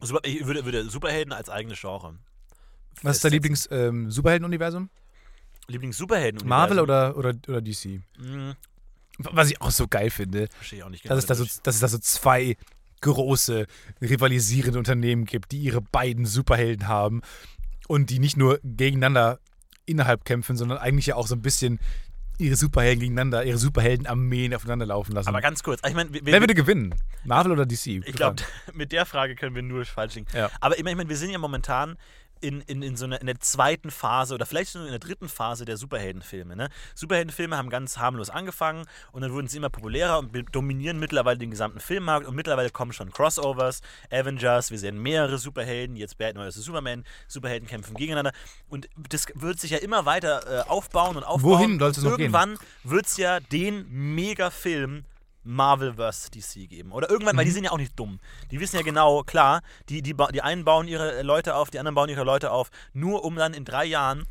Super, 0.00 0.20
ich 0.24 0.44
würde, 0.46 0.64
würde 0.64 0.88
Superhelden 0.88 1.32
als 1.32 1.48
eigenes 1.48 1.80
Genre. 1.80 2.16
Was 3.02 3.16
ist 3.16 3.24
dein. 3.24 3.32
Lieblings-Superhelden-Universum? 3.32 4.90
Lieblings-Superhelden? 5.68 6.46
Marvel 6.46 6.80
oder, 6.80 7.16
oder, 7.16 7.34
oder 7.48 7.60
DC? 7.60 8.00
Hm, 8.18 8.54
Was 9.18 9.50
ich 9.50 9.60
auch 9.60 9.70
so 9.70 9.86
geil 9.88 10.10
finde, 10.10 10.48
verstehe 10.48 10.80
ich 10.80 10.84
auch 10.84 10.88
nicht 10.88 11.02
genau. 11.02 11.14
dass 11.14 11.24
es, 11.24 11.28
da 11.28 11.34
so, 11.34 11.44
dass 11.62 11.74
es 11.74 11.80
da 11.80 11.88
so 11.88 11.98
zwei 11.98 12.56
große 13.00 13.66
rivalisierende 14.00 14.78
Unternehmen 14.78 15.24
gibt, 15.24 15.52
die 15.52 15.58
ihre 15.58 15.80
beiden 15.80 16.26
Superhelden 16.26 16.88
haben 16.88 17.22
und 17.86 18.10
die 18.10 18.18
nicht 18.18 18.36
nur 18.36 18.60
gegeneinander 18.64 19.38
innerhalb 19.86 20.24
kämpfen, 20.24 20.56
sondern 20.56 20.78
eigentlich 20.78 21.06
ja 21.06 21.16
auch 21.16 21.26
so 21.26 21.34
ein 21.34 21.42
bisschen 21.42 21.78
ihre 22.38 22.56
Superhelden 22.56 23.00
gegeneinander, 23.00 23.44
ihre 23.44 23.58
Superheldenarmeen 23.58 24.54
aufeinander 24.54 24.86
laufen 24.86 25.12
lassen. 25.12 25.28
Aber 25.28 25.40
ganz 25.40 25.62
kurz. 25.62 25.80
Ich 25.86 25.94
meine, 25.94 26.12
wir, 26.12 26.24
Wer 26.24 26.40
würde 26.40 26.54
gewinnen? 26.54 26.94
Marvel 27.24 27.52
oder 27.52 27.66
DC? 27.66 27.86
ich 27.86 28.14
glaube, 28.14 28.42
mit 28.72 28.92
der 28.92 29.06
Frage 29.06 29.34
können 29.34 29.54
wir 29.54 29.62
nur 29.62 29.84
falsch 29.84 30.14
liegen. 30.14 30.28
Ja. 30.32 30.50
Aber 30.60 30.78
ich 30.78 30.84
meine, 30.84 30.92
ich 30.92 30.96
meine, 30.96 31.08
wir 31.08 31.16
sind 31.16 31.30
ja 31.30 31.38
momentan 31.38 31.96
in, 32.40 32.60
in, 32.62 32.82
in 32.82 32.96
so 32.96 33.04
einer 33.04 33.20
in 33.20 33.26
der 33.26 33.40
zweiten 33.40 33.90
Phase 33.90 34.34
oder 34.34 34.46
vielleicht 34.46 34.72
schon 34.72 34.84
in 34.84 34.90
der 34.90 34.98
dritten 34.98 35.28
Phase 35.28 35.64
der 35.64 35.76
Superheldenfilme. 35.76 36.56
Ne? 36.56 36.68
Superheldenfilme 36.94 37.56
haben 37.56 37.70
ganz 37.70 37.98
harmlos 37.98 38.30
angefangen 38.30 38.86
und 39.12 39.22
dann 39.22 39.32
wurden 39.32 39.48
sie 39.48 39.58
immer 39.58 39.70
populärer 39.70 40.18
und 40.18 40.32
dominieren 40.52 40.98
mittlerweile 40.98 41.38
den 41.38 41.50
gesamten 41.50 41.80
Filmmarkt 41.80 42.26
und 42.26 42.34
mittlerweile 42.34 42.70
kommen 42.70 42.92
schon 42.92 43.12
Crossovers, 43.12 43.80
Avengers, 44.10 44.70
wir 44.70 44.78
sehen 44.78 45.00
mehrere 45.02 45.38
Superhelden, 45.38 45.96
jetzt 45.96 46.18
Batman 46.18 46.50
vs. 46.50 46.64
Superman, 46.64 47.04
Superhelden 47.26 47.68
kämpfen 47.68 47.94
gegeneinander 47.96 48.32
und 48.68 48.88
das 49.08 49.26
wird 49.34 49.60
sich 49.60 49.70
ja 49.70 49.78
immer 49.78 50.06
weiter 50.06 50.66
äh, 50.66 50.68
aufbauen 50.68 51.16
und 51.16 51.24
aufbauen. 51.24 51.52
Wohin 51.52 51.78
soll 51.78 51.90
es 51.90 51.98
noch 51.98 52.16
gehen? 52.16 52.32
Irgendwann 52.32 52.58
wird 52.84 53.06
es 53.06 53.16
ja 53.16 53.40
den 53.40 53.86
Megafilm 53.90 55.04
Marvel 55.48 55.94
vs. 55.94 56.30
DC 56.30 56.68
geben. 56.68 56.92
Oder 56.92 57.08
irgendwann, 57.10 57.36
weil 57.36 57.46
die 57.46 57.50
sind 57.50 57.64
ja 57.64 57.70
auch 57.72 57.78
nicht 57.78 57.98
dumm. 57.98 58.20
Die 58.50 58.60
wissen 58.60 58.76
ja 58.76 58.82
genau, 58.82 59.22
klar, 59.22 59.62
die, 59.88 60.02
die, 60.02 60.14
die 60.32 60.42
einen 60.42 60.64
bauen 60.64 60.86
ihre 60.86 61.22
Leute 61.22 61.54
auf, 61.54 61.70
die 61.70 61.78
anderen 61.78 61.94
bauen 61.94 62.10
ihre 62.10 62.22
Leute 62.22 62.50
auf, 62.50 62.70
nur 62.92 63.24
um 63.24 63.34
dann 63.36 63.54
in 63.54 63.64
drei 63.64 63.84
Jahren 63.86 64.26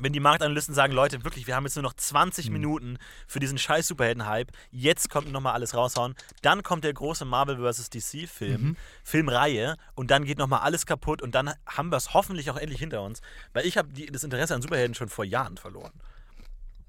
wenn 0.00 0.12
die 0.12 0.20
Marktanalysten 0.20 0.76
sagen, 0.76 0.92
Leute, 0.92 1.24
wirklich, 1.24 1.48
wir 1.48 1.56
haben 1.56 1.64
jetzt 1.64 1.74
nur 1.74 1.82
noch 1.82 1.92
Hm. 1.92 1.98
20 1.98 2.50
Minuten 2.50 2.98
für 3.26 3.40
diesen 3.40 3.58
scheiß 3.58 3.88
Superhelden-Hype, 3.88 4.52
jetzt 4.70 5.10
kommt 5.10 5.32
nochmal 5.32 5.54
alles 5.54 5.74
raushauen, 5.74 6.14
dann 6.42 6.62
kommt 6.62 6.84
der 6.84 6.92
große 6.92 7.24
Marvel 7.24 7.56
vs. 7.56 7.90
DC-Film, 7.90 8.62
Mhm. 8.62 8.76
Filmreihe 9.02 9.76
und 9.96 10.12
dann 10.12 10.24
geht 10.24 10.38
nochmal 10.38 10.60
alles 10.60 10.86
kaputt 10.86 11.20
und 11.20 11.34
dann 11.34 11.52
haben 11.66 11.90
wir 11.90 11.96
es 11.96 12.14
hoffentlich 12.14 12.48
auch 12.50 12.56
endlich 12.56 12.78
hinter 12.78 13.02
uns, 13.02 13.22
weil 13.54 13.66
ich 13.66 13.76
habe 13.76 13.88
das 14.12 14.22
Interesse 14.22 14.54
an 14.54 14.62
Superhelden 14.62 14.94
schon 14.94 15.08
vor 15.08 15.24
Jahren 15.24 15.56
verloren. 15.56 15.92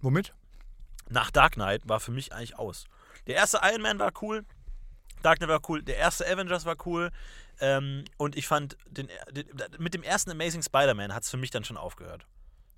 Womit? 0.02 0.34
Nach 1.10 1.32
Dark 1.32 1.54
Knight 1.54 1.90
war 1.90 2.00
für 2.00 2.12
mich 2.12 2.32
eigentlich 2.34 2.60
aus. 2.60 2.86
Der 3.30 3.36
erste 3.36 3.60
Iron 3.64 3.84
Man 3.84 4.00
war 4.00 4.12
cool, 4.22 4.44
Dark 5.22 5.38
Knight 5.38 5.50
war 5.50 5.62
cool, 5.70 5.84
der 5.84 5.98
erste 5.98 6.26
Avengers 6.26 6.66
war 6.66 6.76
cool 6.88 7.12
ähm, 7.60 8.06
und 8.18 8.36
ich 8.36 8.48
fand, 8.48 8.76
den, 8.90 9.08
den, 9.32 9.46
mit 9.78 9.94
dem 9.94 10.02
ersten 10.02 10.32
Amazing 10.32 10.64
Spider-Man 10.64 11.14
hat 11.14 11.24
es 11.24 11.30
für 11.30 11.38
mich 11.38 11.52
dann 11.52 11.64
schon 11.64 11.78
aufgehört. 11.78 12.26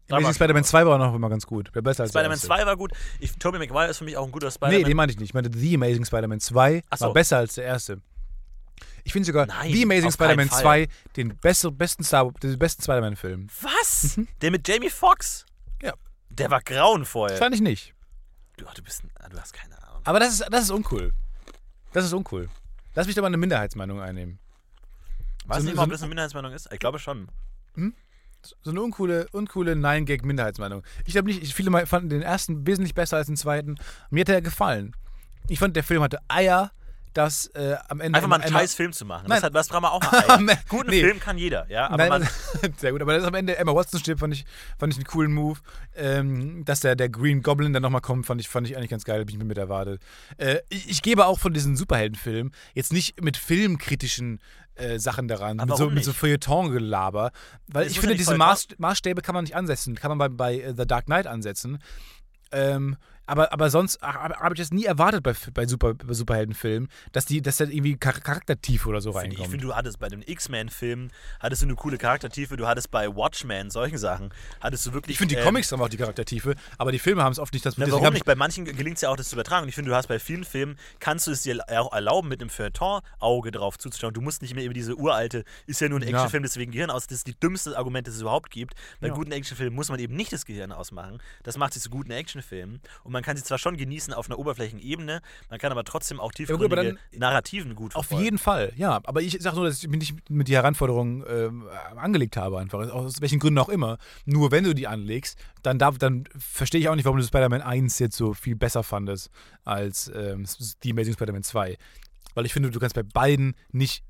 Da 0.08 0.18
Amazing 0.18 0.34
Spider-Man 0.34 0.64
schon 0.64 0.70
2 0.72 0.86
war 0.86 0.96
auch 0.96 1.00
noch 1.00 1.16
immer 1.16 1.30
ganz 1.30 1.46
gut. 1.46 1.72
Besser 1.72 2.04
als 2.04 2.12
Spider-Man 2.12 2.32
erste. 2.32 2.48
2 2.48 2.66
war 2.66 2.76
gut. 2.76 2.92
Ich, 3.22 3.32
Tobey 3.38 3.60
Maguire 3.60 3.88
ist 3.88 4.00
für 4.00 4.04
mich 4.04 4.18
auch 4.18 4.26
ein 4.26 4.32
guter 4.34 4.52
Spider-Man. 4.52 4.82
Nee, 4.82 4.84
den 4.84 4.98
meinte 4.98 5.14
ich 5.14 5.20
nicht. 5.20 5.30
Ich 5.30 5.34
meinte 5.34 5.58
The 5.58 5.76
Amazing 5.76 6.04
Spider-Man 6.04 6.42
2 6.42 6.84
Ach 6.90 6.98
so. 6.98 7.06
war 7.06 7.14
besser 7.14 7.38
als 7.38 7.56
der 7.56 7.64
erste. 7.64 8.02
Ich 9.06 9.14
finde 9.14 9.28
sogar 9.28 9.46
Nein, 9.46 9.72
The 9.72 9.84
Amazing 9.84 10.12
Spider-Man 10.12 10.50
Fall. 10.50 10.62
2 10.62 10.88
den 11.16 11.38
beste, 11.38 11.72
besten, 11.72 12.04
Star- 12.04 12.34
den 12.44 12.60
besten 12.60 12.82
Spider-Man-Film. 12.84 13.48
Was? 13.62 14.20
Der 14.42 14.52
mit 14.52 14.68
Jamie 14.68 14.90
Foxx? 14.90 15.46
Ja. 15.82 15.94
Der 16.30 16.52
war 16.52 16.62
grauenvoll. 16.62 17.30
Fand 17.38 17.56
ich 17.56 17.62
nicht. 17.62 17.94
Du, 18.58 18.66
du, 18.76 18.84
bist, 18.84 19.04
du 19.04 19.40
hast 19.40 19.54
keine 19.54 19.76
Ahnung. 19.76 19.81
Aber 20.04 20.20
das 20.20 20.34
ist, 20.34 20.46
das 20.52 20.64
ist 20.64 20.72
uncool. 20.72 21.12
Das 21.94 22.06
ist 22.06 22.14
uncool. 22.14 22.50
Lass 22.96 23.08
mich 23.08 23.16
doch 23.16 23.22
mal 23.22 23.28
eine 23.28 23.38
Minderheitsmeinung 23.38 24.02
einnehmen. 24.02 24.40
Weißt 25.46 25.62
so 25.62 25.68
du 25.68 25.72
nicht 25.74 25.82
ob 25.82 25.90
das 25.90 26.02
eine 26.02 26.10
Minderheitsmeinung 26.10 26.52
ist? 26.54 26.72
Ich 26.72 26.80
glaube 26.80 27.00
schon. 27.00 27.28
So 28.64 28.72
eine 28.72 28.82
uncoole, 28.82 29.28
uncoole 29.32 29.76
Nine-Gag-Minderheitsmeinung. 29.76 30.84
Ich 31.06 31.14
glaube 31.14 31.28
nicht, 31.28 31.44
ich- 31.44 31.54
viele 31.54 31.70
mal 31.70 31.86
fanden 31.86 32.10
den 32.10 32.22
ersten 32.24 32.66
wesentlich 32.66 32.96
besser 32.96 33.18
als 33.18 33.28
den 33.28 33.38
zweiten. 33.38 33.76
Mir 34.10 34.22
hat 34.22 34.30
er 34.30 34.42
gefallen. 34.42 34.96
Ich 35.48 35.60
fand, 35.60 35.76
der 35.76 35.84
Film 35.84 36.02
hatte 36.02 36.20
Eier, 36.28 36.72
dass 37.14 37.48
äh, 37.48 37.76
am 37.90 38.00
Ende. 38.00 38.18
Einfach 38.18 38.30
mal 38.30 38.42
einen 38.42 38.52
scheiß 38.52 38.74
Film 38.74 38.94
zu 38.94 39.06
machen. 39.06 39.26
Nein. 39.28 39.38
Das, 39.38 39.44
hat, 39.44 39.56
das 39.56 39.68
braucht 39.68 39.82
man 39.82 39.92
auch 39.92 40.02
mal 40.02 40.24
ein. 40.30 40.46
Nein, 40.46 40.58
Guten 40.70 40.90
nee. 40.90 41.02
Film 41.02 41.20
kann 41.20 41.38
jeder, 41.38 41.70
ja. 41.70 41.90
Aber 41.90 42.20
Nein, 42.20 42.28
sehr 42.78 42.92
gut, 42.92 43.02
aber 43.02 43.14
dass 43.14 43.24
am 43.26 43.34
Ende 43.34 43.58
Emma 43.58 43.74
Watson 43.74 44.00
stirbt, 44.00 44.20
fand 44.20 44.34
ich, 44.34 44.46
fand 44.78 44.94
ich 44.94 44.98
einen 44.98 45.08
coolen 45.08 45.34
Move. 45.34 45.60
Ähm, 45.96 46.64
dass 46.66 46.80
der, 46.80 46.96
der 46.96 47.10
Green 47.10 47.42
Goblin 47.42 47.74
dann 47.74 47.82
nochmal 47.82 48.02
kommt, 48.02 48.26
fand 48.26 48.40
ich, 48.42 48.48
fand 48.50 48.68
ich 48.68 48.78
eigentlich 48.78 48.90
ganz 48.90 49.04
geil, 49.04 49.22
hab 49.22 49.30
ich 49.30 49.38
mir 49.38 49.46
mit 49.46 49.58
erwartet. 49.58 50.02
Äh, 50.38 50.60
ich, 50.70 50.90
ich 50.90 51.02
gebe 51.02 51.26
auch 51.26 51.40
von 51.40 51.54
diesen 51.54 51.76
Superheldenfilmen 51.76 52.54
jetzt 52.74 52.94
nicht 52.94 53.22
mit 53.22 53.38
filmkritischen 53.38 54.40
äh, 54.76 55.00
Sachen 55.00 55.28
daran, 55.28 55.60
Aber 55.60 55.72
mit 55.72 55.78
so, 55.78 55.90
mit 55.90 56.04
so? 56.06 56.14
Feuilleton-Gelaber. 56.14 57.32
Weil 57.68 57.84
Das 57.86 57.94
ich 57.94 58.00
finde, 58.00 58.16
diese 58.16 58.38
Maß, 58.38 58.70
Maßstäbe 58.78 59.22
kann 59.22 59.36
man 59.36 59.44
nicht 59.44 59.56
ansetzen. 59.56 59.96
Kann 59.96 60.10
man 60.10 60.18
bei, 60.18 60.30
bei 60.30 60.60
äh, 60.60 60.74
The 60.76 60.86
Dark 60.86 61.06
Knight 61.06 61.28
ansetzen. 61.28 61.80
Ähm, 62.52 62.98
aber, 63.32 63.54
aber 63.54 63.70
sonst 63.70 64.02
habe 64.02 64.36
hab 64.36 64.52
ich 64.52 64.60
das 64.60 64.72
nie 64.72 64.84
erwartet 64.86 65.24
bei, 65.24 65.34
bei, 65.54 65.66
Super, 65.66 65.94
bei 65.94 66.14
Superheldenfilmen, 66.14 66.90
dass, 67.14 67.26
die, 67.26 67.42
dass 67.42 67.58
da 67.58 67.66
irgendwie 67.66 67.98
Char 68.02 68.14
Charaktertiefe 68.14 68.90
oder 68.90 69.00
so 69.00 69.14
Finde 69.14 69.28
ich, 69.28 69.34
ich 69.34 69.40
reinkommt. 69.40 69.52
finde, 69.52 69.68
du 69.68 69.76
hattest 69.76 70.00
bei 70.00 70.10
den 70.10 70.22
X-Men-Filmen, 70.22 71.12
hattest 71.40 71.62
du 71.62 71.66
eine 71.68 71.76
coole 71.76 71.98
Charaktertiefe, 71.98 72.58
du 72.58 72.68
hattest 72.68 72.92
bei 72.92 73.08
Watchmen, 73.16 73.70
solchen 73.70 73.98
Sachen, 73.98 74.34
hattest 74.60 74.86
du 74.86 74.94
wirklich. 74.94 75.14
Ich 75.16 75.18
finde, 75.18 75.36
die 75.36 75.40
ähm, 75.40 75.46
Comics 75.46 75.72
haben 75.72 75.82
auch 75.82 75.88
die 75.90 75.98
Charaktertiefe, 75.98 76.56
aber 76.78 76.92
die 76.92 77.00
Filme 77.00 77.24
haben 77.24 77.32
es 77.32 77.40
oft 77.40 77.54
nicht. 77.54 77.66
Das 77.66 77.78
Na, 77.78 77.90
warum 77.90 78.14
nicht? 78.14 78.26
Bei 78.26 78.36
manchen 78.36 78.66
gelingt 78.66 78.98
es 78.98 79.02
ja 79.02 79.10
auch, 79.10 79.16
das 79.16 79.30
zu 79.30 79.36
übertragen. 79.36 79.64
Und 79.64 79.70
ich 79.70 79.76
finde, 79.76 79.92
du 79.92 79.96
hast 79.96 80.08
bei 80.08 80.20
vielen 80.20 80.44
Filmen, 80.44 80.78
kannst 81.00 81.28
du 81.28 81.32
es 81.32 81.42
dir 81.44 81.64
auch 81.70 81.94
erlauben, 81.94 82.28
mit 82.28 82.42
einem 82.42 82.50
Feuilleton-Auge 82.50 83.52
drauf 83.52 83.78
zuzuschauen. 83.78 84.14
Du 84.14 84.22
musst 84.22 84.42
nicht 84.42 84.56
mehr 84.56 84.66
über 84.66 84.74
diese 84.74 84.96
uralte, 84.96 85.44
ist 85.68 85.80
ja 85.82 85.90
nur 85.90 86.00
ein 86.00 86.04
Ja. 86.04 86.10
Actionfilm, 86.10 86.44
deswegen 86.44 86.72
Gehirn 86.72 86.90
aus. 86.90 87.08
Das 87.08 87.20
ist 87.20 87.28
die 87.28 87.40
dümmste 87.40 87.78
Argument, 87.78 88.08
das 88.08 88.16
es 88.16 88.22
überhaupt 88.22 88.52
gibt. 88.52 88.74
Bei 89.00 89.08
Ja. 89.08 89.14
guten 89.14 89.32
Actionfilmen 89.32 89.74
muss 89.74 89.90
man 89.90 90.00
eben 90.00 90.16
nicht 90.16 90.34
das 90.34 90.46
Gehirn 90.46 90.72
ausmachen. 90.72 91.22
Das 91.44 91.58
macht 91.58 91.74
sie 91.74 91.80
zu 91.80 91.90
guten 91.90 92.12
Actionfilmen. 92.12 92.82
Und 93.04 93.12
man 93.12 93.21
kann 93.22 93.38
sie 93.38 93.44
zwar 93.44 93.58
schon 93.58 93.78
genießen 93.78 94.14
auf 94.14 94.28
einer 94.30 94.40
Oberflächenebene, 94.40 95.22
man 95.50 95.60
kann 95.60 95.72
aber 95.72 95.84
trotzdem 95.84 96.20
auch 96.20 96.32
Ja, 96.38 96.46
gut, 96.46 96.70
tiefgründige 96.70 96.98
Narrativen 97.18 97.76
gut 97.76 97.96
Auf 97.96 98.06
verfolgen. 98.06 98.24
jeden 98.24 98.38
Fall, 98.38 98.74
ja. 98.76 99.00
Aber 99.04 99.22
ich 99.22 99.38
sage 99.42 99.56
nur, 99.56 99.66
dass 99.66 99.84
ich 99.84 99.90
mich 99.90 100.00
nicht 100.00 100.30
mit 100.30 100.48
die 100.48 100.56
Herausforderung 100.56 101.24
ähm, 101.28 101.68
angelegt 101.96 102.38
habe, 102.38 102.60
einfach. 102.60 102.80
Aus 102.92 103.22
welchen 103.22 103.40
Gründen 103.40 103.60
auch 103.60 103.70
immer. 103.70 103.98
Nur 104.26 104.52
wenn 104.52 104.64
du 104.64 104.74
die 104.74 104.88
anlegst, 104.88 105.38
dann, 105.64 105.80
darf, 105.80 105.98
dann 105.98 106.26
verstehe 106.38 106.82
ich 106.82 106.90
auch 106.90 106.96
nicht, 106.96 107.06
warum 107.06 107.20
du 107.20 107.24
Spider-Man 107.26 107.62
1 107.62 108.00
jetzt 108.00 108.18
so 108.18 108.34
viel 108.34 108.56
besser 108.56 108.84
fandest 108.84 109.30
als 109.64 110.12
ähm, 110.14 110.46
die 110.84 110.92
Amazing 110.92 111.14
Spider-Man 111.14 111.44
2. 111.44 111.78
Weil 112.34 112.46
ich 112.46 112.54
finde, 112.54 112.72
du 112.72 112.80
kannst 112.80 112.96
bei 112.96 113.04
beiden 113.04 113.56
nicht 113.72 114.04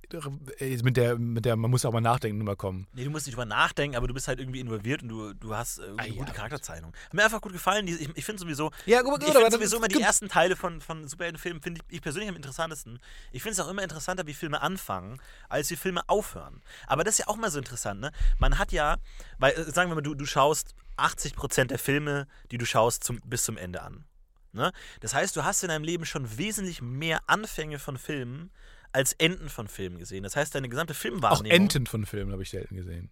äh, 0.60 0.78
mit 0.84 0.98
der, 0.98 1.18
mit 1.18 1.46
der, 1.46 1.56
man 1.56 1.72
muss 1.72 1.86
auch 1.86 1.92
mal 1.94 2.02
nachdenken, 2.02 2.38
Nummer 2.38 2.56
kommen. 2.56 2.88
Nee, 2.94 3.04
du 3.06 3.10
musst 3.10 3.26
nicht 3.26 3.36
drüber 3.36 3.46
nachdenken, 3.46 3.96
aber 3.96 4.08
du 4.08 4.14
bist 4.14 4.28
halt 4.28 4.40
irgendwie 4.40 4.60
involviert 4.60 5.02
und 5.04 5.10
du, 5.10 5.34
du 5.34 5.56
hast 5.56 5.80
äh, 5.80 5.84
Ah, 5.98 6.04
ja, 6.06 6.14
gute 6.14 6.26
gut. 6.26 6.34
Charakterzeichnung. 6.36 6.94
Hat 7.06 7.14
mir 7.14 7.24
einfach 7.24 7.42
gut 7.42 7.54
gefallen. 7.54 7.88
Ich 7.88 8.10
ich 8.16 8.26
finde 8.26 8.42
sowieso, 8.42 8.72
Ja, 8.86 9.02
gut, 9.02 9.22
ich 9.24 9.30
aber 9.30 9.40
finde 9.40 9.46
das- 9.46 9.54
sowieso 9.54 9.78
immer 9.78 9.88
die 9.88 9.96
gut. 9.96 10.04
ersten 10.04 10.28
Teile 10.30 10.56
von, 10.56 10.82
von 10.82 11.08
Superheldenfilmen, 11.08 11.62
finde 11.62 11.82
ich, 11.90 11.96
ich 11.96 12.02
persönlich 12.02 12.30
am 12.30 12.36
interessantesten. 12.36 13.00
Ich 13.32 13.42
finde 13.42 13.54
es 13.54 13.60
auch 13.60 13.70
immer 13.70 13.84
interessanter, 13.84 14.28
wie 14.28 14.34
Filme 14.34 14.62
anfangen, 14.62 15.20
als 15.50 15.70
wie 15.72 15.76
Filme 15.76 16.02
aufhören. 16.08 16.62
Aber 16.88 17.04
das 17.04 17.16
ist 17.16 17.20
ja 17.20 17.28
auch 17.28 17.38
mal 17.38 17.50
so 17.52 17.58
interessant, 17.60 18.02
ne? 18.02 18.12
Man 18.40 18.58
hat 18.60 18.72
ja, 18.72 18.98
weil, 19.40 19.54
äh, 19.54 19.64
sagen 19.72 19.90
wir 19.90 19.96
mal, 19.96 20.02
du, 20.02 20.14
du 20.16 20.26
schaust 20.26 20.76
80% 20.98 21.66
der 21.66 21.80
Filme, 21.80 22.28
die 22.52 22.58
du 22.58 22.66
schaust, 22.66 23.04
zum, 23.04 23.20
bis 23.26 23.44
zum 23.46 23.58
Ende 23.58 23.82
an. 23.82 24.06
Ne? 24.54 24.72
Das 25.00 25.14
heißt, 25.14 25.36
du 25.36 25.44
hast 25.44 25.64
in 25.64 25.70
deinem 25.70 25.84
Leben 25.84 26.06
schon 26.06 26.38
wesentlich 26.38 26.82
mehr 26.82 27.22
Anfänge 27.28 27.80
von 27.80 27.98
Filmen 27.98 28.52
als 28.92 29.14
Enden 29.14 29.50
von 29.50 29.68
Filmen 29.68 29.98
gesehen. 29.98 30.24
Das 30.24 30.36
heißt, 30.36 30.54
deine 30.54 30.68
gesamte 30.68 30.94
Auch 30.94 30.98
Filmwahrnehmung. 30.98 31.58
Enten 31.58 31.86
von 31.88 32.06
Filmen 32.06 32.32
habe 32.34 32.44
ich 32.44 32.50
selten 32.50 32.76
gesehen. 32.76 33.10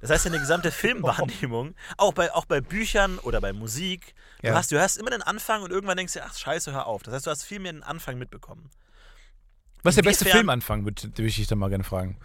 Das 0.00 0.10
heißt, 0.10 0.26
deine 0.26 0.38
gesamte 0.38 0.70
Filmwahrnehmung, 0.72 1.74
auch 1.96 2.12
bei, 2.12 2.32
auch 2.34 2.44
bei 2.44 2.60
Büchern 2.60 3.18
oder 3.20 3.40
bei 3.40 3.52
Musik, 3.52 4.14
du, 4.42 4.48
Ja. 4.48 4.54
hast, 4.54 4.70
du 4.72 4.80
hast 4.80 4.98
immer 4.98 5.10
den 5.10 5.22
Anfang 5.22 5.62
und 5.62 5.70
irgendwann 5.70 5.96
denkst 5.96 6.12
du, 6.14 6.22
ach 6.22 6.36
scheiße, 6.36 6.72
hör 6.72 6.86
auf. 6.86 7.02
Das 7.02 7.14
heißt, 7.14 7.26
du 7.26 7.30
hast 7.30 7.44
viel 7.44 7.60
mehr 7.60 7.72
den 7.72 7.82
Anfang 7.82 8.18
mitbekommen. 8.18 8.68
Was 9.84 9.92
ist 9.92 10.04
der 10.04 10.10
beste 10.10 10.24
Filmanfang, 10.26 10.84
würde 10.84 11.02
würde 11.04 11.24
ich 11.24 11.36
dich 11.36 11.46
dann 11.46 11.58
mal 11.58 11.68
gerne 11.68 11.84
fragen. 11.84 12.18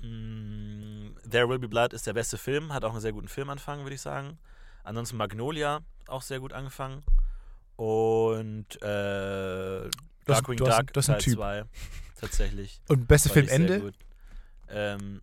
Mm, 0.00 1.16
There 1.28 1.48
Will 1.48 1.58
Be 1.58 1.68
Blood 1.68 1.92
ist 1.92 2.06
der 2.06 2.12
beste 2.12 2.38
Film, 2.38 2.72
hat 2.72 2.84
auch 2.84 2.92
einen 2.92 3.00
sehr 3.00 3.12
guten 3.12 3.28
Filmanfang, 3.28 3.82
würde 3.82 3.94
ich 3.94 4.00
sagen. 4.00 4.38
Ansonsten 4.86 5.16
Magnolia, 5.16 5.80
auch 6.06 6.22
sehr 6.22 6.40
gut 6.40 6.52
angefangen. 6.52 7.02
Und 7.76 8.80
äh, 8.82 9.90
Darkwing 10.24 10.56
du 10.58 10.66
hast- 10.68 10.78
Duck 10.80 10.92
du 10.92 10.98
hast 10.98 11.08
einen 11.10 11.18
Teil 11.18 11.24
Typ. 11.24 11.34
2. 11.34 11.64
Tatsächlich. 12.20 12.80
Und 12.88 13.06
beste 13.06 13.28
Filmende? 13.28 13.92
Ähm, 14.68 15.20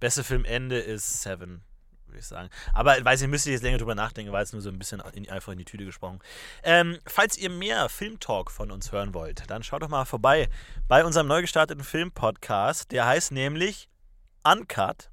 beste 0.00 0.24
Filmende 0.24 0.78
ist 0.78 1.22
Seven, 1.22 1.62
würde 2.06 2.18
ich 2.18 2.26
sagen. 2.26 2.48
Aber 2.72 3.04
weiß 3.04 3.20
ich, 3.22 3.28
müsste 3.28 3.50
ich 3.50 3.54
jetzt 3.54 3.62
länger 3.62 3.78
drüber 3.78 3.94
nachdenken, 3.94 4.32
weil 4.32 4.42
es 4.42 4.52
nur 4.52 4.62
so 4.62 4.70
ein 4.70 4.78
bisschen 4.78 5.00
in, 5.12 5.28
einfach 5.28 5.52
in 5.52 5.58
die 5.58 5.64
Tüte 5.64 5.84
gesprochen. 5.84 6.20
Ähm, 6.62 6.98
falls 7.06 7.36
ihr 7.36 7.50
mehr 7.50 7.88
Filmtalk 7.88 8.50
von 8.50 8.70
uns 8.70 8.90
hören 8.92 9.12
wollt, 9.12 9.48
dann 9.50 9.62
schaut 9.62 9.82
doch 9.82 9.88
mal 9.88 10.04
vorbei 10.06 10.48
bei 10.88 11.04
unserem 11.04 11.26
neu 11.26 11.42
gestarteten 11.42 11.84
Filmpodcast. 11.84 12.90
Der 12.92 13.06
heißt 13.06 13.32
nämlich 13.32 13.88
Uncut. 14.42 15.10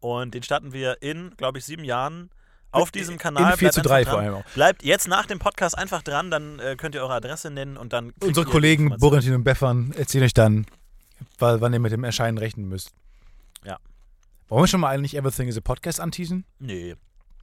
Und 0.00 0.34
den 0.34 0.42
starten 0.42 0.72
wir 0.72 1.02
in, 1.02 1.34
glaube 1.36 1.58
ich, 1.58 1.64
sieben 1.64 1.82
Jahren 1.84 2.30
auf 2.74 2.90
diesem 2.90 3.18
Kanal. 3.18 3.52
In 3.52 3.58
4 3.58 3.70
Bleibt 3.70 3.74
zu 3.74 3.80
einfach 3.80 3.90
3 3.90 4.04
dran. 4.04 4.12
vor 4.12 4.20
allem 4.20 4.34
auch. 4.34 4.44
Bleibt 4.54 4.82
jetzt 4.82 5.08
nach 5.08 5.26
dem 5.26 5.38
Podcast 5.38 5.76
einfach 5.78 6.02
dran, 6.02 6.30
dann 6.30 6.58
äh, 6.58 6.76
könnt 6.76 6.94
ihr 6.94 7.02
eure 7.02 7.14
Adresse 7.14 7.50
nennen 7.50 7.76
und 7.76 7.92
dann. 7.92 8.12
Unsere 8.20 8.46
Kollegen. 8.46 8.90
Borentin 8.98 9.34
und 9.34 9.44
Beffern 9.44 9.92
erzählen 9.96 10.24
euch 10.24 10.34
dann, 10.34 10.66
wa- 11.38 11.60
wann 11.60 11.72
ihr 11.72 11.78
mit 11.80 11.92
dem 11.92 12.04
Erscheinen 12.04 12.38
rechnen 12.38 12.68
müsst. 12.68 12.90
Ja. 13.64 13.78
Wollen 14.48 14.62
wir 14.64 14.66
schon 14.68 14.80
mal 14.80 14.90
eigentlich 14.90 15.16
Everything 15.16 15.48
is 15.48 15.56
a 15.56 15.60
Podcast 15.60 16.00
anteasen? 16.00 16.44
Nee, 16.58 16.94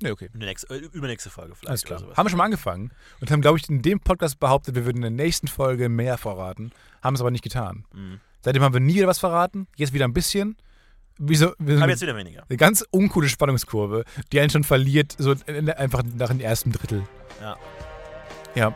Nee, 0.04 0.10
okay. 0.12 0.30
nächste, 0.34 0.74
äh, 0.74 0.78
übernächste 0.80 1.30
Folge 1.30 1.54
vielleicht. 1.54 1.70
Alles 1.70 1.84
klar. 1.84 2.02
Haben 2.18 2.26
wir 2.26 2.30
schon 2.32 2.38
mal 2.40 2.46
angefangen 2.46 2.92
und 3.20 3.30
haben, 3.30 3.42
glaube 3.42 3.60
ich, 3.60 3.70
in 3.70 3.84
dem 3.84 4.00
Podcast 4.00 4.40
behauptet, 4.40 4.74
wir 4.74 4.86
würden 4.86 4.98
in 5.04 5.16
der 5.16 5.26
nächsten 5.26 5.48
Folge 5.48 5.90
mehr 5.90 6.18
verraten. 6.18 6.72
Haben 7.04 7.14
es 7.14 7.22
aber 7.22 7.30
nicht 7.30 7.44
getan. 7.44 7.86
Mhm. 7.94 8.20
Seitdem 8.44 8.64
haben 8.64 8.74
wir 8.74 8.80
nie 8.80 8.96
wieder 8.96 9.06
was 9.08 9.20
verraten. 9.20 9.68
Jetzt 9.76 9.94
wieder 9.94 10.06
ein 10.06 10.14
bisschen. 10.14 10.58
Wieso? 11.24 11.54
Wir 11.60 11.76
sind 11.76 11.84
Aber 11.84 11.92
jetzt 11.92 12.02
wieder 12.02 12.16
weniger. 12.16 12.44
eine 12.50 12.58
ganz 12.58 12.84
uncoole 12.90 13.30
Spannungskurve, 13.30 14.04
die 14.32 14.40
einen 14.40 14.50
schon 14.50 14.64
verliert, 14.64 15.14
so 15.20 15.36
in, 15.46 15.70
einfach 15.70 16.02
nach 16.18 16.30
dem 16.30 16.40
ersten 16.40 16.72
Drittel. 16.72 17.04
Ja. 17.40 17.56
Ja. 18.56 18.74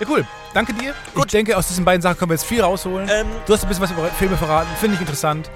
Ja, 0.00 0.06
cool. 0.08 0.24
Danke 0.54 0.72
dir. 0.74 0.94
Ich 1.16 1.24
denke, 1.26 1.56
aus 1.56 1.66
diesen 1.66 1.84
beiden 1.84 2.00
Sachen 2.00 2.16
können 2.18 2.30
wir 2.30 2.34
jetzt 2.36 2.44
viel 2.46 2.60
rausholen. 2.62 3.08
Ähm, 3.12 3.26
Du 3.46 3.52
hast 3.52 3.64
ein 3.64 3.68
bisschen 3.68 3.82
was 3.82 3.90
über 3.90 4.04
Filme 4.10 4.36
verraten. 4.36 4.68
Finde 4.78 4.94
ich 4.94 5.00
interessant. 5.00 5.50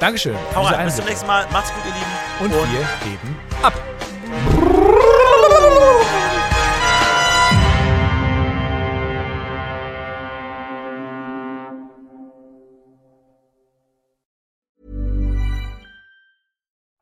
Dankeschön. 0.00 0.34
hau 0.54 0.62
rein. 0.62 0.86
Bis 0.86 0.96
zum 0.96 1.04
nächsten 1.04 1.26
Mal. 1.26 1.46
Macht's 1.52 1.70
gut, 1.74 1.82
ihr 1.84 1.92
Lieben. 1.92 2.54
Und 2.56 2.72
wir 2.72 2.88
geben 3.04 3.36
ab. 3.62 4.81